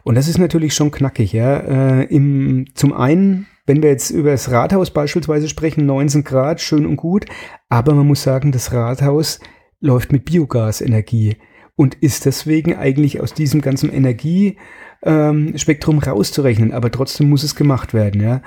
Und 0.03 0.15
das 0.15 0.27
ist 0.27 0.37
natürlich 0.37 0.75
schon 0.75 0.91
knackig. 0.91 1.33
Ja? 1.33 1.57
Äh, 1.57 2.03
im, 2.03 2.65
zum 2.75 2.93
einen, 2.93 3.47
wenn 3.65 3.81
wir 3.81 3.89
jetzt 3.89 4.11
über 4.11 4.29
das 4.29 4.51
Rathaus 4.51 4.91
beispielsweise 4.91 5.49
sprechen, 5.49 5.87
19 5.87 6.23
Grad, 6.23 6.61
schön 6.61 6.85
und 6.85 6.97
gut. 6.97 7.25
Aber 7.69 7.95
man 7.95 8.05
muss 8.05 8.21
sagen, 8.21 8.51
das 8.51 8.73
Rathaus 8.73 9.39
läuft 9.83 10.11
mit 10.11 10.25
Biogasenergie 10.25 11.35
und 11.75 11.95
ist 11.95 12.25
deswegen 12.25 12.75
eigentlich 12.75 13.19
aus 13.19 13.33
diesem 13.33 13.61
ganzen 13.61 13.91
Energie 13.91 14.57
ähm, 15.03 15.57
rauszurechnen, 15.99 16.71
aber 16.71 16.89
trotzdem 16.89 17.29
muss 17.29 17.43
es 17.43 17.55
gemacht 17.55 17.93
werden, 17.93 18.21
ja. 18.21 18.41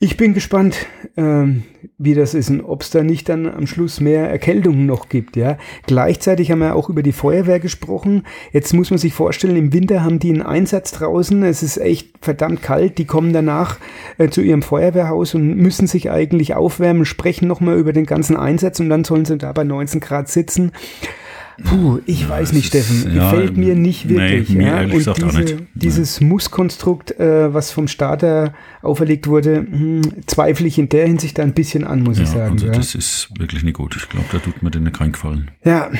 Ich 0.00 0.16
bin 0.16 0.34
gespannt, 0.34 0.86
ähm, 1.16 1.62
wie 1.98 2.14
das 2.14 2.34
ist 2.34 2.50
und 2.50 2.60
ob 2.60 2.82
es 2.82 2.90
da 2.90 3.02
nicht 3.02 3.28
dann 3.28 3.46
am 3.46 3.66
Schluss 3.66 4.00
mehr 4.00 4.28
Erkältungen 4.28 4.86
noch 4.86 5.08
gibt, 5.08 5.36
ja. 5.36 5.56
Gleichzeitig 5.86 6.50
haben 6.50 6.58
wir 6.58 6.74
auch 6.74 6.88
über 6.88 7.02
die 7.02 7.12
Feuerwehr 7.12 7.60
gesprochen. 7.60 8.24
Jetzt 8.52 8.74
muss 8.74 8.90
man 8.90 8.98
sich 8.98 9.14
vorstellen, 9.14 9.56
im 9.56 9.72
Winter 9.72 10.02
haben 10.02 10.18
die 10.18 10.30
einen 10.30 10.42
Einsatz 10.42 10.90
draußen. 10.92 11.42
Es 11.44 11.62
ist 11.62 11.78
echt 11.78 12.08
verdammt 12.20 12.62
kalt. 12.62 12.98
Die 12.98 13.06
kommen 13.06 13.32
danach 13.32 13.78
äh, 14.18 14.28
zu 14.28 14.40
ihrem 14.42 14.62
Feuerwehrhaus 14.62 15.34
und 15.34 15.56
müssen 15.56 15.86
sich 15.86 16.10
eigentlich 16.10 16.54
aufwärmen, 16.54 17.04
sprechen 17.04 17.46
nochmal 17.46 17.78
über 17.78 17.92
den 17.92 18.06
ganzen 18.06 18.36
Einsatz 18.36 18.80
und 18.80 18.88
dann 18.88 19.04
sollen 19.04 19.24
sie 19.24 19.38
da 19.38 19.52
bei 19.52 19.64
19 19.64 20.00
Grad 20.00 20.28
sitzen. 20.28 20.72
Puh, 21.62 22.00
ich 22.06 22.28
weiß 22.28 22.48
das 22.48 22.52
nicht, 22.52 22.74
ist- 22.74 22.86
Steffen. 22.88 23.14
ja, 23.14 23.30
Gefällt 23.30 23.56
mir 23.56 23.74
nicht 23.76 24.06
nee, 24.06 24.16
wirklich. 24.18 24.50
mir 24.50 24.66
ja? 24.66 24.80
Und 24.82 24.92
diese, 24.92 25.10
nicht. 25.10 25.56
Nee. 25.60 25.66
dieses 25.74 26.20
Musskonstrukt, 26.20 27.18
äh, 27.20 27.52
was 27.54 27.70
vom 27.70 27.86
Starter 27.86 28.54
auferlegt 28.82 29.26
wurde, 29.28 29.58
hm, 29.58 30.02
zweifle 30.26 30.66
ich 30.66 30.78
in 30.78 30.88
der 30.88 31.06
Hinsicht 31.06 31.38
da 31.38 31.42
ein 31.42 31.54
bisschen 31.54 31.84
an, 31.84 32.02
muss 32.02 32.16
Ja, 32.18 32.24
ich 32.24 32.30
sagen. 32.30 32.52
also 32.52 32.66
ja. 32.66 32.72
das 32.72 32.94
ist 32.94 33.28
wirklich 33.38 33.62
nicht 33.62 33.74
gut. 33.76 33.94
Ich 33.96 34.08
glaube, 34.08 34.26
da 34.32 34.38
tut 34.38 34.62
mir 34.62 34.70
denen 34.70 34.92
keinen 34.92 35.12
Gefallen. 35.12 35.50
Ja, 35.64 35.90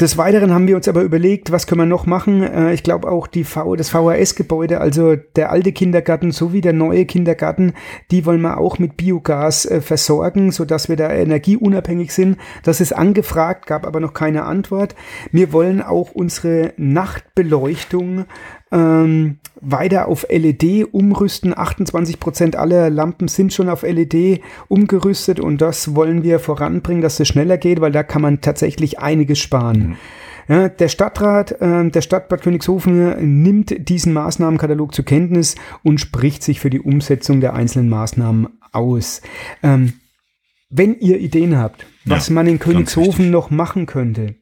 des 0.00 0.18
Weiteren 0.18 0.52
haben 0.52 0.66
wir 0.66 0.76
uns 0.76 0.88
aber 0.88 1.02
überlegt, 1.02 1.52
was 1.52 1.66
können 1.66 1.80
wir 1.80 1.86
noch 1.86 2.04
machen. 2.04 2.42
Äh, 2.42 2.74
ich 2.74 2.82
glaube 2.82 3.10
auch 3.10 3.26
die 3.26 3.44
v 3.44 3.76
das 3.76 3.88
VHS-Gebäude, 3.88 4.80
also 4.80 5.16
der 5.16 5.50
alte 5.50 5.72
Kindergarten 5.72 6.32
sowie 6.32 6.60
der 6.60 6.74
neue 6.74 7.06
Kindergarten, 7.06 7.72
die 8.10 8.26
wollen 8.26 8.42
wir 8.42 8.58
auch 8.58 8.78
mit 8.78 8.96
Biogas 8.96 9.64
äh, 9.64 9.80
versorgen, 9.80 10.52
sodass 10.52 10.88
wir 10.88 10.96
da 10.96 11.10
energieunabhängig 11.10 12.12
sind. 12.12 12.36
Das 12.62 12.80
ist 12.80 12.92
angefragt, 12.92 13.66
gab 13.66 13.86
aber 13.86 14.00
noch 14.00 14.12
keine 14.12 14.44
Antwort. 14.44 14.94
Wir 15.32 15.52
wollen 15.52 15.80
auch 15.80 16.10
unsere 16.12 16.74
Nachtbeleuchtung 16.76 18.26
ähm, 18.72 19.38
weiter 19.60 20.08
auf 20.08 20.26
LED 20.28 20.92
umrüsten. 20.92 21.56
28 21.56 22.20
Prozent 22.20 22.56
aller 22.56 22.90
Lampen 22.90 23.28
sind 23.28 23.52
schon 23.52 23.68
auf 23.68 23.82
LED 23.82 24.40
umgerüstet 24.68 25.40
und 25.40 25.60
das 25.60 25.94
wollen 25.94 26.22
wir 26.22 26.38
voranbringen, 26.38 27.02
dass 27.02 27.20
es 27.20 27.28
schneller 27.28 27.58
geht, 27.58 27.80
weil 27.80 27.92
da 27.92 28.02
kann 28.02 28.22
man 28.22 28.40
tatsächlich 28.40 28.98
einiges 28.98 29.38
sparen. 29.38 29.96
Ja, 30.48 30.68
der 30.68 30.88
Stadtrat 30.88 31.60
äh, 31.60 31.90
der 31.90 32.02
Stadt 32.02 32.28
Bad 32.28 32.42
Königshofen 32.42 33.42
nimmt 33.42 33.88
diesen 33.88 34.12
Maßnahmenkatalog 34.12 34.94
zur 34.94 35.04
Kenntnis 35.04 35.56
und 35.82 36.00
spricht 36.00 36.42
sich 36.44 36.60
für 36.60 36.70
die 36.70 36.80
Umsetzung 36.80 37.40
der 37.40 37.54
einzelnen 37.54 37.88
Maßnahmen 37.88 38.46
aus. 38.72 39.22
Ähm, 39.62 39.94
wenn 40.70 40.98
ihr 40.98 41.18
Ideen 41.18 41.58
habt, 41.58 41.86
was 42.04 42.28
Ja, 42.28 42.34
man 42.34 42.46
in 42.46 42.58
Königshofen 42.58 43.30
noch 43.30 43.50
machen 43.50 43.86
könnte, 43.86 44.36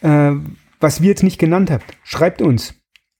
äh, 0.00 0.32
was 0.80 1.02
wir 1.02 1.08
jetzt 1.08 1.22
nicht 1.22 1.38
genannt 1.38 1.70
habt, 1.70 1.96
schreibt 2.02 2.42
uns 2.42 2.74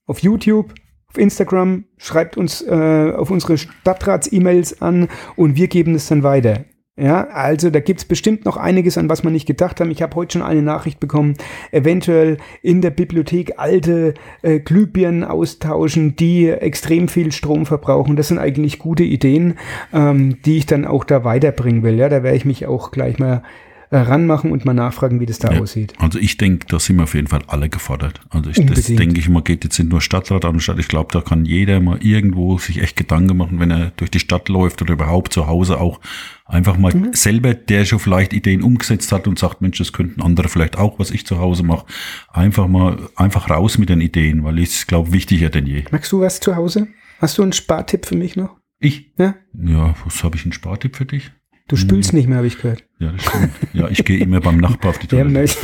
auf 0.07 0.21
YouTube, 0.21 0.75
auf 1.09 1.19
Instagram, 1.19 1.85
schreibt 1.97 2.37
uns 2.37 2.63
äh, 2.63 3.13
auf 3.15 3.31
unsere 3.31 3.59
Stadtrats-E-Mails 3.59 4.83
an 4.83 5.09
und 5.37 5.57
wir 5.57 5.69
geben 5.69 5.95
es 5.95 6.09
dann 6.09 6.23
weiter. 6.23 6.65
Ja, 6.97 7.27
also 7.27 7.71
da 7.71 7.81
gibt's 7.81 8.05
bestimmt 8.05 8.45
noch 8.45 8.57
einiges, 8.57 8.97
an 8.97 9.09
was 9.09 9.25
wir 9.25 9.31
nicht 9.31 9.47
gedacht 9.47 9.81
haben. 9.81 9.91
Ich 9.91 10.01
habe 10.01 10.15
heute 10.15 10.35
schon 10.35 10.47
eine 10.47 10.63
Nachricht 10.63 11.01
bekommen, 11.01 11.35
eventuell 11.73 12.37
in 12.63 12.83
der 12.83 12.91
Bibliothek 12.91 13.55
alte 13.57 14.15
äh, 14.43 14.61
Glühbirnen 14.61 15.25
austauschen, 15.25 16.15
die 16.15 16.49
extrem 16.49 17.09
viel 17.09 17.33
Strom 17.33 17.67
verbrauchen. 17.67 18.15
Das 18.15 18.29
sind 18.29 18.39
eigentlich 18.39 18.79
gute 18.79 19.03
Ideen, 19.03 19.59
ähm, 19.93 20.41
die 20.45 20.59
ich 20.59 20.67
dann 20.67 20.85
auch 20.85 21.03
da 21.03 21.25
weiterbringen 21.25 21.83
will. 21.83 21.97
Ja, 21.97 22.09
da 22.09 22.23
werde 22.23 22.37
ich 22.37 22.45
mich 22.45 22.67
auch 22.67 22.93
gleich 22.93 23.19
mal 23.19 23.43
ranmachen 23.91 24.51
und 24.53 24.65
mal 24.65 24.75
nachfragen, 24.75 25.21
wie 25.21 25.27
das 25.27 25.39
da 25.39 25.53
Ja. 25.53 25.61
aussieht. 25.61 25.95
Also 25.99 26.19
ich 26.19 26.37
denke, 26.37 26.67
da 26.69 26.79
sind 26.79 26.97
wir 26.97 27.05
auf 27.05 27.15
jeden 27.15 27.27
Fall 27.29 27.43
alle 27.47 27.69
gefordert. 27.69 28.21
Also 28.31 28.51
ich, 28.51 28.65
das 28.67 28.85
denke 28.85 29.19
ich 29.21 29.29
mal, 29.29 29.43
geht 29.43 29.65
jetzt 29.65 29.79
nicht 29.79 29.91
nur 29.91 30.01
Stadtrat 30.01 30.45
an 30.45 30.59
Stadt. 30.61 30.79
Ich 30.79 30.89
glaube, 30.89 31.11
da 31.13 31.21
kann 31.21 31.45
jeder 31.45 31.81
mal 31.81 31.99
irgendwo 32.03 32.59
sich 32.59 32.83
echt 32.83 32.97
Gedanken 32.97 33.37
machen, 33.37 33.61
wenn 33.61 33.71
er 33.71 33.93
durch 33.97 34.11
die 34.11 34.19
Stadt 34.21 34.49
läuft 34.49 34.83
oder 34.83 34.95
überhaupt 34.95 35.33
zu 35.33 35.47
Hause 35.47 35.81
auch 35.81 36.01
einfach 36.47 36.77
mal 36.77 36.95
Mhm. 36.95 37.13
selber, 37.15 37.55
der 37.55 37.85
schon 37.85 37.99
vielleicht 37.99 38.33
Ideen 38.33 38.63
umgesetzt 38.63 39.13
hat 39.13 39.27
und 39.29 39.39
sagt, 39.39 39.61
Mensch, 39.63 39.79
das 39.79 39.93
könnten 39.93 40.21
andere 40.23 40.49
vielleicht 40.49 40.77
auch, 40.77 40.99
was 40.99 41.11
ich 41.11 41.27
zu 41.27 41.39
Hause 41.39 41.63
mache. 41.63 41.87
Einfach 42.33 42.69
mal, 42.69 42.99
einfach 43.17 43.49
raus 43.51 43.79
mit 43.79 43.89
den 43.89 44.01
Ideen, 44.01 44.45
weil 44.45 44.59
ich 44.59 44.87
glaube, 44.87 45.13
wichtiger 45.13 45.51
denn 45.51 45.67
je. 45.67 45.85
Magst 45.91 46.13
du 46.13 46.21
was 46.21 46.41
zu 46.41 46.57
Hause? 46.57 46.89
Hast 47.21 47.39
du 47.39 47.43
einen 47.43 47.53
Spartipp 47.53 48.07
für 48.07 48.17
mich 48.17 48.37
noch? 48.37 48.57
Ich? 48.81 49.13
Ja? 49.17 49.35
Ja, 49.55 49.95
was 50.05 50.23
habe 50.25 50.37
ich 50.37 50.45
einen 50.45 50.53
Spartipp 50.53 50.97
für 50.97 51.07
dich? 51.07 51.31
Du 51.69 51.77
spülst 51.77 52.13
nicht 52.13 52.29
mehr, 52.29 52.37
habe 52.39 52.47
ich 52.47 52.59
gehört. 52.59 52.85
Ja, 52.99 53.13
das 53.13 53.23
stimmt. 53.25 53.51
Ja, 53.73 53.89
ich 53.89 54.05
gehe 54.05 54.19
immer 54.19 54.41
beim 54.41 54.59
Nachbar 54.59 54.91
auf 54.91 54.99
die 54.99 55.07
Ja, 55.17 55.23
Toilette. 55.25 55.57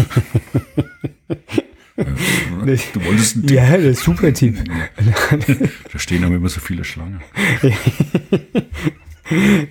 du 1.96 3.04
wolltest 3.04 3.36
einen 3.36 3.46
Tipp. 3.46 3.56
ja, 3.56 3.76
das 3.76 3.84
ist 3.84 4.02
super 4.04 4.32
Tipp. 4.32 4.58
Da 5.92 5.98
stehen 5.98 6.24
aber 6.24 6.36
immer 6.36 6.48
so 6.48 6.60
viele 6.60 6.84
Schlangen. 6.84 7.20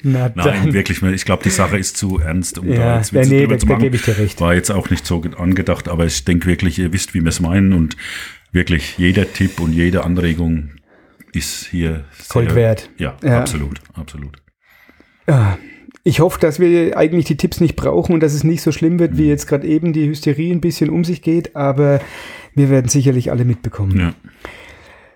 Na 0.04 0.32
Nein, 0.34 0.34
dann. 0.36 0.74
wirklich, 0.74 1.02
ich 1.04 1.26
glaube, 1.26 1.44
die 1.44 1.50
Sache 1.50 1.78
ist 1.78 1.98
zu 1.98 2.18
ernst, 2.20 2.60
um 2.60 2.68
da 2.68 2.74
Ja, 2.74 2.98
jetzt 2.98 3.12
ja, 3.12 3.20
Witze 3.22 3.30
nee, 3.32 3.40
drüber 3.42 3.56
da, 3.56 3.60
zu 3.60 3.66
da 3.66 3.74
machen. 3.74 3.84
gebe 3.84 3.96
ich 3.98 4.02
dir 4.04 4.18
recht. 4.18 4.40
War 4.40 4.54
jetzt 4.54 4.70
auch 4.72 4.90
nicht 4.90 5.06
so 5.06 5.22
angedacht, 5.38 5.90
aber 5.90 6.06
ich 6.06 6.24
denke 6.24 6.46
wirklich, 6.48 6.80
ihr 6.80 6.94
wisst, 6.94 7.14
wie 7.14 7.22
wir 7.22 7.28
es 7.30 7.40
meinen 7.42 7.74
und 7.74 7.98
wirklich 8.54 8.98
jeder 8.98 9.32
Tipp 9.34 9.60
und 9.60 9.74
jede 9.74 10.06
Anregung 10.06 10.70
ist 11.34 11.66
hier 11.66 12.06
Gold 12.30 12.56
wert. 12.56 12.90
Ja, 12.98 13.18
Ja. 13.22 13.40
absolut, 13.40 13.82
absolut. 13.96 14.38
Ah, 15.28 15.58
Ich 16.10 16.22
hoffe, 16.22 16.40
dass 16.40 16.60
wir 16.60 16.98
eigentlich 16.98 17.26
die 17.26 17.38
Tipps 17.38 17.62
nicht 17.62 17.76
brauchen 17.76 18.16
und 18.16 18.24
dass 18.24 18.34
es 18.34 18.44
nicht 18.44 18.64
so 18.64 18.72
schlimm 18.72 18.98
wird, 18.98 19.20
wie 19.20 19.28
jetzt 19.28 19.46
gerade 19.46 19.68
eben 19.68 19.94
die 19.94 20.08
Hysterie 20.08 20.52
ein 20.52 20.60
bisschen 20.60 20.90
um 20.90 21.04
sich 21.04 21.22
geht, 21.22 21.56
aber 21.56 22.00
wir 22.56 22.72
werden 22.72 22.90
sicherlich 22.90 23.30
alle 23.30 23.46
mitbekommen. 23.46 23.96
Ja. 23.96 24.14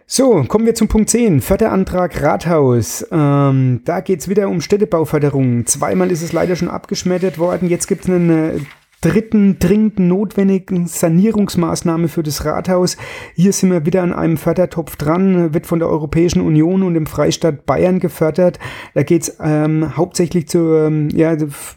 So, 0.06 0.44
kommen 0.44 0.68
wir 0.68 0.76
zum 0.76 0.90
Punkt 0.90 1.10
10. 1.10 1.42
Förderantrag 1.42 2.22
Rathaus. 2.22 3.08
Ähm, 3.12 3.82
da 3.86 4.02
geht's 4.02 4.30
wieder 4.30 4.48
um 4.48 4.62
Städtebauförderung. 4.62 5.66
Zweimal 5.66 6.12
ist 6.12 6.22
es 6.22 6.32
leider 6.32 6.56
schon 6.56 6.70
abgeschmettert 6.70 7.40
worden. 7.40 7.70
Jetzt 7.70 7.88
gibt's 7.88 8.08
einen 8.08 8.30
äh, 8.30 8.60
dritten 9.04 9.60
dringend 9.60 10.00
notwendigen 10.00 10.88
Sanierungsmaßnahme 10.88 12.08
für 12.08 12.24
das 12.24 12.46
Rathaus. 12.46 12.96
Hier 13.36 13.52
sind 13.52 13.72
wir 13.72 13.86
wieder 13.86 14.02
an 14.02 14.14
einem 14.14 14.38
Fördertopf 14.38 14.96
dran, 14.96 15.54
wird 15.54 15.68
von 15.68 15.80
der 15.80 15.90
Europäischen 15.90 16.42
Union 16.42 16.84
und 16.84 16.94
dem 16.94 17.06
Freistaat 17.06 17.66
Bayern 17.66 18.00
gefördert. 18.00 18.60
Da 18.94 19.04
geht's 19.04 19.38
ähm, 19.42 19.98
hauptsächlich 19.98 20.48
zu, 20.48 20.74
ähm, 20.76 21.10
ja, 21.10 21.36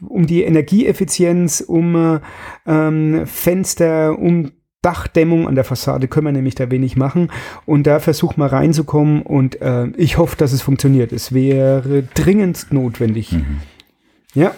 um 0.08 0.26
die 0.26 0.44
Energieeffizienz, 0.44 1.62
um 1.66 1.96
äh, 1.96 2.20
ähm, 2.64 3.26
Fenster, 3.26 4.16
um 4.16 4.52
Dachdämmung 4.82 5.48
an 5.48 5.56
der 5.56 5.64
Fassade 5.64 6.06
können 6.06 6.26
wir 6.26 6.32
nämlich 6.32 6.54
da 6.54 6.70
wenig 6.70 6.96
machen. 6.96 7.32
Und 7.64 7.88
da 7.88 7.98
versucht 7.98 8.38
mal 8.38 8.46
reinzukommen 8.46 9.22
und 9.22 9.60
äh, 9.60 9.88
ich 9.96 10.16
hoffe, 10.16 10.36
dass 10.36 10.52
es 10.52 10.62
funktioniert. 10.62 11.12
Es 11.12 11.34
wäre 11.34 12.04
dringend 12.14 12.68
notwendig. 12.70 13.32
Mhm. 13.32 13.62
Ja. 14.34 14.54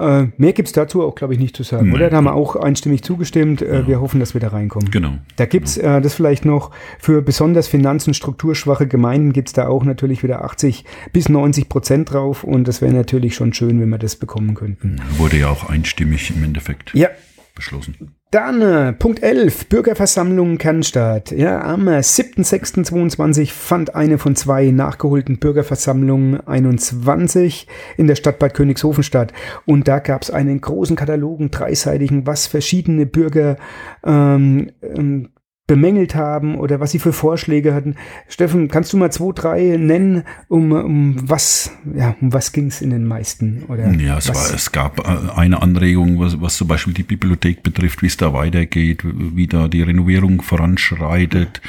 Äh, 0.00 0.28
mehr 0.36 0.52
gibt's 0.52 0.72
dazu 0.72 1.02
auch, 1.02 1.14
glaube 1.14 1.34
ich, 1.34 1.40
nicht 1.40 1.56
zu 1.56 1.62
sagen, 1.62 1.88
Nee. 1.90 1.94
oder? 1.94 2.10
Da 2.10 2.16
haben 2.16 2.24
wir 2.24 2.34
auch 2.34 2.56
einstimmig 2.56 3.02
zugestimmt. 3.02 3.62
Äh, 3.62 3.86
Wir 3.86 4.00
hoffen, 4.00 4.18
dass 4.20 4.34
wir 4.34 4.40
da 4.40 4.48
reinkommen. 4.48 4.90
Genau. 4.90 5.12
Da 5.36 5.46
gibt's 5.46 5.76
äh, 5.76 6.00
das 6.00 6.14
vielleicht 6.14 6.44
noch 6.44 6.70
für 6.98 7.22
besonders 7.22 7.68
finanz- 7.68 8.06
und 8.06 8.14
strukturschwache 8.14 8.86
Gemeinden 8.86 9.32
gibt's 9.32 9.52
da 9.52 9.68
auch 9.68 9.84
natürlich 9.84 10.22
wieder 10.22 10.44
80 10.44 10.84
bis 11.12 11.28
90 11.28 11.68
Prozent 11.68 12.12
drauf 12.12 12.44
und 12.44 12.66
das 12.66 12.80
wäre 12.82 12.92
natürlich 12.92 13.34
schon 13.34 13.52
schön, 13.52 13.80
wenn 13.80 13.88
wir 13.90 13.98
das 13.98 14.16
bekommen 14.16 14.54
könnten. 14.54 15.00
Wurde 15.18 15.36
ja 15.38 15.48
auch 15.48 15.68
einstimmig 15.68 16.32
im 16.34 16.42
Endeffekt 16.44 16.94
Ja, 16.94 17.08
beschlossen. 17.54 18.12
Dann 18.30 18.96
Punkt 18.96 19.24
11, 19.24 19.66
Bürgerversammlung 19.66 20.56
Kernstadt. 20.56 21.32
Ja, 21.32 21.62
am 21.62 21.88
äh, 21.88 21.98
7.6.22 21.98 23.50
fand 23.50 23.96
eine 23.96 24.18
von 24.18 24.36
zwei 24.36 24.70
nachgeholten 24.70 25.40
Bürgerversammlungen 25.40 26.46
21 26.46 27.66
in 27.96 28.06
der 28.06 28.14
Stadt 28.14 28.38
Bad 28.38 28.54
Königshofen 28.54 29.02
statt. 29.02 29.32
Und 29.66 29.88
da 29.88 29.98
gab 29.98 30.22
es 30.22 30.30
einen 30.30 30.60
großen 30.60 30.94
Katalogen, 30.94 31.50
dreiseitigen, 31.50 32.24
was 32.24 32.46
verschiedene 32.46 33.04
Bürger 33.04 33.56
ähm, 34.04 34.70
ähm, 34.80 35.30
bemängelt 35.70 36.16
haben 36.16 36.56
oder 36.56 36.80
was 36.80 36.90
sie 36.90 36.98
für 36.98 37.12
Vorschläge 37.12 37.72
hatten. 37.72 37.94
Steffen, 38.26 38.66
kannst 38.66 38.92
du 38.92 38.96
mal 38.96 39.12
zwei, 39.12 39.30
drei 39.32 39.76
nennen, 39.76 40.24
um, 40.48 40.72
um 40.72 41.16
was, 41.22 41.70
ja, 41.94 42.16
um 42.20 42.32
was 42.32 42.50
ging 42.50 42.66
es 42.66 42.82
in 42.82 42.90
den 42.90 43.06
meisten? 43.06 43.62
Oder 43.68 43.88
Ja, 43.92 44.18
es, 44.18 44.28
was? 44.28 44.48
war, 44.48 44.56
es 44.56 44.72
gab 44.72 44.98
äh, 44.98 45.30
eine 45.38 45.62
Anregung, 45.62 46.18
was, 46.18 46.40
was 46.40 46.56
zum 46.56 46.66
Beispiel 46.66 46.92
die 46.92 47.04
Bibliothek 47.04 47.62
betrifft, 47.62 48.02
wie 48.02 48.08
es 48.08 48.16
da 48.16 48.32
weitergeht, 48.32 49.04
wie 49.04 49.46
da 49.46 49.68
die 49.68 49.82
Renovierung 49.82 50.42
voranschreitet. 50.42 51.62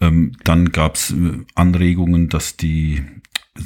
Ähm, 0.00 0.36
dann 0.44 0.70
gab 0.70 0.94
es 0.94 1.12
Anregungen, 1.56 2.28
dass 2.28 2.56
die 2.56 3.02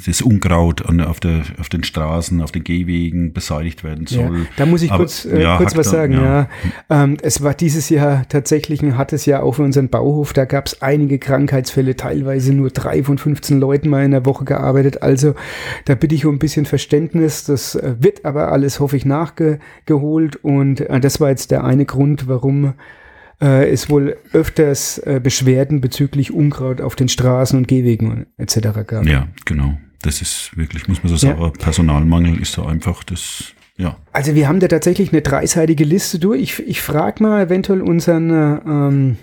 das 0.05 0.21
Unkraut 0.21 0.85
an, 0.85 0.99
auf, 0.99 1.21
der, 1.21 1.43
auf 1.59 1.69
den 1.69 1.85
Straßen, 1.85 2.41
auf 2.41 2.51
den 2.51 2.65
Gehwegen 2.65 3.31
beseitigt 3.31 3.85
werden 3.85 4.05
Ja, 4.09 4.27
soll. 4.27 4.45
da 4.57 4.65
muss 4.65 4.81
ich 4.81 4.91
Aber- 4.91 5.03
kurz, 5.03 5.23
äh, 5.23 5.41
ja, 5.41 5.55
kurz 5.55 5.77
was 5.77 5.89
sagen. 5.89 6.13
Ja. 6.13 6.49
ja. 6.89 7.03
Ähm, 7.03 7.17
es 7.21 7.41
war 7.41 7.53
dieses 7.53 7.87
Jahr 7.89 8.27
tatsächlich 8.27 8.81
ein 8.81 8.97
hartes 8.97 9.25
Jahr 9.25 9.43
auch 9.43 9.53
für 9.53 9.63
unseren 9.63 9.87
Bauhof. 9.87 10.33
Da 10.33 10.43
gab 10.43 10.65
es 10.67 10.81
einige 10.81 11.19
Krankheitsfälle, 11.19 11.95
teilweise 11.95 12.53
nur 12.53 12.69
drei 12.69 13.01
von 13.01 13.17
15 13.17 13.61
Leuten 13.61 13.89
mal 13.89 14.03
in 14.03 14.11
der 14.11 14.25
Woche 14.25 14.43
gearbeitet. 14.43 15.01
Also 15.01 15.35
da 15.85 15.95
bitte 15.95 16.15
ich 16.15 16.25
um 16.25 16.35
ein 16.35 16.39
bisschen 16.39 16.65
Verständnis. 16.65 17.45
Das 17.45 17.75
äh, 17.75 17.95
wird 17.99 18.25
aber 18.25 18.51
alles, 18.51 18.81
hoffe 18.81 18.97
ich, 18.97 19.05
nachgeholt. 19.05 20.35
Und 20.43 20.81
äh, 20.81 20.99
das 20.99 21.21
war 21.21 21.29
jetzt 21.29 21.49
der 21.51 21.63
eine 21.63 21.85
Grund, 21.85 22.27
warum 22.27 22.73
äh, 23.41 23.69
es 23.69 23.89
wohl 23.89 24.17
öfters 24.33 24.97
äh, 24.99 25.19
Beschwerden 25.21 25.81
bezüglich 25.81 26.33
Unkraut 26.33 26.81
auf 26.81 26.95
den 26.95 27.09
Straßen 27.09 27.57
und 27.57 27.67
Gehwegen 27.67 28.25
etc. 28.37 28.57
gab. 28.85 29.05
Ja, 29.05 29.27
genau. 29.45 29.77
Das 30.01 30.21
ist 30.21 30.55
wirklich, 30.55 30.87
muss 30.87 31.03
man 31.03 31.15
so 31.15 31.27
Ja. 31.27 31.35
sagen, 31.37 31.53
Personalmangel 31.53 32.39
ist 32.39 32.57
da 32.57 32.65
einfach 32.65 33.03
das, 33.03 33.53
ja. 33.77 33.97
Also 34.13 34.35
wir 34.35 34.47
haben 34.47 34.59
da 34.59 34.67
tatsächlich 34.67 35.11
eine 35.11 35.21
dreiseitige 35.21 35.83
Liste 35.83 36.19
durch. 36.19 36.41
Ich, 36.41 36.59
ich 36.67 36.81
frage 36.81 37.21
mal 37.23 37.43
eventuell 37.45 37.81
unseren 37.81 38.29
äh, 38.29 38.59
ähm, 38.65 39.17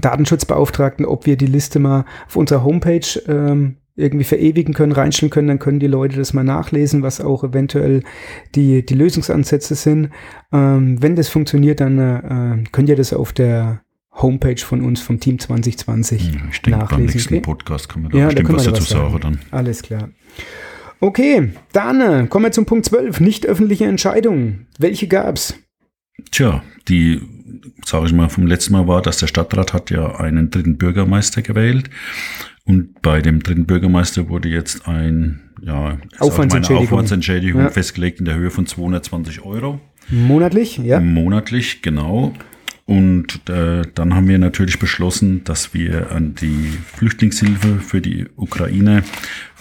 Datenschutzbeauftragten, 0.00 1.06
ob 1.06 1.26
wir 1.26 1.36
die 1.36 1.46
Liste 1.46 1.78
mal 1.78 2.04
auf 2.26 2.36
unserer 2.36 2.64
Homepage 2.64 3.06
ähm, 3.28 3.76
irgendwie 3.96 4.24
verewigen 4.24 4.74
können, 4.74 4.92
reinstellen 4.92 5.30
können, 5.30 5.48
dann 5.48 5.58
können 5.58 5.78
die 5.78 5.86
Leute 5.86 6.16
das 6.16 6.32
mal 6.32 6.42
nachlesen, 6.42 7.02
was 7.02 7.20
auch 7.20 7.44
eventuell 7.44 8.02
die, 8.54 8.84
die 8.84 8.94
Lösungsansätze 8.94 9.74
sind. 9.76 10.10
Ähm, 10.52 11.00
wenn 11.00 11.14
das 11.16 11.28
funktioniert, 11.28 11.80
dann 11.80 11.98
äh, 11.98 12.64
könnt 12.72 12.88
ihr 12.88 12.96
das 12.96 13.12
auf 13.12 13.32
der 13.32 13.82
Homepage 14.12 14.60
von 14.60 14.80
uns 14.80 15.00
vom 15.00 15.20
Team 15.20 15.38
2020 15.38 16.22
Ich 16.50 16.62
denke, 16.62 16.78
beim 16.78 16.78
nachlesen. 16.80 17.04
nächsten 17.06 17.34
okay? 17.34 17.40
Podcast 17.42 17.88
können 17.88 18.04
wir 18.06 18.10
da 18.10 18.18
Ja, 18.18 18.24
da 18.24 18.28
bestimmt 18.30 18.46
können 18.48 18.58
wir 18.58 18.64
da 18.64 18.70
dazu 18.72 18.82
was 18.82 18.88
sagen. 18.88 19.10
sagen 19.12 19.20
dann. 19.22 19.58
Alles 19.58 19.82
klar. 19.82 20.08
Okay, 21.00 21.50
dann 21.72 22.00
äh, 22.00 22.26
kommen 22.28 22.46
wir 22.46 22.52
zum 22.52 22.66
Punkt 22.66 22.86
12. 22.86 23.20
Nicht 23.20 23.46
öffentliche 23.46 23.84
Entscheidungen. 23.84 24.66
Welche 24.78 25.06
gab's? 25.08 25.54
Tja, 26.30 26.62
die, 26.88 27.20
sage 27.84 28.06
ich 28.06 28.12
mal, 28.12 28.28
vom 28.28 28.46
letzten 28.46 28.72
Mal 28.72 28.86
war, 28.86 29.02
dass 29.02 29.18
der 29.18 29.26
Stadtrat 29.26 29.72
hat 29.72 29.90
ja 29.90 30.16
einen 30.16 30.50
dritten 30.50 30.78
Bürgermeister 30.78 31.42
gewählt. 31.42 31.90
Und 32.66 33.02
bei 33.02 33.20
dem 33.20 33.42
dritten 33.42 33.66
Bürgermeister 33.66 34.28
wurde 34.28 34.48
jetzt 34.48 34.88
ein, 34.88 35.40
ja, 35.62 35.98
Aufwandsentschädigung. 36.18 36.84
Aufwandsentschädigung 36.86 37.60
Ja. 37.62 37.70
festgelegt 37.70 38.20
in 38.20 38.24
der 38.24 38.36
Höhe 38.36 38.50
von 38.50 38.66
220 38.66 39.42
Euro. 39.44 39.80
Monatlich? 40.08 40.78
Ja. 40.78 41.00
Monatlich, 41.00 41.82
genau. 41.82 42.32
Und 42.86 43.48
äh, 43.48 43.82
dann 43.94 44.14
haben 44.14 44.28
wir 44.28 44.38
natürlich 44.38 44.78
beschlossen, 44.78 45.42
dass 45.44 45.72
wir 45.72 46.10
an 46.12 46.34
die 46.34 46.70
Flüchtlingshilfe 46.96 47.80
für 47.80 48.02
die 48.02 48.26
Ukraine 48.36 49.02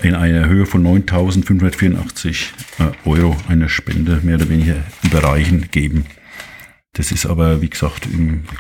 in 0.02 0.14
einer 0.14 0.48
Höhe 0.50 0.66
von 0.66 0.84
9.584 0.86 2.48
äh, 2.80 3.08
Euro 3.10 3.36
eine 3.48 3.70
Spende 3.70 4.20
mehr 4.24 4.36
oder 4.36 4.50
weniger 4.50 4.76
überreichen 5.04 5.70
geben. 5.72 6.06
Das 6.96 7.12
ist 7.12 7.26
aber, 7.26 7.62
wie 7.62 7.70
gesagt, 7.70 8.08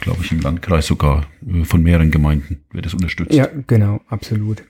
glaube 0.01 0.23
ich, 0.23 0.31
im 0.31 0.39
Landkreis 0.39 0.87
sogar 0.87 1.27
äh, 1.47 1.63
von 1.65 1.83
mehreren 1.83 2.09
Gemeinden 2.09 2.65
wird 2.71 2.87
es 2.87 2.93
unterstützt. 2.93 3.33
Ja, 3.33 3.47
genau, 3.67 4.01
absolut. 4.07 4.63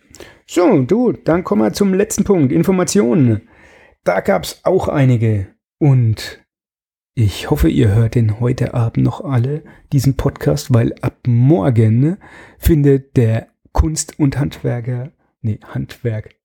So, 0.45 0.81
du, 0.83 1.13
dann 1.13 1.45
kommen 1.45 1.61
wir 1.61 1.73
zum 1.73 1.93
letzten 1.93 2.25
Punkt. 2.25 2.51
Informationen. 2.51 3.47
Da 4.03 4.19
gab's 4.19 4.59
auch 4.63 4.89
einige. 4.89 5.47
Und 5.79 6.43
ich 7.15 7.49
hoffe, 7.49 7.69
ihr 7.69 7.95
hört 7.95 8.15
den 8.15 8.39
heute 8.39 8.73
Abend 8.73 9.05
noch 9.05 9.23
alle, 9.23 9.63
diesen 9.93 10.17
Podcast, 10.17 10.73
weil 10.73 10.93
ab 11.01 11.19
morgen 11.25 12.17
findet 12.57 13.15
der 13.15 13.47
Kunst- 13.71 14.19
und 14.19 14.37
Handwerker, 14.37 15.11
nee, 15.41 15.59
Handwerk, 15.63 16.35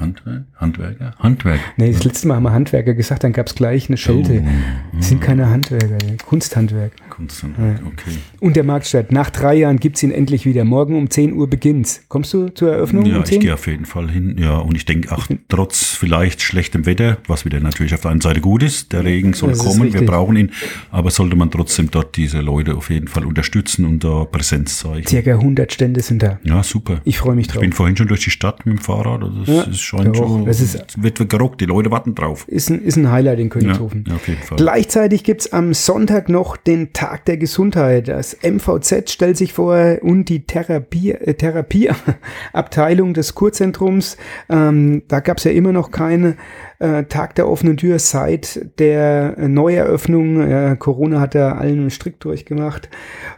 Handwerk, 0.00 0.42
Handwerker? 0.56 1.14
Handwerk. 1.18 1.60
Nee, 1.76 1.92
das 1.92 2.04
letzte 2.04 2.26
Mal 2.28 2.36
haben 2.36 2.42
wir 2.42 2.52
Handwerker 2.52 2.94
gesagt, 2.94 3.22
dann 3.24 3.32
gab 3.32 3.46
es 3.46 3.54
gleich 3.54 3.88
eine 3.88 3.96
Schelte. 3.96 4.42
Oh, 4.44 4.96
Das 4.96 5.08
sind 5.08 5.20
keine 5.20 5.48
Handwerker, 5.48 5.98
ja. 6.06 6.14
Kunsthandwerk. 6.26 6.92
Kunsthandwerk, 7.08 7.80
okay. 7.86 8.10
Und 8.40 8.56
der 8.56 8.64
Marktstadt. 8.64 9.12
Nach 9.12 9.30
drei 9.30 9.54
Jahren 9.54 9.78
gibt's 9.78 10.02
ihn 10.02 10.10
endlich 10.10 10.44
wieder. 10.44 10.64
Morgen 10.64 10.96
um 10.96 11.08
10 11.08 11.32
Uhr 11.34 11.48
beginnt's. 11.48 12.02
Kommst 12.08 12.32
du 12.34 12.48
zur 12.48 12.72
Eröffnung 12.72 13.06
Ja, 13.06 13.16
um 13.16 13.22
ich 13.22 13.28
10? 13.28 13.40
gehe 13.40 13.54
auf 13.54 13.66
jeden 13.66 13.84
Fall 13.86 14.10
hin. 14.10 14.36
Ja, 14.38 14.58
und 14.58 14.76
ich 14.76 14.84
denke, 14.84 15.08
ach, 15.12 15.28
trotz 15.48 15.94
vielleicht 15.94 16.42
schlechtem 16.42 16.84
Wetter, 16.84 17.18
was 17.26 17.44
wieder 17.44 17.60
natürlich 17.60 17.94
auf 17.94 18.00
der 18.00 18.10
einen 18.10 18.20
Seite 18.20 18.40
gut 18.40 18.62
ist, 18.62 18.92
der 18.92 19.04
Regen 19.04 19.32
soll 19.34 19.50
Das 19.50 19.60
kommen, 19.60 19.92
wir 19.94 20.04
brauchen 20.04 20.36
ihn, 20.36 20.50
aber 20.90 21.10
sollte 21.10 21.36
man 21.36 21.50
trotzdem 21.50 21.90
dort 21.90 22.16
diese 22.16 22.40
Leute 22.40 22.74
auf 22.76 22.90
jeden 22.90 23.08
Fall 23.08 23.24
unterstützen 23.24 23.84
und 23.84 24.02
da 24.04 24.24
Präsenz 24.24 24.78
zeigen. 24.78 25.06
Circa 25.06 25.32
100 25.32 25.72
Stände 25.72 26.00
sind 26.02 26.22
da. 26.22 26.38
Ja, 26.42 26.62
super. 26.62 27.00
Ich 27.04 27.18
freue 27.18 27.34
mich 27.36 27.46
Ich 27.46 27.52
drauf. 27.52 27.60
bin 27.60 27.72
vorhin 27.72 27.96
schon 27.96 28.08
durch 28.08 28.24
die 28.24 28.30
Stadt 28.30 28.66
mit 28.66 28.76
dem 28.78 28.80
Fahrrad. 28.82 29.22
Also 29.22 29.50
Ja, 29.50 29.64
ist 29.76 29.82
scheint 29.82 30.16
doch, 30.16 30.26
schon. 30.28 30.44
das 30.46 30.60
ist- 30.60 31.02
wird 31.02 31.28
gerockt, 31.28 31.60
die 31.60 31.66
Leute 31.66 31.90
warten 31.90 32.14
drauf. 32.14 32.46
Ist 32.48 32.70
ein, 32.70 32.82
ist 32.82 32.96
ein 32.96 33.10
Highlight 33.10 33.38
in 33.38 33.48
Königshofen. 33.48 34.04
ja, 34.08 34.14
auf 34.16 34.26
jeden 34.28 34.42
Fall. 34.42 34.56
Gleichzeitig 34.58 35.24
gibt's 35.24 35.52
am 35.52 35.74
Sonntag 35.74 36.28
noch 36.28 36.56
den 36.56 36.92
Tag 36.92 37.24
der 37.26 37.36
Gesundheit. 37.36 38.08
Das 38.08 38.36
MVZ 38.42 39.10
stellt 39.10 39.36
sich 39.36 39.52
vor 39.52 39.98
und 40.02 40.26
die 40.28 40.46
Therapie, 40.46 41.12
äh, 41.12 41.34
Therapieabteilung 41.34 43.14
des 43.14 43.34
Kurzentrums. 43.34 44.16
Ähm, 44.48 45.02
da 45.08 45.20
gab's 45.20 45.44
ja 45.44 45.50
immer 45.52 45.72
noch 45.72 45.90
keinen 45.90 46.36
äh, 46.78 47.04
Tag 47.04 47.34
der 47.36 47.48
offenen 47.48 47.76
Tür 47.76 47.98
seit 47.98 48.78
der 48.78 49.36
Neueröffnung. 49.48 50.40
Äh, 50.40 50.76
Corona 50.78 51.20
hat 51.20 51.34
da 51.34 51.52
allen 51.52 51.80
einen 51.80 51.90
Strick 51.90 52.20
durchgemacht. 52.20 52.88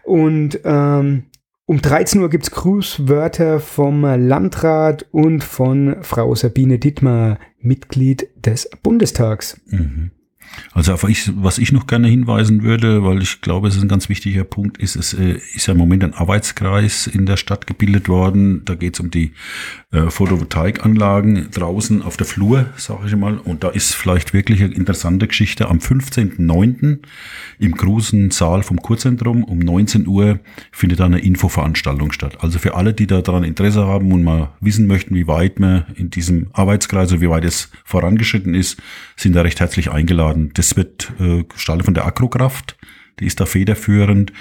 Und 0.02 0.60
ähm, 0.64 1.24
um 1.68 1.82
13 1.82 2.22
Uhr 2.22 2.30
gibt's 2.30 2.50
Grußwörter 2.50 3.60
vom 3.60 4.00
Landrat 4.00 5.04
und 5.12 5.44
von 5.44 5.96
Frau 6.00 6.34
Sabine 6.34 6.78
Dittmar, 6.78 7.38
Mitglied 7.60 8.26
des 8.36 8.70
Bundestags. 8.82 9.60
Mhm. 9.66 10.12
Also 10.72 10.92
auf 10.92 11.04
ich, 11.04 11.30
was 11.36 11.58
ich 11.58 11.72
noch 11.72 11.86
gerne 11.86 12.08
hinweisen 12.08 12.62
würde, 12.62 13.04
weil 13.04 13.22
ich 13.22 13.40
glaube, 13.40 13.68
es 13.68 13.76
ist 13.76 13.82
ein 13.82 13.88
ganz 13.88 14.08
wichtiger 14.08 14.44
Punkt, 14.44 14.78
ist, 14.78 14.96
es 14.96 15.14
äh, 15.14 15.40
ist 15.54 15.66
ja 15.66 15.72
im 15.72 15.78
Moment 15.78 16.04
ein 16.04 16.14
Arbeitskreis 16.14 17.06
in 17.06 17.26
der 17.26 17.36
Stadt 17.36 17.66
gebildet 17.66 18.08
worden. 18.08 18.64
Da 18.64 18.74
geht 18.74 18.94
es 18.94 19.00
um 19.00 19.10
die 19.10 19.32
äh, 19.90 20.10
Photovoltaikanlagen 20.10 21.50
draußen 21.50 22.02
auf 22.02 22.16
der 22.16 22.26
Flur, 22.26 22.66
sage 22.76 23.06
ich 23.06 23.16
mal. 23.16 23.38
Und 23.38 23.64
da 23.64 23.70
ist 23.70 23.94
vielleicht 23.94 24.34
wirklich 24.34 24.62
eine 24.62 24.74
interessante 24.74 25.26
Geschichte. 25.26 25.68
Am 25.68 25.78
15.09. 25.78 26.98
im 27.58 27.72
großen 27.72 28.30
Saal 28.30 28.62
vom 28.62 28.80
Kurzentrum 28.80 29.44
um 29.44 29.58
19 29.58 30.06
Uhr 30.06 30.40
findet 30.70 31.00
da 31.00 31.06
eine 31.06 31.20
Infoveranstaltung 31.20 32.12
statt. 32.12 32.38
Also 32.40 32.58
für 32.58 32.74
alle, 32.74 32.94
die 32.94 33.06
da 33.06 33.22
daran 33.22 33.44
Interesse 33.44 33.86
haben 33.86 34.12
und 34.12 34.22
mal 34.22 34.50
wissen 34.60 34.86
möchten, 34.86 35.14
wie 35.14 35.26
weit 35.26 35.58
man 35.58 35.86
in 35.94 36.10
diesem 36.10 36.48
Arbeitskreis 36.52 37.10
oder 37.12 37.20
wie 37.20 37.30
weit 37.30 37.44
es 37.44 37.70
vorangeschritten 37.84 38.54
ist, 38.54 38.80
sind 39.16 39.34
da 39.34 39.42
recht 39.42 39.60
herzlich 39.60 39.90
eingeladen. 39.90 40.37
Das 40.54 40.76
wird 40.76 41.12
äh, 41.20 41.44
gestaltet 41.44 41.84
von 41.84 41.94
der 41.94 42.06
Agrokraft, 42.06 42.76
die 43.20 43.26
ist 43.26 43.40
da 43.40 43.46
federführend. 43.46 44.32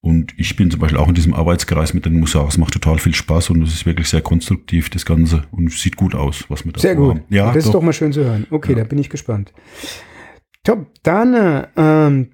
Und 0.00 0.32
ich 0.38 0.54
bin 0.54 0.70
zum 0.70 0.80
Beispiel 0.80 0.98
auch 0.98 1.08
in 1.08 1.14
diesem 1.14 1.34
Arbeitskreis 1.34 1.92
mit 1.92 2.06
den 2.06 2.20
Museums. 2.20 2.54
Es 2.54 2.58
macht 2.58 2.72
total 2.72 2.98
viel 2.98 3.14
Spaß 3.14 3.50
und 3.50 3.62
es 3.62 3.74
ist 3.74 3.84
wirklich 3.86 4.08
sehr 4.08 4.20
konstruktiv, 4.20 4.90
das 4.90 5.04
Ganze. 5.04 5.42
Und 5.50 5.68
es 5.72 5.82
sieht 5.82 5.96
gut 5.96 6.14
aus, 6.14 6.44
was 6.48 6.64
wir 6.64 6.72
da 6.72 6.80
Sehr 6.80 6.94
gut. 6.94 7.20
Ja, 7.30 7.46
das 7.48 7.56
ist 7.64 7.66
doch. 7.66 7.72
doch 7.80 7.82
mal 7.82 7.92
schön 7.92 8.12
zu 8.12 8.24
hören. 8.24 8.46
Okay, 8.50 8.72
Ja. 8.72 8.78
da 8.78 8.84
bin 8.84 8.98
ich 8.98 9.10
gespannt. 9.10 9.52
Top. 10.62 10.86
Dann 11.02 11.34
äh, 11.34 11.66
ähm, 11.76 12.30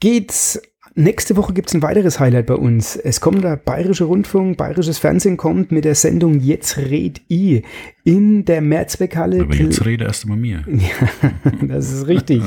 geht's. 0.00 0.60
Nächste 0.96 1.36
Woche 1.36 1.52
gibt's 1.52 1.74
ein 1.74 1.82
weiteres 1.82 2.20
Highlight 2.20 2.46
bei 2.46 2.54
uns. 2.54 2.94
Es 2.94 3.20
kommt 3.20 3.42
der 3.42 3.56
Bayerische 3.56 4.04
Rundfunk, 4.04 4.56
Bayerisches 4.56 4.98
Fernsehen 4.98 5.36
kommt 5.36 5.72
mit 5.72 5.84
der 5.84 5.96
Sendung 5.96 6.38
Jetzt 6.38 6.78
red 6.78 7.20
I 7.28 7.62
in 8.04 8.44
der 8.44 8.60
Mehrzweckhalle. 8.60 9.40
Aber 9.40 9.54
jetzt 9.56 9.84
rede 9.84 10.04
erst 10.04 10.22
einmal 10.24 10.38
mir. 10.38 10.64
Ja, 10.68 11.30
das 11.62 11.92
ist 11.92 12.06
richtig. 12.06 12.42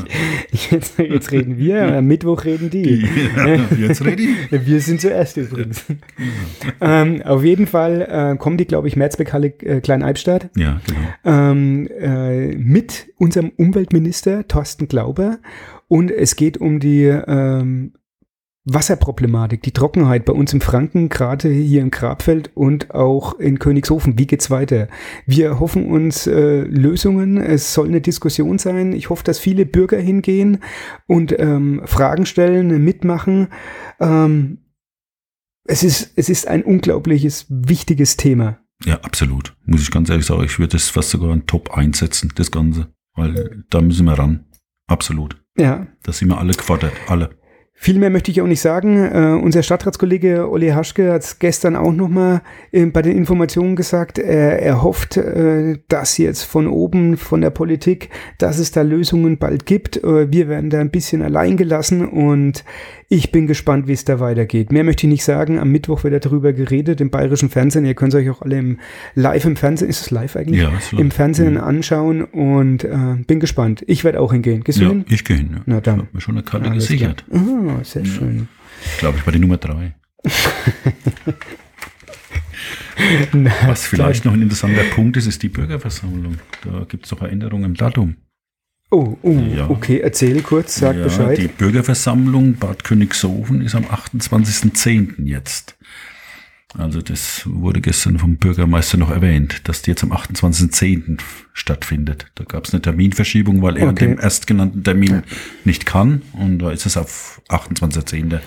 Jetzt, 0.72 0.98
jetzt 0.98 1.32
reden 1.32 1.58
wir, 1.58 1.98
am 1.98 2.06
Mittwoch 2.06 2.46
reden 2.46 2.70
die. 2.70 3.06
jetzt 3.82 4.06
rede 4.06 4.24
ich. 4.24 4.30
Wir 4.66 4.80
sind 4.80 5.02
zuerst 5.02 5.36
übrigens. 5.36 5.84
ähm, 6.80 7.22
auf 7.24 7.44
jeden 7.44 7.68
Fall 7.68 8.02
äh, 8.02 8.38
kommen 8.38 8.58
die, 8.58 8.66
glaube 8.66 8.88
ich, 8.88 8.96
Mehrzweckhalle 8.96 9.48
äh, 9.60 9.82
Klein-Albstadt 9.82 10.50
Ja, 10.56 10.80
genau. 10.86 11.52
ähm, 11.52 11.88
äh, 12.00 12.56
mit 12.56 13.08
unserem 13.18 13.52
Umweltminister 13.58 14.48
Thorsten 14.48 14.88
Glauber 14.88 15.40
und 15.90 16.12
es 16.12 16.36
geht 16.36 16.58
um 16.58 16.80
die 16.80 17.06
ähm, 17.06 17.94
Wasserproblematik, 18.70 19.62
die 19.62 19.72
Trockenheit 19.72 20.26
bei 20.26 20.34
uns 20.34 20.52
im 20.54 20.62
Franken, 20.62 21.10
gerade 21.10 21.50
hier 21.50 21.82
im 21.82 21.92
Grabfeld 21.92 22.52
und 22.54 22.92
auch 22.92 23.40
in 23.40 23.60
Königshofen. 23.60 24.20
Wie 24.20 24.28
geht's 24.28 24.52
weiter? 24.52 24.90
Wir 25.26 25.60
hoffen 25.60 25.90
uns 25.90 26.28
äh, 26.28 26.62
Lösungen. 26.62 27.38
Es 27.38 27.74
soll 27.74 27.88
eine 27.88 28.02
Diskussion 28.02 28.58
sein. 28.58 28.94
Ich 28.94 29.10
hoffe, 29.10 29.24
dass 29.24 29.40
viele 29.40 29.66
Bürger 29.66 29.98
hingehen 29.98 30.60
und 31.08 31.38
ähm, 31.40 31.82
Fragen 31.86 32.26
stellen, 32.26 32.84
mitmachen. 32.84 33.48
Ähm, 34.00 34.60
es 35.64 35.84
ist, 35.84 36.14
es 36.16 36.30
ist 36.30 36.48
ein 36.48 36.64
unglaubliches, 36.64 37.46
wichtiges 37.50 38.18
Thema. 38.18 38.60
Ja, 38.86 38.96
absolut. 39.02 39.56
Muss 39.66 39.82
ich 39.82 39.92
ganz 39.92 40.10
ehrlich 40.10 40.26
sagen, 40.26 40.44
ich 40.44 40.60
würde 40.60 40.74
das 40.74 40.90
fast 40.90 41.10
sogar 41.10 41.32
in 41.34 41.46
Top 41.46 41.72
einsetzen, 41.72 42.32
das 42.36 42.52
Ganze. 42.52 42.88
Weil 43.16 43.64
da 43.70 43.82
müssen 43.82 44.06
wir 44.06 44.14
ran. 44.14 44.46
Absolut. 44.88 45.42
Ja, 45.58 45.88
Da 46.04 46.12
sind 46.12 46.30
wir 46.30 46.38
alle 46.38 46.54
gefordert. 46.54 46.94
Alle. 47.08 47.37
Viel 47.80 48.00
mehr 48.00 48.10
möchte 48.10 48.32
ich 48.32 48.42
auch 48.42 48.48
nicht 48.48 48.60
sagen. 48.60 48.98
Äh, 48.98 49.40
unser 49.42 49.62
Stadtratskollege 49.62 50.50
Olli 50.50 50.70
Haschke 50.70 51.14
hat 51.14 51.22
es 51.22 51.38
gestern 51.38 51.76
auch 51.76 51.92
nochmal 51.94 52.42
äh, 52.72 52.84
bei 52.88 53.04
den 53.04 53.16
Informationen 53.16 53.76
gesagt. 53.76 54.18
Er, 54.18 54.60
er 54.64 54.82
hofft, 54.82 55.16
äh, 55.16 55.78
dass 55.88 56.18
jetzt 56.18 56.42
von 56.44 56.66
oben, 56.68 57.18
von 57.18 57.40
der 57.42 57.52
Politik, 57.52 58.10
dass 58.40 58.58
es 58.58 58.72
da 58.72 58.82
Lösungen 58.82 59.38
bald 59.38 59.68
gibt. 59.68 60.04
Äh, 60.04 60.32
wir 60.32 60.50
werden 60.50 60.72
da 60.72 60.80
ein 60.80 60.90
bisschen 60.90 61.22
allein 61.22 61.56
gelassen 61.56 62.08
und 62.08 62.66
ich 63.10 63.32
bin 63.32 63.46
gespannt, 63.48 63.88
wie 63.88 63.94
es 63.94 64.04
da 64.04 64.20
weitergeht. 64.20 64.72
Mehr 64.72 64.84
möchte 64.84 65.06
ich 65.06 65.12
nicht 65.12 65.24
sagen. 65.24 65.60
Am 65.60 65.72
Mittwoch 65.72 66.04
wird 66.04 66.26
darüber 66.26 66.52
geredet 66.54 67.00
im 67.00 67.10
bayerischen 67.12 67.50
Fernsehen. 67.50 67.86
Ihr 67.86 67.94
könnt 67.94 68.14
es 68.14 68.20
euch 68.20 68.30
auch 68.32 68.42
alle 68.42 68.58
im 68.58 68.80
live 69.14 69.46
im 69.46 69.56
Fernsehen, 69.56 69.88
ist 69.88 70.02
es 70.02 70.12
live 70.12 70.36
eigentlich? 70.36 70.62
Ja, 70.62 70.70
ist 70.76 70.92
live. 70.94 71.00
Im 71.02 71.12
Fernsehen 71.12 71.54
Mhm. 71.54 71.60
anschauen 71.62 72.24
und 72.24 72.84
äh, 72.84 72.98
bin 73.28 73.40
gespannt. 73.40 73.84
Ich 73.88 74.04
werde 74.04 74.20
auch 74.20 74.34
hingehen. 74.34 74.64
Gehst 74.64 74.80
du 74.80 74.84
Ja, 74.84 74.90
hin? 74.90 75.06
ich 75.10 75.24
gehe 75.24 75.38
hin. 75.38 75.50
Ja. 75.54 75.62
Na 75.68 75.80
dann. 75.80 75.96
Ich 75.96 76.02
habe 76.02 76.10
mir 76.14 76.22
schon 76.22 76.36
eine 76.36 76.44
Karte 76.44 76.70
Alles 76.72 76.88
gesichert. 76.88 77.24
klar. 77.30 77.67
Ah, 77.68 77.84
sehr 77.84 78.06
schön. 78.06 78.48
Ich 78.94 78.98
glaube, 79.00 79.18
ich 79.18 79.26
war 79.26 79.34
die 79.34 79.40
Nummer 79.40 79.58
drei. 79.58 79.96
Na, 83.34 83.52
Was 83.68 83.86
vielleicht 83.88 84.26
noch 84.26 84.34
ein 84.34 84.42
interessanter 84.42 84.84
Punkt 84.96 85.18
ist, 85.18 85.28
ist 85.28 85.44
die 85.44 85.50
Bürgerversammlung. 85.50 86.40
Da 86.64 86.86
gibt 86.88 87.06
es 87.06 87.10
doch 87.12 87.22
Änderungen 87.22 87.66
im 87.66 87.74
Datum. 87.76 88.16
Oh, 88.90 89.18
oh 89.22 89.32
Ja. 89.56 89.70
okay, 89.70 90.00
erzähl 90.00 90.42
kurz, 90.42 90.76
sag 90.76 90.96
ja, 90.96 91.04
Bescheid. 91.04 91.38
Die 91.38 91.48
Bürgerversammlung 91.48 92.56
Bad 92.56 92.84
Königshofen 92.84 93.62
ist 93.62 93.76
am 93.76 93.84
28.10. 93.86 95.26
jetzt. 95.26 95.77
Also 96.78 97.02
das 97.02 97.44
wurde 97.46 97.80
gestern 97.82 98.20
vom 98.20 98.38
Bürgermeister 98.38 98.98
noch 98.98 99.10
erwähnt, 99.10 99.68
dass 99.70 99.82
die 99.84 99.92
jetzt 99.92 100.04
am 100.04 100.12
28.10. 100.12 101.20
stattfindet. 101.54 102.28
Da 102.36 102.44
gab 102.44 102.66
es 102.66 102.74
eine 102.74 102.82
Terminverschiebung, 102.82 103.62
weil 103.62 103.78
er 103.78 103.88
Okay. 103.90 104.06
an 104.06 104.12
dem 104.12 104.20
erstgenannten 104.20 104.84
Termin 104.84 105.24
nicht 105.64 105.86
kann. 105.86 106.24
Und 106.34 106.60
da 106.60 106.72
ist 106.72 106.86
es 106.86 106.98
auf 106.98 107.42
28.10. 107.50 108.40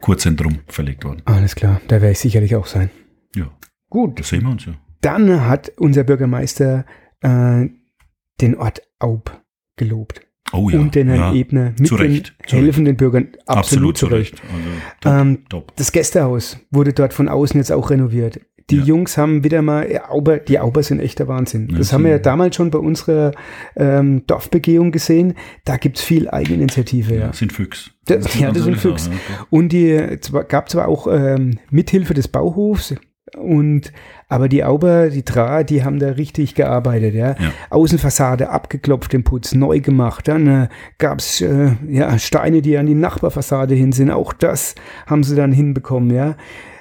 Kurzentrum 0.00 0.60
verlegt 0.66 1.04
worden. 1.04 1.22
Alles 1.26 1.54
klar, 1.54 1.80
da 1.88 1.96
werde 2.00 2.12
ich 2.12 2.18
sicherlich 2.18 2.56
auch 2.56 2.66
sein. 2.66 2.90
Ja, 3.36 3.50
Gut, 3.90 4.18
da 4.18 4.22
sehen 4.24 4.42
wir 4.42 4.50
uns 4.50 4.64
ja. 4.66 4.74
dann 5.02 5.46
hat 5.46 5.70
unser 5.76 6.04
Bürgermeister 6.04 6.86
äh, 7.20 7.66
den 8.40 8.56
Ort 8.56 8.82
Aub 8.98 9.42
gelobt. 9.76 10.22
Oh 10.52 10.68
ja. 10.70 10.78
und 10.80 10.94
den 10.94 11.08
Herrn 11.08 11.34
ja. 11.34 11.40
Ebner 11.40 11.72
mit 11.78 11.86
Zu 11.88 11.94
Recht, 11.96 12.34
den 12.50 12.58
helfenden 12.60 12.96
Bürgern 12.96 13.28
absolut, 13.46 13.96
zu 13.98 14.06
Recht. 14.06 14.34
Also, 15.02 15.40
top, 15.48 15.62
Ähm. 15.68 15.74
Das 15.76 15.92
Gästehaus 15.92 16.58
wurde 16.70 16.92
dort 16.92 17.12
von 17.14 17.28
außen 17.28 17.58
jetzt 17.58 17.70
auch 17.72 17.90
renoviert. 17.90 18.40
Die 18.70 18.76
Ja. 18.76 18.84
Jungs 18.84 19.18
haben 19.18 19.42
wieder 19.42 19.62
mal, 19.62 19.90
ja, 19.90 20.10
Auber, 20.10 20.38
die 20.38 20.60
Auber 20.60 20.82
sind 20.84 21.00
echter 21.00 21.26
Wahnsinn. 21.26 21.68
Ja, 21.72 21.78
das 21.78 21.92
haben 21.92 22.04
wir 22.04 22.12
ja 22.12 22.18
damals 22.18 22.54
schon 22.54 22.70
bei 22.70 22.78
unserer 22.78 23.32
ähm, 23.74 24.22
Dorfbegehung 24.28 24.92
gesehen. 24.92 25.34
Da 25.64 25.76
gibt's 25.76 26.02
viel 26.02 26.30
Eigeninitiative. 26.30 27.14
Ja. 27.14 27.20
Ja, 27.26 27.32
sind 27.32 27.52
Füchs. 27.52 27.90
Das- 28.06 28.24
muss 28.24 28.38
ja, 28.38 28.52
das 28.52 28.62
sind 28.62 28.76
Füchs. 28.76 29.10
Und 29.50 29.70
die 29.72 30.18
zwar, 30.20 30.44
gab 30.44 30.68
zwar 30.70 30.86
auch 30.86 31.08
ähm, 31.10 31.58
Mithilfe 31.70 32.14
des 32.14 32.28
Bauhofs 32.28 32.94
und 33.36 33.92
aber 34.28 34.48
die 34.48 34.62
Auber, 34.62 35.10
die 35.10 35.24
Tra, 35.24 35.64
die 35.64 35.82
haben 35.82 35.98
da 35.98 36.10
richtig 36.10 36.54
gearbeitet, 36.54 37.14
ja. 37.14 37.30
Ja. 37.30 37.52
Außenfassade 37.70 38.48
abgeklopft, 38.48 39.12
den 39.12 39.24
Putz 39.24 39.54
neu 39.54 39.80
gemacht. 39.80 40.28
Dann 40.28 40.46
äh, 40.46 40.68
gab's 40.98 41.40
äh, 41.40 41.72
ja 41.88 42.16
Steine, 42.18 42.62
die 42.62 42.78
an 42.78 42.86
die 42.86 42.94
Nachbarfassade 42.94 43.74
hin 43.74 43.92
sind. 43.92 44.10
Auch 44.10 44.32
das 44.32 44.76
haben 45.06 45.24
sie 45.24 45.34
dann 45.34 45.52
hinbekommen, 45.52 46.14
ja. 46.14 46.36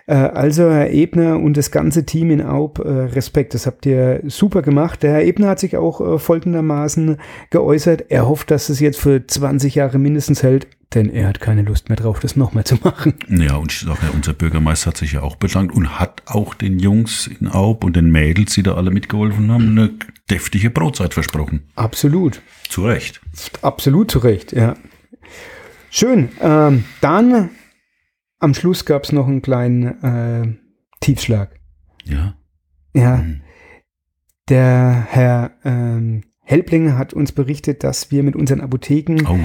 Äh, 0.10 0.14
Also 0.16 0.64
Herr 0.72 0.90
Ebner 0.92 1.40
und 1.40 1.56
das 1.56 1.70
ganze 1.70 2.04
Team 2.06 2.32
in 2.32 2.42
Aub, 2.42 2.80
äh, 2.80 2.90
Respekt, 2.90 3.54
das 3.54 3.68
habt 3.68 3.86
ihr 3.86 4.22
super 4.26 4.64
gemacht. 4.64 5.04
Der 5.04 5.14
Herr 5.14 5.24
Ebner 5.24 5.50
hat 5.50 5.60
sich 5.60 5.78
auch 5.78 6.02
äh, 6.02 6.18
folgendermaßen 6.18 7.18
geäußert. 7.52 8.06
Er 8.10 8.28
hofft, 8.28 8.50
dass 8.50 8.70
es 8.70 8.80
jetzt 8.80 9.00
für 9.00 9.26
20 9.26 9.76
Jahre 9.76 10.00
mindestens 10.00 10.42
hält, 10.42 10.68
denn 10.96 11.12
er 11.12 11.28
hat 11.28 11.40
keine 11.40 11.62
Lust 11.62 11.90
mehr 11.90 11.96
drauf, 11.96 12.20
das 12.20 12.36
nochmal 12.36 12.64
zu 12.64 12.76
machen. 12.84 13.14
Ja, 13.30 13.58
und 13.58 13.72
ich 13.72 13.82
sage 13.82 14.00
ja, 14.02 14.10
unser 14.12 14.34
Bürgermeister 14.34 14.88
hat 14.88 14.98
sich 14.98 15.12
ja 15.12 15.22
auch 15.22 15.36
bedankt 15.36 15.76
und 15.76 16.00
hat 16.00 16.24
auch 16.26 16.56
den 16.56 16.80
Jungs 16.80 17.28
in 17.28 17.48
Aub 17.48 17.84
und 17.84 17.96
den 17.96 18.10
Mädels, 18.10 18.56
die 18.56 18.64
da 18.64 18.74
alle 18.74 18.90
mitgeholfen 18.90 19.52
haben, 19.52 19.70
eine 19.78 19.92
deftige 20.32 20.72
Brotzeit 20.72 21.14
versprochen. 21.14 21.68
Absolut. 21.76 22.42
Zu 22.68 22.86
Recht. 22.86 23.22
Absolut 23.62 24.10
zu 24.10 24.20
Recht, 24.20 24.54
ja. 24.54 24.74
Schön. 25.92 26.30
Ähm, 26.42 26.86
dann 27.02 27.50
am 28.40 28.54
Schluss 28.54 28.86
gab 28.86 29.04
es 29.04 29.12
noch 29.12 29.28
einen 29.28 29.42
kleinen 29.42 30.04
äh, 30.04 30.58
Tiefschlag. 31.02 31.60
Ja. 32.06 32.36
Ja. 32.94 33.18
Mhm. 33.18 33.42
Der 34.50 35.06
Herr 35.10 35.52
ähm, 35.64 36.24
Helblinger 36.50 36.98
hat 36.98 37.14
uns 37.14 37.32
berichtet, 37.32 37.84
dass 37.84 38.10
wir 38.10 38.24
mit 38.24 38.36
unseren 38.36 38.62
Apotheken 38.62 39.18
Oh 39.30 39.38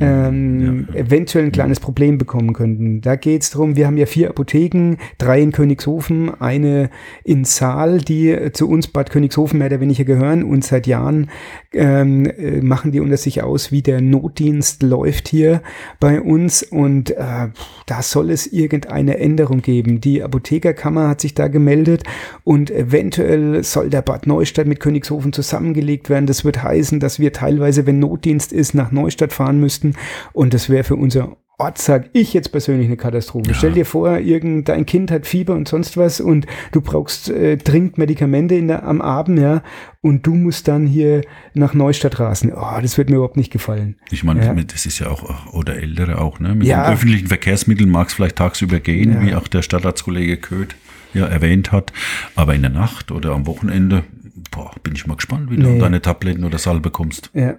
ja. 0.00 0.26
ähm, 0.28 0.88
ja. 0.92 0.98
eventuell 0.98 1.44
ein 1.44 1.52
kleines 1.52 1.78
Problem 1.78 2.18
bekommen 2.18 2.52
könnten. 2.52 3.00
Da 3.00 3.14
geht 3.14 3.42
es 3.42 3.50
darum, 3.50 3.76
wir 3.76 3.86
haben 3.86 3.96
ja 3.96 4.06
vier 4.06 4.28
Apotheken, 4.28 4.96
drei 5.18 5.40
in 5.40 5.52
Königshofen, 5.52 6.34
eine 6.40 6.90
in 7.22 7.44
Saal, 7.44 7.98
die 7.98 8.30
äh, 8.30 8.50
zu 8.50 8.68
uns 8.68 8.88
Bad 8.88 9.10
Königshofen 9.10 9.60
mehr 9.60 9.68
oder 9.68 9.78
weniger 9.78 10.02
gehören 10.02 10.42
und 10.42 10.64
seit 10.64 10.88
Jahren 10.88 11.30
ähm, 11.72 12.26
äh, 12.26 12.60
machen 12.60 12.90
die 12.90 12.98
unter 12.98 13.18
sich 13.18 13.40
aus, 13.44 13.70
wie 13.70 13.82
der 13.82 14.00
Notdienst 14.00 14.82
läuft 14.82 15.28
hier 15.28 15.62
bei 16.00 16.20
uns 16.20 16.64
und 16.64 17.12
äh, 17.12 17.50
da 17.86 18.02
soll 18.02 18.30
es 18.30 18.48
irgendeine 18.48 19.18
Änderung 19.18 19.62
geben. 19.62 20.00
Die 20.00 20.24
Apothekerkammer 20.24 21.06
hat 21.06 21.20
sich 21.20 21.34
da 21.34 21.46
gemeldet 21.46 22.02
und 22.42 22.72
eventuell 22.72 23.62
soll 23.62 23.90
der 23.90 24.02
Bad 24.02 24.26
Neustadt 24.26 24.66
mit 24.66 24.80
Königshofen 24.80 25.32
zusammengelegt 25.32 26.10
werden. 26.10 26.26
Das 26.26 26.47
wird 26.48 26.62
heißen, 26.62 26.98
dass 26.98 27.20
wir 27.20 27.32
teilweise, 27.32 27.86
wenn 27.86 27.98
Notdienst 28.00 28.52
ist, 28.52 28.74
nach 28.74 28.90
Neustadt 28.90 29.32
fahren 29.32 29.60
müssten 29.60 29.94
und 30.32 30.54
das 30.54 30.68
wäre 30.70 30.82
für 30.84 30.96
unser 30.96 31.36
Ort, 31.60 31.78
sag 31.78 32.10
ich 32.12 32.34
jetzt 32.34 32.52
persönlich 32.52 32.86
eine 32.86 32.96
Katastrophe. 32.96 33.48
Ja. 33.48 33.54
Stell 33.54 33.72
dir 33.72 33.84
vor, 33.84 34.18
irgendein 34.18 34.86
Kind 34.86 35.10
hat 35.10 35.26
Fieber 35.26 35.54
und 35.54 35.66
sonst 35.66 35.96
was 35.96 36.20
und 36.20 36.46
du 36.70 36.80
brauchst 36.80 37.30
äh, 37.30 37.56
dringend 37.56 37.98
Medikamente 37.98 38.54
in 38.54 38.68
der, 38.68 38.84
am 38.84 39.00
Abend, 39.00 39.40
ja, 39.40 39.64
und 40.00 40.24
du 40.24 40.34
musst 40.36 40.68
dann 40.68 40.86
hier 40.86 41.22
nach 41.54 41.74
Neustadt 41.74 42.20
rasen. 42.20 42.52
Oh, 42.54 42.80
das 42.80 42.96
wird 42.96 43.10
mir 43.10 43.16
überhaupt 43.16 43.36
nicht 43.36 43.52
gefallen. 43.52 43.96
Ich 44.12 44.22
meine, 44.22 44.44
Ja. 44.46 44.54
das 44.54 44.86
ist 44.86 45.00
ja 45.00 45.08
auch, 45.08 45.52
oder 45.52 45.74
Ältere 45.76 46.20
auch, 46.20 46.38
ne? 46.38 46.54
Mit 46.54 46.68
Ja. 46.68 46.84
den 46.86 46.94
öffentlichen 46.94 47.26
Verkehrsmitteln 47.26 47.90
mag 47.90 48.06
es 48.06 48.14
vielleicht 48.14 48.36
tagsüber 48.36 48.78
gehen, 48.78 49.20
wie 49.26 49.34
auch 49.34 49.48
der 49.48 49.62
Stadtratskollege 49.62 50.36
Köth 50.36 50.76
ja 51.12 51.26
erwähnt 51.26 51.72
hat. 51.72 51.92
Aber 52.36 52.54
in 52.54 52.62
der 52.62 52.70
Nacht 52.70 53.10
oder 53.10 53.32
am 53.32 53.46
Wochenende, 53.48 54.04
boah, 54.50 54.70
bin 54.82 54.94
ich 54.94 55.06
mal 55.06 55.16
gespannt, 55.16 55.50
wie 55.50 55.56
du 55.56 55.62
Nee. 55.62 55.74
an 55.74 55.78
deine 55.78 56.02
Tabletten 56.02 56.44
oder 56.44 56.58
Salbe 56.58 56.80
bekommst. 56.80 57.30
Ja. 57.34 57.56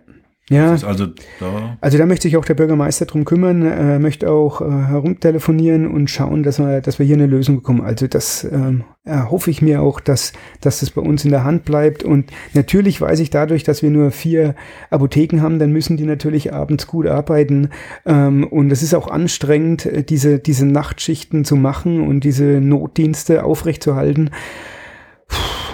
Ja. 0.50 0.72
Also 0.72 1.06
da. 1.40 1.78
Also 1.80 2.00
da 2.00 2.08
möchte 2.08 2.24
sich 2.24 2.36
auch 2.36 2.44
der 2.46 2.56
Bürgermeister 2.56 3.06
drum 3.06 3.24
kümmern, 3.24 3.64
äh, 3.66 4.00
möchte 4.00 4.32
auch 4.32 4.62
äh, 4.62 4.66
herumtelefonieren 4.66 5.86
und 5.88 6.10
schauen, 6.10 6.42
dass 6.42 6.58
wir, 6.58 6.82
dass 6.82 6.98
wir 6.98 7.06
hier 7.06 7.18
eine 7.18 7.28
Lösung 7.28 7.58
bekommen. 7.58 7.82
Also 7.82 8.08
das 8.08 8.44
ähm, 8.46 8.84
erhoffe 9.04 9.52
ich 9.52 9.62
mir 9.62 9.82
auch, 9.84 10.00
dass, 10.00 10.34
dass 10.62 10.80
das 10.80 10.90
bei 10.90 11.02
uns 11.02 11.24
in 11.24 11.30
der 11.30 11.44
Hand 11.44 11.66
bleibt. 11.66 12.04
Und 12.04 12.32
natürlich 12.56 13.00
weiß 13.00 13.20
ich 13.20 13.30
dadurch, 13.30 13.64
dass 13.64 13.84
wir 13.84 13.92
nur 13.92 14.10
vier 14.10 14.56
Apotheken 14.90 15.42
haben, 15.42 15.60
dann 15.60 15.72
müssen 15.72 15.98
die 15.98 16.06
natürlich 16.06 16.52
abends 16.52 16.88
gut 16.88 17.06
arbeiten. 17.06 17.70
Ähm, 18.08 18.44
und 18.44 18.72
es 18.72 18.82
ist 18.82 18.96
auch 18.96 19.08
anstrengend, 19.08 19.86
äh, 19.86 20.04
diese, 20.04 20.40
diese 20.40 20.66
Nachtschichten 20.66 21.46
zu 21.46 21.58
machen 21.58 22.02
und 22.02 22.24
diese 22.24 22.44
Notdienste 22.60 23.44
aufrechtzuerhalten. 23.44 24.32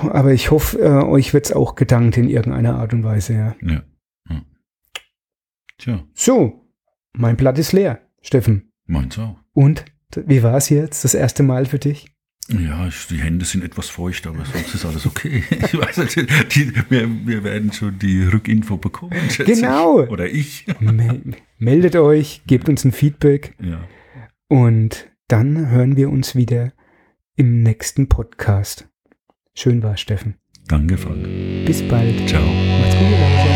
Aber 0.03 0.33
ich 0.33 0.51
hoffe, 0.51 0.79
äh, 0.79 1.03
euch 1.03 1.33
wird's 1.33 1.51
auch 1.51 1.75
gedankt 1.75 2.17
in 2.17 2.29
irgendeiner 2.29 2.75
Art 2.75 2.93
und 2.93 3.03
Weise, 3.03 3.33
ja. 3.33 3.55
Ja. 3.61 3.83
ja. 4.29 4.41
Tja, 5.77 6.03
So, 6.13 6.65
mein 7.13 7.35
Blatt 7.37 7.57
ist 7.59 7.71
leer, 7.73 8.01
Steffen. 8.21 8.71
meins 8.85 9.17
auch. 9.19 9.37
Und 9.53 9.85
wie 10.15 10.43
war 10.43 10.55
es 10.57 10.69
jetzt 10.69 11.03
das 11.03 11.13
erste 11.13 11.43
Mal 11.43 11.65
für 11.65 11.79
dich? 11.79 12.07
Ja, 12.47 12.87
die 13.09 13.17
Hände 13.17 13.43
sind 13.43 13.63
etwas 13.63 13.89
feucht, 13.89 14.27
aber 14.27 14.45
sonst 14.45 14.75
ist 14.75 14.85
alles 14.85 15.05
okay. 15.07 15.43
Ich 15.49 15.77
weiß 15.77 15.97
nicht, 15.97 16.15
die, 16.55 16.71
wir, 16.89 17.09
wir 17.25 17.43
werden 17.43 17.73
schon 17.73 17.97
die 17.97 18.23
Rückinfo 18.23 18.77
bekommen. 18.77 19.13
Genau. 19.45 20.03
Ich. 20.03 20.09
Oder 20.11 20.29
ich. 20.29 20.65
Me 20.79 21.21
meldet 21.57 21.95
euch, 21.95 22.43
gebt 22.45 22.69
uns 22.69 22.85
ein 22.85 22.91
Feedback 22.91 23.55
Ja. 23.59 23.79
und 24.47 25.09
dann 25.27 25.69
hören 25.71 25.95
wir 25.97 26.09
uns 26.11 26.35
wieder 26.35 26.71
im 27.35 27.63
nächsten 27.63 28.09
Podcast. 28.09 28.87
Schön 29.57 29.81
war 29.81 29.95
Steffen. 29.95 30.35
Danke, 30.67 30.97
Frank. 30.97 31.23
Bis 31.65 31.81
bald. 31.87 32.27
Ciao. 32.27 32.41
Macht's 32.41 32.95
gut, 32.97 33.09
Leute. 33.09 33.54